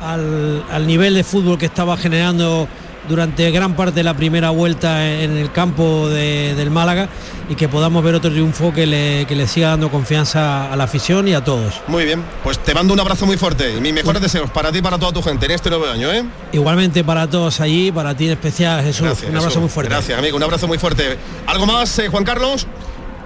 al, 0.00 0.64
al 0.70 0.86
nivel 0.86 1.14
de 1.14 1.24
fútbol 1.24 1.58
que 1.58 1.66
estaba 1.66 1.96
generando 1.96 2.68
durante 3.08 3.50
gran 3.50 3.74
parte 3.76 3.94
de 3.94 4.04
la 4.04 4.14
primera 4.14 4.50
vuelta 4.50 5.08
en 5.08 5.36
el 5.36 5.52
campo 5.52 6.08
de- 6.08 6.54
del 6.54 6.70
Málaga 6.70 7.08
y 7.48 7.54
que 7.54 7.68
podamos 7.68 8.02
ver 8.02 8.14
otro 8.16 8.30
triunfo 8.30 8.72
que 8.74 8.86
le, 8.86 9.24
que 9.26 9.34
le 9.36 9.46
siga 9.46 9.68
dando 9.68 9.90
confianza 9.90 10.72
a 10.72 10.76
la 10.76 10.84
afición 10.84 11.28
y 11.28 11.34
a 11.34 11.44
todos. 11.44 11.74
Muy 11.86 12.04
bien, 12.04 12.22
pues 12.42 12.58
te 12.58 12.74
mando 12.74 12.92
un 12.92 13.00
abrazo 13.00 13.24
muy 13.26 13.36
fuerte 13.36 13.74
y 13.76 13.80
mis 13.80 13.92
mejores 13.94 14.20
deseos 14.20 14.50
para 14.50 14.72
ti 14.72 14.78
y 14.78 14.82
para 14.82 14.98
toda 14.98 15.12
tu 15.12 15.22
gente 15.22 15.46
en 15.46 15.52
este 15.52 15.70
nuevo 15.70 15.86
año, 15.86 16.10
¿eh? 16.12 16.24
Igualmente 16.52 17.04
para 17.04 17.28
todos 17.30 17.60
allí, 17.60 17.92
para 17.92 18.16
ti 18.16 18.26
en 18.26 18.32
especial 18.32 18.82
Jesús, 18.82 19.02
Gracias, 19.06 19.22
un 19.30 19.36
abrazo 19.36 19.46
Jesús. 19.48 19.60
muy 19.62 19.70
fuerte. 19.70 19.92
Gracias, 19.92 20.18
amigo, 20.18 20.36
un 20.36 20.42
abrazo 20.42 20.66
muy 20.66 20.78
fuerte. 20.78 21.16
¿Algo 21.46 21.66
más, 21.66 21.98
eh, 22.00 22.08
Juan 22.08 22.24
Carlos? 22.24 22.66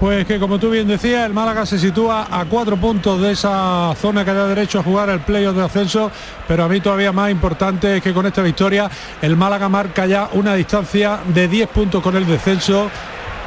Pues 0.01 0.25
que 0.25 0.41
como 0.41 0.59
tú 0.59 0.71
bien 0.71 0.89
decías, 0.89 1.27
el 1.27 1.35
Málaga 1.35 1.67
se 1.67 1.79
sitúa 1.79 2.27
a 2.31 2.47
cuatro 2.47 2.79
puntos 2.79 3.21
de 3.21 3.33
esa 3.33 3.95
zona 4.01 4.25
que 4.25 4.33
da 4.33 4.47
derecho 4.47 4.79
a 4.81 4.83
jugar 4.83 5.11
el 5.11 5.21
playoff 5.21 5.55
de 5.55 5.63
ascenso, 5.63 6.11
pero 6.49 6.65
a 6.65 6.69
mí 6.69 6.81
todavía 6.81 7.13
más 7.13 7.31
importante 7.31 7.99
es 7.99 8.03
que 8.03 8.15
con 8.15 8.25
esta 8.25 8.41
victoria 8.41 8.91
el 9.21 9.37
Málaga 9.37 9.69
marca 9.69 10.07
ya 10.07 10.31
una 10.33 10.55
distancia 10.55 11.21
de 11.27 11.49
10 11.49 11.69
puntos 11.69 12.03
con 12.03 12.17
el 12.17 12.27
descenso 12.27 12.91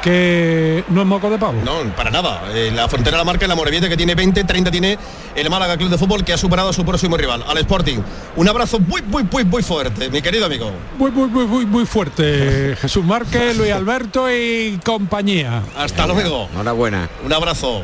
que 0.04 0.84
no 0.90 1.00
es 1.00 1.06
moco 1.06 1.30
de 1.30 1.38
pavo. 1.38 1.54
No, 1.64 1.80
para 1.96 2.10
nada. 2.10 2.42
Eh, 2.52 2.70
la 2.74 2.86
frontera 2.90 3.16
la 3.16 3.24
marca 3.24 3.46
la 3.46 3.54
Morevieta 3.54 3.88
que 3.88 3.96
tiene 3.96 4.14
20, 4.14 4.44
30 4.44 4.70
tiene 4.70 4.98
el 5.34 5.48
Málaga 5.48 5.78
Club 5.78 5.88
de 5.88 5.96
Fútbol 5.96 6.22
que 6.22 6.34
ha 6.34 6.36
superado 6.36 6.68
a 6.68 6.72
su 6.74 6.84
próximo 6.84 7.16
rival, 7.16 7.42
al 7.48 7.56
Sporting. 7.56 8.00
Un 8.36 8.46
abrazo 8.46 8.78
muy, 8.80 9.00
muy, 9.00 9.24
muy, 9.24 9.44
muy 9.44 9.62
fuerte, 9.62 10.10
mi 10.10 10.20
querido 10.20 10.44
amigo. 10.44 10.70
Muy, 10.98 11.10
muy, 11.10 11.28
muy, 11.28 11.46
muy, 11.46 11.64
muy 11.64 11.86
fuerte. 11.86 12.76
Jesús 12.78 13.02
Márquez, 13.02 13.56
Luis 13.56 13.72
Alberto 13.72 14.30
y 14.30 14.78
compañía. 14.84 15.62
Hasta 15.74 16.06
luego. 16.06 16.50
Enhorabuena. 16.52 17.08
Un 17.24 17.32
abrazo. 17.32 17.82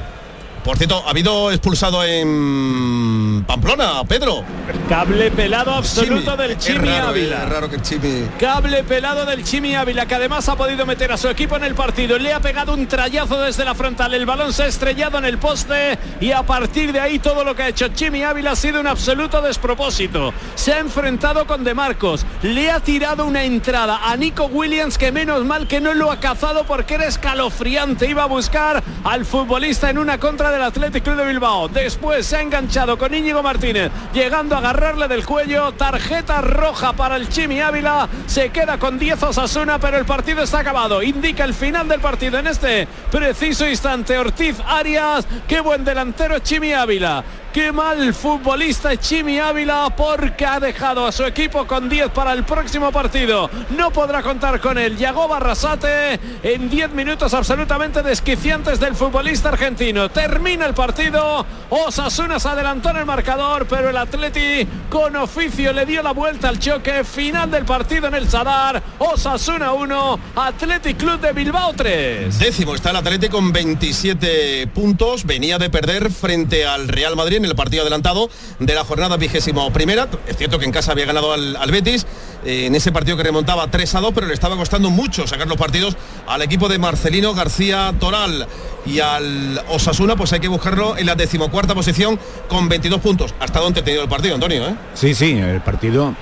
Por 0.64 0.76
cierto, 0.76 1.02
ha 1.06 1.10
habido 1.10 1.50
expulsado 1.50 2.04
en 2.04 3.44
Pamplona, 3.46 4.04
Pedro. 4.06 4.44
Cable 4.88 5.30
pelado 5.30 5.72
absoluto 5.72 6.36
del 6.36 6.58
Chimi 6.58 6.88
es 6.88 6.96
raro, 6.96 7.08
Ávila. 7.08 7.42
Es 7.44 7.48
raro 7.48 7.70
que 7.70 7.76
el 7.76 7.82
Chimi... 7.82 8.28
Cable 8.38 8.84
pelado 8.84 9.24
del 9.24 9.42
Chimi 9.42 9.74
Ávila, 9.74 10.04
que 10.06 10.16
además 10.16 10.48
ha 10.50 10.56
podido 10.56 10.84
meter 10.84 11.12
a 11.12 11.16
su 11.16 11.28
equipo 11.28 11.56
en 11.56 11.64
el 11.64 11.74
partido. 11.74 12.18
Le 12.18 12.34
ha 12.34 12.40
pegado 12.40 12.74
un 12.74 12.86
trayazo 12.86 13.40
desde 13.40 13.64
la 13.64 13.74
frontal. 13.74 14.12
El 14.12 14.26
balón 14.26 14.52
se 14.52 14.64
ha 14.64 14.66
estrellado 14.66 15.16
en 15.18 15.24
el 15.24 15.38
poste 15.38 15.98
y 16.20 16.32
a 16.32 16.42
partir 16.42 16.92
de 16.92 17.00
ahí 17.00 17.18
todo 17.18 17.42
lo 17.42 17.56
que 17.56 17.62
ha 17.62 17.68
hecho 17.68 17.88
Chimi 17.88 18.22
Ávila 18.22 18.52
ha 18.52 18.56
sido 18.56 18.80
un 18.80 18.86
absoluto 18.86 19.40
despropósito. 19.40 20.34
Se 20.56 20.74
ha 20.74 20.78
enfrentado 20.78 21.46
con 21.46 21.64
De 21.64 21.72
Marcos. 21.72 22.26
Le 22.42 22.70
ha 22.70 22.80
tirado 22.80 23.24
una 23.24 23.44
entrada 23.44 24.00
a 24.10 24.16
Nico 24.16 24.44
Williams 24.44 24.98
que 24.98 25.10
menos 25.10 25.42
mal 25.44 25.66
que 25.66 25.80
no 25.80 25.94
lo 25.94 26.10
ha 26.12 26.20
cazado 26.20 26.64
porque 26.64 26.94
era 26.94 27.06
escalofriante. 27.06 28.10
Iba 28.10 28.24
a 28.24 28.26
buscar 28.26 28.82
al 29.04 29.24
futbolista 29.24 29.88
en 29.88 29.96
una 29.96 30.18
contra 30.18 30.49
del 30.50 30.62
Athletic 30.62 31.04
Club 31.04 31.16
de 31.16 31.26
Bilbao. 31.26 31.68
Después 31.68 32.26
se 32.26 32.36
ha 32.36 32.42
enganchado 32.42 32.98
con 32.98 33.14
Íñigo 33.14 33.42
Martínez, 33.42 33.90
llegando 34.12 34.54
a 34.54 34.58
agarrarle 34.58 35.08
del 35.08 35.24
cuello. 35.24 35.72
Tarjeta 35.72 36.40
roja 36.40 36.92
para 36.92 37.16
el 37.16 37.28
Chimi 37.28 37.60
Ávila. 37.60 38.08
Se 38.26 38.50
queda 38.50 38.78
con 38.78 38.98
10 38.98 39.22
Osasuna, 39.22 39.78
pero 39.78 39.98
el 39.98 40.04
partido 40.04 40.42
está 40.42 40.60
acabado. 40.60 41.02
Indica 41.02 41.44
el 41.44 41.54
final 41.54 41.88
del 41.88 42.00
partido 42.00 42.38
en 42.38 42.46
este 42.48 42.86
preciso 43.10 43.66
instante. 43.66 44.18
Ortiz 44.18 44.56
Arias, 44.66 45.26
qué 45.46 45.60
buen 45.60 45.84
delantero 45.84 46.38
Chimi 46.40 46.72
Ávila. 46.72 47.24
Qué 47.52 47.72
mal 47.72 48.14
futbolista 48.14 48.96
Chimi 48.96 49.40
Ávila 49.40 49.92
porque 49.96 50.46
ha 50.46 50.60
dejado 50.60 51.04
a 51.04 51.10
su 51.10 51.24
equipo 51.24 51.66
con 51.66 51.88
10 51.88 52.10
para 52.10 52.32
el 52.32 52.44
próximo 52.44 52.92
partido. 52.92 53.50
No 53.76 53.90
podrá 53.90 54.22
contar 54.22 54.60
con 54.60 54.78
él. 54.78 54.96
Llegó 54.96 55.26
Barrasate 55.26 56.20
en 56.44 56.70
10 56.70 56.92
minutos 56.92 57.34
absolutamente 57.34 58.04
desquiciantes 58.04 58.78
del 58.78 58.94
futbolista 58.94 59.48
argentino. 59.48 60.08
Termina 60.10 60.64
el 60.64 60.74
partido. 60.74 61.44
Osasuna 61.70 62.38
se 62.38 62.50
adelantó 62.50 62.90
en 62.90 62.98
el 62.98 63.06
marcador, 63.06 63.66
pero 63.68 63.90
el 63.90 63.96
Atleti 63.96 64.68
con 64.88 65.16
oficio 65.16 65.72
le 65.72 65.86
dio 65.86 66.04
la 66.04 66.12
vuelta 66.12 66.48
al 66.48 66.60
choque. 66.60 67.02
Final 67.02 67.50
del 67.50 67.64
partido 67.64 68.06
en 68.06 68.14
el 68.14 68.28
Sadar. 68.28 68.80
Osasuna 69.00 69.72
1, 69.72 70.20
Athletic 70.36 70.98
Club 70.98 71.20
de 71.20 71.32
Bilbao 71.32 71.72
3. 71.74 72.38
Décimo 72.38 72.76
está 72.76 72.90
el 72.90 72.96
Atlético 72.96 73.38
con 73.38 73.52
27 73.52 74.68
puntos. 74.68 75.24
Venía 75.24 75.58
de 75.58 75.68
perder 75.68 76.12
frente 76.12 76.64
al 76.64 76.86
Real 76.86 77.16
Madrid 77.16 77.39
en 77.44 77.50
el 77.50 77.56
partido 77.56 77.82
adelantado 77.82 78.30
de 78.58 78.74
la 78.74 78.84
jornada 78.84 79.16
vigésimo 79.16 79.70
primera. 79.72 80.08
Es 80.26 80.36
cierto 80.36 80.58
que 80.58 80.64
en 80.64 80.72
casa 80.72 80.92
había 80.92 81.06
ganado 81.06 81.32
al, 81.32 81.70
Betis 81.70 82.06
eh, 82.44 82.66
en 82.66 82.74
ese 82.74 82.92
partido 82.92 83.16
que 83.16 83.22
remontaba 83.22 83.66
3 83.68 83.94
a 83.94 84.00
2, 84.00 84.12
pero 84.14 84.26
le 84.26 84.34
estaba 84.34 84.56
costando 84.56 84.90
mucho 84.90 85.26
sacar 85.26 85.46
los 85.48 85.56
partidos 85.56 85.96
al 86.26 86.42
equipo 86.42 86.68
de 86.68 86.78
Marcelino 86.78 87.34
García 87.34 87.94
Toral 87.98 88.46
y 88.86 89.00
al 89.00 89.62
Osasuna, 89.68 90.16
pues 90.16 90.32
hay 90.32 90.40
que 90.40 90.48
buscarlo 90.48 90.96
en 90.96 91.06
la 91.06 91.14
decimocuarta 91.14 91.74
posición 91.74 92.18
con 92.48 92.68
22 92.68 93.00
puntos. 93.00 93.34
Hasta 93.40 93.60
dónde 93.60 93.80
ha 93.80 93.84
tenido 93.84 94.02
el 94.02 94.08
partido, 94.08 94.34
Antonio. 94.34 94.66
¿eh? 94.68 94.74
Sí, 94.94 95.14
sí, 95.14 95.32
el 95.32 95.60
partido. 95.60 96.14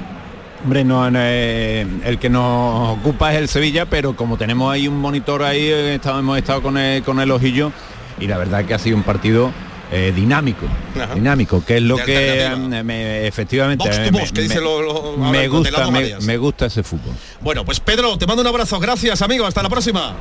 Hombre, 0.64 0.84
no, 0.84 1.08
eh, 1.14 1.86
el 2.04 2.18
que 2.18 2.28
nos 2.28 2.98
ocupa 2.98 3.32
es 3.32 3.38
el 3.38 3.48
Sevilla, 3.48 3.86
pero 3.86 4.16
como 4.16 4.36
tenemos 4.36 4.72
ahí 4.72 4.88
un 4.88 5.00
monitor 5.00 5.44
ahí, 5.44 5.68
eh, 5.70 6.00
hemos 6.04 6.38
estado 6.38 6.62
con 6.62 6.76
el, 6.76 7.02
con 7.04 7.20
el 7.20 7.30
ojillo 7.30 7.70
y 8.18 8.26
la 8.26 8.38
verdad 8.38 8.64
que 8.64 8.74
ha 8.74 8.78
sido 8.78 8.96
un 8.96 9.04
partido 9.04 9.52
eh, 9.90 10.12
dinámico, 10.14 10.66
Ajá. 11.00 11.14
dinámico, 11.14 11.64
que 11.64 11.76
es 11.78 11.82
lo 11.82 11.96
De 11.96 12.04
que 12.04 12.44
eh, 12.44 12.56
me- 12.84 13.26
efectivamente 13.26 13.84
Box 13.84 13.98
eh, 13.98 14.10
box, 14.10 14.32
me, 14.34 14.54
lo- 14.60 14.82
lo- 14.82 15.16
me 15.16 15.48
gusta, 15.48 15.90
me, 16.20 16.36
gusta 16.36 16.66
ese 16.66 16.82
fútbol. 16.82 17.14
Bueno, 17.40 17.64
pues 17.64 17.80
Pedro, 17.80 18.16
te 18.18 18.26
mando 18.26 18.42
un 18.42 18.48
abrazo. 18.48 18.78
Gracias, 18.80 19.22
amigo. 19.22 19.46
Hasta 19.46 19.62
la 19.62 19.68
próxima. 19.68 20.14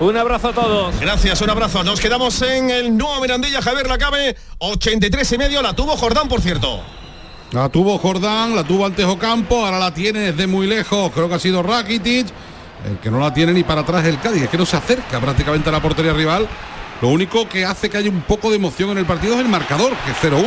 Un 0.00 0.16
abrazo 0.16 0.48
a 0.48 0.52
todos. 0.52 1.00
Gracias, 1.00 1.40
un 1.40 1.50
abrazo. 1.50 1.82
Nos 1.84 2.00
quedamos 2.00 2.40
en 2.42 2.70
el 2.70 2.96
nuevo 2.96 3.20
Mirandilla, 3.20 3.62
Javier 3.62 3.86
Lacabe, 3.88 4.36
83 4.58 5.32
y 5.32 5.38
medio. 5.38 5.62
La 5.62 5.72
tuvo 5.74 5.96
Jordán, 5.96 6.28
por 6.28 6.40
cierto. 6.40 6.80
La 7.52 7.68
tuvo 7.68 7.98
Jordán, 7.98 8.56
la 8.56 8.64
tuvo 8.64 8.84
Antejo 8.86 9.16
Campo, 9.18 9.64
ahora 9.64 9.78
la 9.78 9.94
tiene 9.94 10.32
desde 10.32 10.48
muy 10.48 10.66
lejos, 10.66 11.12
creo 11.12 11.28
que 11.28 11.36
ha 11.36 11.38
sido 11.38 11.62
Rakitic. 11.62 12.26
El 12.88 12.98
que 12.98 13.10
no 13.10 13.20
la 13.20 13.32
tiene 13.32 13.52
ni 13.52 13.62
para 13.62 13.82
atrás 13.82 14.04
el 14.06 14.18
Cádiz, 14.20 14.42
es 14.42 14.48
que 14.48 14.58
no 14.58 14.66
se 14.66 14.76
acerca 14.76 15.20
prácticamente 15.20 15.68
a 15.68 15.72
la 15.72 15.80
portería 15.80 16.12
rival. 16.12 16.48
Lo 17.00 17.08
único 17.08 17.48
que 17.48 17.64
hace 17.64 17.90
que 17.90 17.96
haya 17.96 18.10
un 18.10 18.22
poco 18.22 18.50
de 18.50 18.56
emoción 18.56 18.90
en 18.90 18.98
el 18.98 19.04
partido 19.04 19.34
es 19.34 19.40
el 19.40 19.48
marcador, 19.48 19.92
que 20.04 20.10
es 20.12 20.32
0-1. 20.32 20.44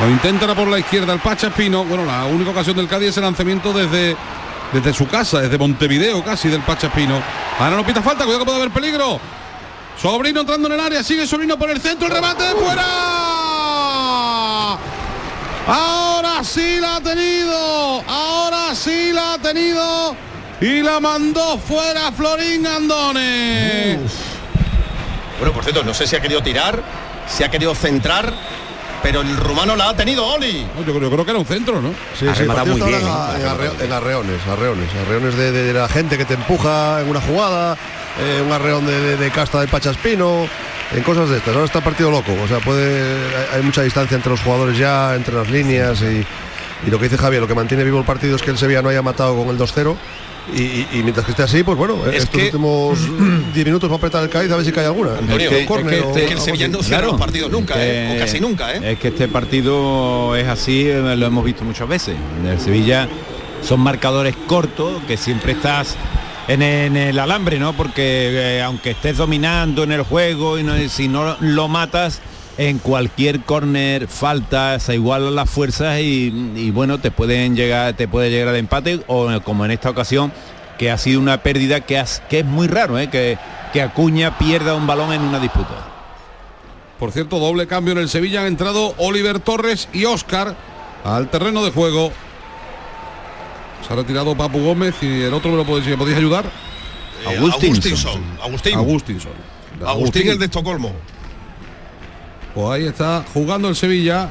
Lo 0.00 0.10
intenta 0.10 0.52
por 0.54 0.66
la 0.66 0.78
izquierda 0.78 1.12
el 1.12 1.20
Pacha 1.20 1.48
Espino. 1.48 1.84
Bueno, 1.84 2.04
la 2.04 2.24
única 2.24 2.50
ocasión 2.50 2.76
del 2.76 2.88
Cádiz 2.88 3.10
es 3.10 3.16
el 3.18 3.22
lanzamiento 3.22 3.72
desde, 3.72 4.16
desde 4.72 4.92
su 4.92 5.06
casa, 5.06 5.40
desde 5.40 5.58
Montevideo 5.58 6.24
casi 6.24 6.48
del 6.48 6.62
Pacha 6.62 6.88
Espino. 6.88 7.22
Ahora 7.58 7.76
no 7.76 7.86
pita 7.86 8.02
falta, 8.02 8.24
cuidado 8.24 8.40
que 8.40 8.46
puede 8.46 8.58
haber 8.58 8.72
peligro. 8.72 9.20
Sobrino 10.00 10.40
entrando 10.40 10.66
en 10.68 10.74
el 10.74 10.80
área, 10.80 11.02
sigue 11.04 11.26
Sobrino 11.26 11.56
por 11.56 11.70
el 11.70 11.80
centro, 11.80 12.08
el 12.08 12.14
remate 12.14 12.44
fuera. 12.60 12.82
Ahora 15.68 16.42
sí 16.42 16.78
la 16.80 16.96
ha 16.96 17.00
tenido, 17.00 18.02
ahora 18.08 18.74
sí 18.74 19.12
la 19.12 19.34
ha 19.34 19.38
tenido 19.38 20.16
y 20.60 20.82
la 20.82 20.98
mandó 20.98 21.58
fuera 21.58 22.10
Florín 22.10 22.66
Andone. 22.66 24.00
Bueno, 25.42 25.54
por 25.54 25.64
cierto, 25.64 25.82
no 25.82 25.92
sé 25.92 26.06
si 26.06 26.14
ha 26.14 26.20
querido 26.20 26.40
tirar, 26.40 26.80
si 27.26 27.42
ha 27.42 27.50
querido 27.50 27.74
centrar, 27.74 28.32
pero 29.02 29.22
el 29.22 29.36
rumano 29.36 29.74
la 29.74 29.88
ha 29.88 29.96
tenido, 29.96 30.24
Oli. 30.24 30.64
No, 30.78 30.84
yo, 30.86 30.94
creo, 30.94 31.00
yo 31.00 31.10
creo 31.10 31.24
que 31.24 31.30
era 31.32 31.40
un 31.40 31.46
centro, 31.46 31.80
¿no? 31.82 31.92
Sí, 32.16 32.28
Ha 32.28 32.34
sí, 32.36 32.44
muy 32.44 32.80
bien, 32.80 33.00
¿eh? 33.00 33.10
En, 33.40 33.46
arre- 33.48 33.84
en 33.84 33.92
arreones, 33.92 34.40
arreones, 34.46 34.88
arreones 35.04 35.36
de, 35.36 35.50
de 35.50 35.72
la 35.72 35.88
gente 35.88 36.16
que 36.16 36.24
te 36.24 36.34
empuja 36.34 37.00
en 37.00 37.08
una 37.08 37.20
jugada, 37.20 37.76
eh, 38.20 38.40
un 38.46 38.52
arreón 38.52 38.86
de, 38.86 39.00
de- 39.00 39.16
de 39.16 39.30
casta 39.32 39.60
de 39.60 39.66
Pachaspino, 39.66 40.46
en 40.92 41.02
cosas 41.02 41.28
de 41.28 41.38
estas. 41.38 41.54
Ahora 41.54 41.64
está 41.66 41.78
el 41.78 41.84
partido 41.84 42.12
loco, 42.12 42.32
o 42.40 42.46
sea, 42.46 42.60
puede, 42.60 43.02
hay, 43.36 43.56
hay 43.56 43.62
mucha 43.62 43.82
distancia 43.82 44.14
entre 44.14 44.30
los 44.30 44.40
jugadores 44.42 44.78
ya, 44.78 45.16
entre 45.16 45.34
las 45.34 45.50
líneas 45.50 46.00
y, 46.02 46.24
y 46.86 46.90
lo 46.90 46.98
que 47.00 47.08
dice 47.08 47.18
Javier, 47.18 47.42
lo 47.42 47.48
que 47.48 47.56
mantiene 47.56 47.82
vivo 47.82 47.98
el 47.98 48.04
partido 48.04 48.36
es 48.36 48.42
que 48.42 48.52
el 48.52 48.58
Sevilla 48.58 48.80
no 48.82 48.90
haya 48.90 49.02
matado 49.02 49.36
con 49.36 49.48
el 49.48 49.58
2-0. 49.58 49.96
Y, 50.54 50.86
mientras 51.02 51.24
que 51.24 51.30
esté 51.32 51.44
así, 51.44 51.62
pues 51.62 51.78
bueno, 51.78 51.96
Es 52.06 52.24
estos 52.24 52.30
que- 52.40 52.46
últimos 52.46 52.98
10 53.54 53.64
minutos 53.66 53.88
va 53.88 53.94
a 53.94 53.96
apretar 53.98 54.22
el 54.24 54.28
Cádiz 54.28 54.50
a 54.50 54.56
ver 54.56 54.64
si 54.66 54.72
cae 54.72 54.86
alguna. 54.86 55.10
Antonio, 55.16 55.50
es 55.50 55.56
que- 55.58 55.66
córner 55.66 55.94
es 55.94 56.00
que 56.00 56.06
o 56.06 56.08
este- 56.08 56.20
que 56.20 56.26
el 56.26 56.32
algo 56.32 56.44
Sevilla 56.44 56.68
no 56.68 56.82
cierra 56.82 57.06
los 57.06 57.16
partidos 57.18 57.50
nunca, 57.52 57.74
¿eh? 57.78 58.14
o 58.16 58.18
casi 58.20 58.40
nunca, 58.40 58.74
¿eh? 58.74 58.92
Es 58.92 58.98
que 58.98 59.08
este 59.08 59.28
partido 59.28 60.34
es 60.36 60.48
así, 60.48 60.86
eh, 60.88 61.16
lo 61.16 61.26
hemos 61.26 61.44
visto 61.44 61.64
muchas 61.64 61.88
veces. 61.88 62.16
El 62.44 62.58
Sevilla 62.60 63.08
son 63.62 63.80
marcadores 63.80 64.34
cortos, 64.48 65.00
que 65.06 65.16
siempre 65.16 65.52
estás 65.52 65.96
en, 66.48 66.60
en 66.62 66.96
el 66.96 67.18
alambre, 67.20 67.60
¿no? 67.60 67.72
Porque 67.72 68.56
eh, 68.58 68.62
aunque 68.62 68.90
estés 68.90 69.16
dominando 69.18 69.84
en 69.84 69.92
el 69.92 70.02
juego 70.02 70.58
y 70.58 70.64
no- 70.64 70.76
si 70.88 71.06
no 71.06 71.36
lo 71.38 71.68
matas, 71.68 72.20
en 72.58 72.78
cualquier 72.78 73.40
córner 73.40 74.08
falta, 74.08 74.78
se 74.78 74.94
igualan 74.94 75.34
las 75.34 75.48
fuerzas 75.48 76.00
y, 76.00 76.52
y, 76.56 76.70
bueno, 76.70 76.98
te 76.98 77.10
pueden 77.10 77.56
llegar, 77.56 77.94
te 77.94 78.08
puede 78.08 78.30
llegar 78.30 78.48
al 78.48 78.56
empate 78.56 79.00
o 79.06 79.28
como 79.42 79.64
en 79.64 79.70
esta 79.70 79.90
ocasión 79.90 80.32
que 80.78 80.90
ha 80.90 80.98
sido 80.98 81.20
una 81.20 81.42
pérdida 81.42 81.80
que, 81.80 81.98
has- 81.98 82.22
que 82.28 82.40
es 82.40 82.44
muy 82.44 82.66
raro, 82.66 82.98
¿eh? 82.98 83.08
que, 83.08 83.38
que 83.72 83.80
Acuña 83.82 84.36
pierda 84.38 84.74
un 84.74 84.86
balón 84.86 85.12
en 85.12 85.22
una 85.22 85.38
disputa. 85.38 85.86
Por 86.98 87.10
cierto, 87.12 87.38
doble 87.38 87.66
cambio 87.66 87.92
en 87.92 87.98
el 87.98 88.08
Sevilla 88.08 88.40
han 88.42 88.46
entrado 88.46 88.94
Oliver 88.98 89.40
Torres 89.40 89.88
y 89.92 90.04
Oscar 90.04 90.54
al 91.04 91.28
terreno 91.30 91.64
de 91.64 91.70
juego. 91.72 92.12
Se 93.86 93.92
ha 93.92 93.96
retirado 93.96 94.36
Papu 94.36 94.60
Gómez 94.62 94.94
y 95.02 95.22
el 95.22 95.34
otro 95.34 95.50
me 95.50 95.56
lo 95.56 95.64
podéis, 95.64 95.86
me 95.88 95.96
podéis 95.96 96.16
ayudar. 96.18 96.44
Eh, 97.28 97.36
Agustinson. 97.38 98.22
Agustín. 98.42 98.74
Agustinson. 98.76 99.32
Agustín, 99.84 100.28
el 100.28 100.38
de 100.38 100.44
Estocolmo. 100.44 100.92
Pues 102.54 102.68
ahí 102.68 102.86
está 102.86 103.24
jugando 103.32 103.68
el 103.68 103.76
Sevilla, 103.76 104.30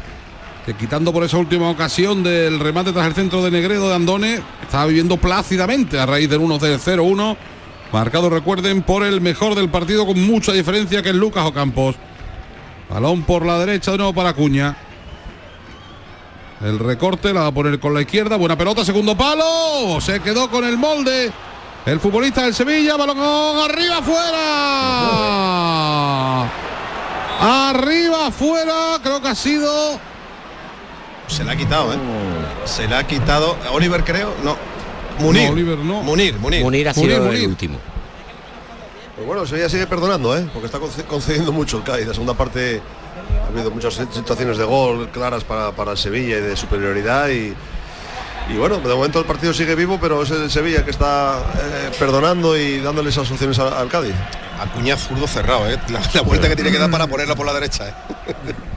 quitando 0.79 1.11
por 1.11 1.23
esa 1.23 1.37
última 1.37 1.69
ocasión 1.69 2.23
del 2.23 2.59
remate 2.59 2.93
tras 2.93 3.07
el 3.07 3.15
centro 3.15 3.43
de 3.43 3.49
Negredo 3.49 3.89
de 3.89 3.95
Andone, 3.95 4.41
estaba 4.61 4.85
viviendo 4.85 5.17
plácidamente 5.17 5.99
a 5.99 6.05
raíz 6.05 6.29
del 6.29 6.39
1 6.39 6.59
del 6.59 6.79
0-1. 6.79 7.35
Marcado, 7.91 8.29
recuerden, 8.29 8.83
por 8.83 9.03
el 9.03 9.21
mejor 9.21 9.55
del 9.55 9.69
partido 9.69 10.05
con 10.05 10.21
mucha 10.21 10.51
diferencia 10.53 11.01
que 11.01 11.09
es 11.09 11.15
Lucas 11.15 11.45
Ocampos. 11.45 11.95
Balón 12.89 13.23
por 13.23 13.45
la 13.45 13.57
derecha 13.57 13.91
de 13.91 13.97
nuevo 13.97 14.13
para 14.13 14.33
Cuña. 14.33 14.77
El 16.63 16.77
recorte 16.77 17.33
la 17.33 17.41
va 17.41 17.47
a 17.47 17.51
poner 17.51 17.79
con 17.79 17.93
la 17.93 18.01
izquierda. 18.01 18.37
Buena 18.37 18.55
pelota, 18.57 18.85
segundo 18.85 19.17
palo. 19.17 19.99
Se 19.99 20.19
quedó 20.19 20.49
con 20.49 20.63
el 20.63 20.77
molde. 20.77 21.31
El 21.85 21.99
futbolista 21.99 22.43
del 22.43 22.53
Sevilla, 22.53 22.95
balón 22.97 23.17
arriba 23.17 23.97
afuera. 23.97 25.80
Arriba 27.41 28.27
afuera, 28.27 28.99
creo 29.01 29.21
que 29.21 29.27
ha 29.29 29.35
sido. 29.35 29.99
Se 31.27 31.43
la 31.43 31.53
ha 31.53 31.55
quitado, 31.55 31.93
¿eh? 31.93 31.97
Se 32.65 32.87
la 32.87 32.99
ha 32.99 33.07
quitado. 33.07 33.57
Oliver, 33.71 34.03
creo. 34.03 34.33
No. 34.43 34.55
Munir. 35.19 35.47
No, 35.47 35.51
Oliver 35.53 35.77
no. 35.79 36.03
Munir, 36.03 36.37
Munir. 36.39 36.61
Munir 36.63 36.89
ha 36.89 36.93
sido 36.93 37.05
Munir, 37.07 37.21
el 37.21 37.25
Munir. 37.31 37.47
último. 37.47 37.77
Pues 39.15 39.27
bueno, 39.27 39.45
Sevilla 39.45 39.69
sigue 39.69 39.87
perdonando, 39.87 40.35
¿eh? 40.37 40.47
porque 40.53 40.65
está 40.67 40.79
conce- 40.79 41.03
concediendo 41.05 41.51
mucho 41.51 41.77
el 41.77 41.83
Cádiz. 41.83 42.07
La 42.07 42.13
segunda 42.13 42.33
parte 42.33 42.81
ha 43.43 43.47
habido 43.47 43.71
muchas 43.71 43.93
situaciones 43.93 44.57
de 44.57 44.63
gol 44.63 45.09
claras 45.09 45.43
para, 45.43 45.71
para 45.71 45.91
el 45.91 45.97
Sevilla 45.97 46.37
y 46.37 46.41
de 46.41 46.55
superioridad. 46.57 47.29
Y, 47.29 47.53
y 48.49 48.57
bueno, 48.57 48.79
de 48.79 48.93
momento 48.93 49.19
el 49.19 49.25
partido 49.25 49.53
sigue 49.53 49.75
vivo, 49.75 49.97
pero 50.01 50.23
es 50.23 50.31
el 50.31 50.49
Sevilla 50.49 50.83
que 50.83 50.91
está 50.91 51.39
eh, 51.55 51.91
perdonando 51.97 52.57
y 52.57 52.79
dándole 52.79 53.09
esas 53.09 53.29
opciones 53.31 53.57
al, 53.59 53.73
al 53.73 53.87
Cádiz. 53.87 54.13
Acuña 54.59 54.95
zurdo 54.97 55.27
cerrado, 55.27 55.69
¿eh? 55.69 55.79
La, 55.89 56.01
la 56.13 56.21
vuelta 56.21 56.47
que 56.47 56.55
tiene 56.55 56.71
que 56.71 56.77
dar 56.77 56.91
para 56.91 57.07
ponerla 57.07 57.35
por 57.35 57.45
la 57.45 57.53
derecha, 57.53 57.89
¿eh? 57.89 57.93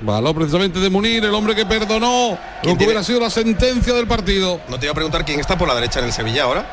Balón 0.00 0.34
precisamente 0.34 0.78
de 0.78 0.90
Munir, 0.90 1.24
el 1.24 1.34
hombre 1.34 1.54
que 1.54 1.64
perdonó 1.64 2.30
lo 2.30 2.38
que 2.62 2.68
tiene? 2.68 2.84
hubiera 2.84 3.02
sido 3.02 3.20
la 3.20 3.30
sentencia 3.30 3.94
del 3.94 4.06
partido. 4.06 4.60
No 4.68 4.78
te 4.78 4.86
iba 4.86 4.92
a 4.92 4.94
preguntar 4.94 5.24
quién 5.24 5.40
está 5.40 5.56
por 5.56 5.66
la 5.68 5.74
derecha 5.74 6.00
en 6.00 6.06
el 6.06 6.12
Sevilla 6.12 6.44
ahora. 6.44 6.66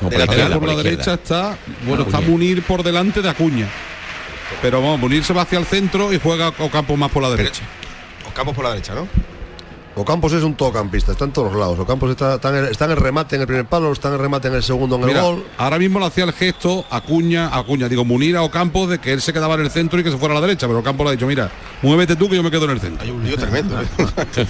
No, 0.00 0.10
De 0.10 0.16
por 0.26 0.36
la 0.36 0.48
por 0.48 0.58
por 0.58 0.68
la 0.68 0.82
derecha 0.82 1.14
está, 1.14 1.56
bueno, 1.86 2.04
está. 2.04 2.20
Munir 2.20 2.62
por 2.64 2.82
delante 2.82 3.22
de 3.22 3.30
Acuña. 3.30 3.68
Pero 4.60 4.82
vamos, 4.82 5.00
Munir 5.00 5.24
se 5.24 5.32
va 5.32 5.42
hacia 5.42 5.58
el 5.58 5.64
centro 5.64 6.12
y 6.12 6.20
juega 6.20 6.48
Ocampo 6.58 6.96
más 6.96 7.10
por 7.10 7.22
la 7.22 7.30
derecha. 7.30 7.62
Ocampos 8.28 8.54
por 8.54 8.64
la 8.64 8.70
derecha, 8.72 8.94
¿no? 8.94 9.08
Ocampos 9.96 10.32
es 10.32 10.42
un 10.42 10.54
todocampista, 10.54 11.12
está 11.12 11.24
en 11.24 11.30
todos 11.32 11.52
los 11.52 11.60
lados. 11.60 11.78
Ocampos 11.78 12.10
está, 12.10 12.34
está, 12.34 12.48
en 12.48 12.56
el, 12.56 12.64
está 12.66 12.86
en 12.86 12.90
el 12.92 12.96
remate 12.96 13.36
en 13.36 13.42
el 13.42 13.46
primer 13.46 13.64
palo, 13.66 13.92
está 13.92 14.08
en 14.08 14.14
el 14.14 14.20
remate 14.20 14.48
en 14.48 14.54
el 14.54 14.62
segundo 14.62 14.96
en 14.96 15.02
el 15.02 15.08
Mira, 15.08 15.22
gol. 15.22 15.44
ahora 15.56 15.78
mismo 15.78 16.00
le 16.00 16.06
hacía 16.06 16.24
el 16.24 16.32
gesto 16.32 16.84
Acuña, 16.90 17.54
Acuña, 17.56 17.88
digo 17.88 18.04
Munir 18.04 18.36
a 18.36 18.42
Ocampo 18.42 18.88
de 18.88 18.98
que 18.98 19.12
él 19.12 19.22
se 19.22 19.32
quedaba 19.32 19.54
en 19.54 19.60
el 19.60 19.70
centro 19.70 20.00
y 20.00 20.04
que 20.04 20.10
se 20.10 20.18
fuera 20.18 20.32
a 20.32 20.40
la 20.40 20.40
derecha, 20.40 20.66
pero 20.66 20.80
Ocampo 20.80 21.04
le 21.04 21.10
ha 21.10 21.12
dicho, 21.12 21.26
mira, 21.26 21.48
muévete 21.82 22.16
tú 22.16 22.28
que 22.28 22.36
yo 22.36 22.42
me 22.42 22.50
quedo 22.50 22.64
en 22.64 22.70
el 22.72 22.80
centro. 22.80 23.04
Hay 23.04 23.10
un 23.10 23.24
lío 23.24 23.36
tremendo. 23.36 23.80
¿eh? 23.80 23.86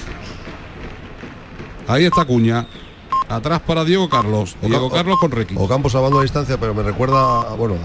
Ahí 1.88 2.06
está 2.06 2.22
Acuña. 2.22 2.66
Atrás 3.28 3.60
para 3.60 3.84
Diego 3.84 4.08
Carlos. 4.08 4.56
Diego 4.60 4.90
Carlos 4.90 5.18
con 5.18 5.30
Requi. 5.30 5.54
Ocampos 5.58 5.92
salvando 5.92 6.18
a 6.20 6.22
distancia, 6.22 6.58
pero 6.58 6.74
me 6.74 6.82
recuerda, 6.82 7.54
bueno, 7.54 7.76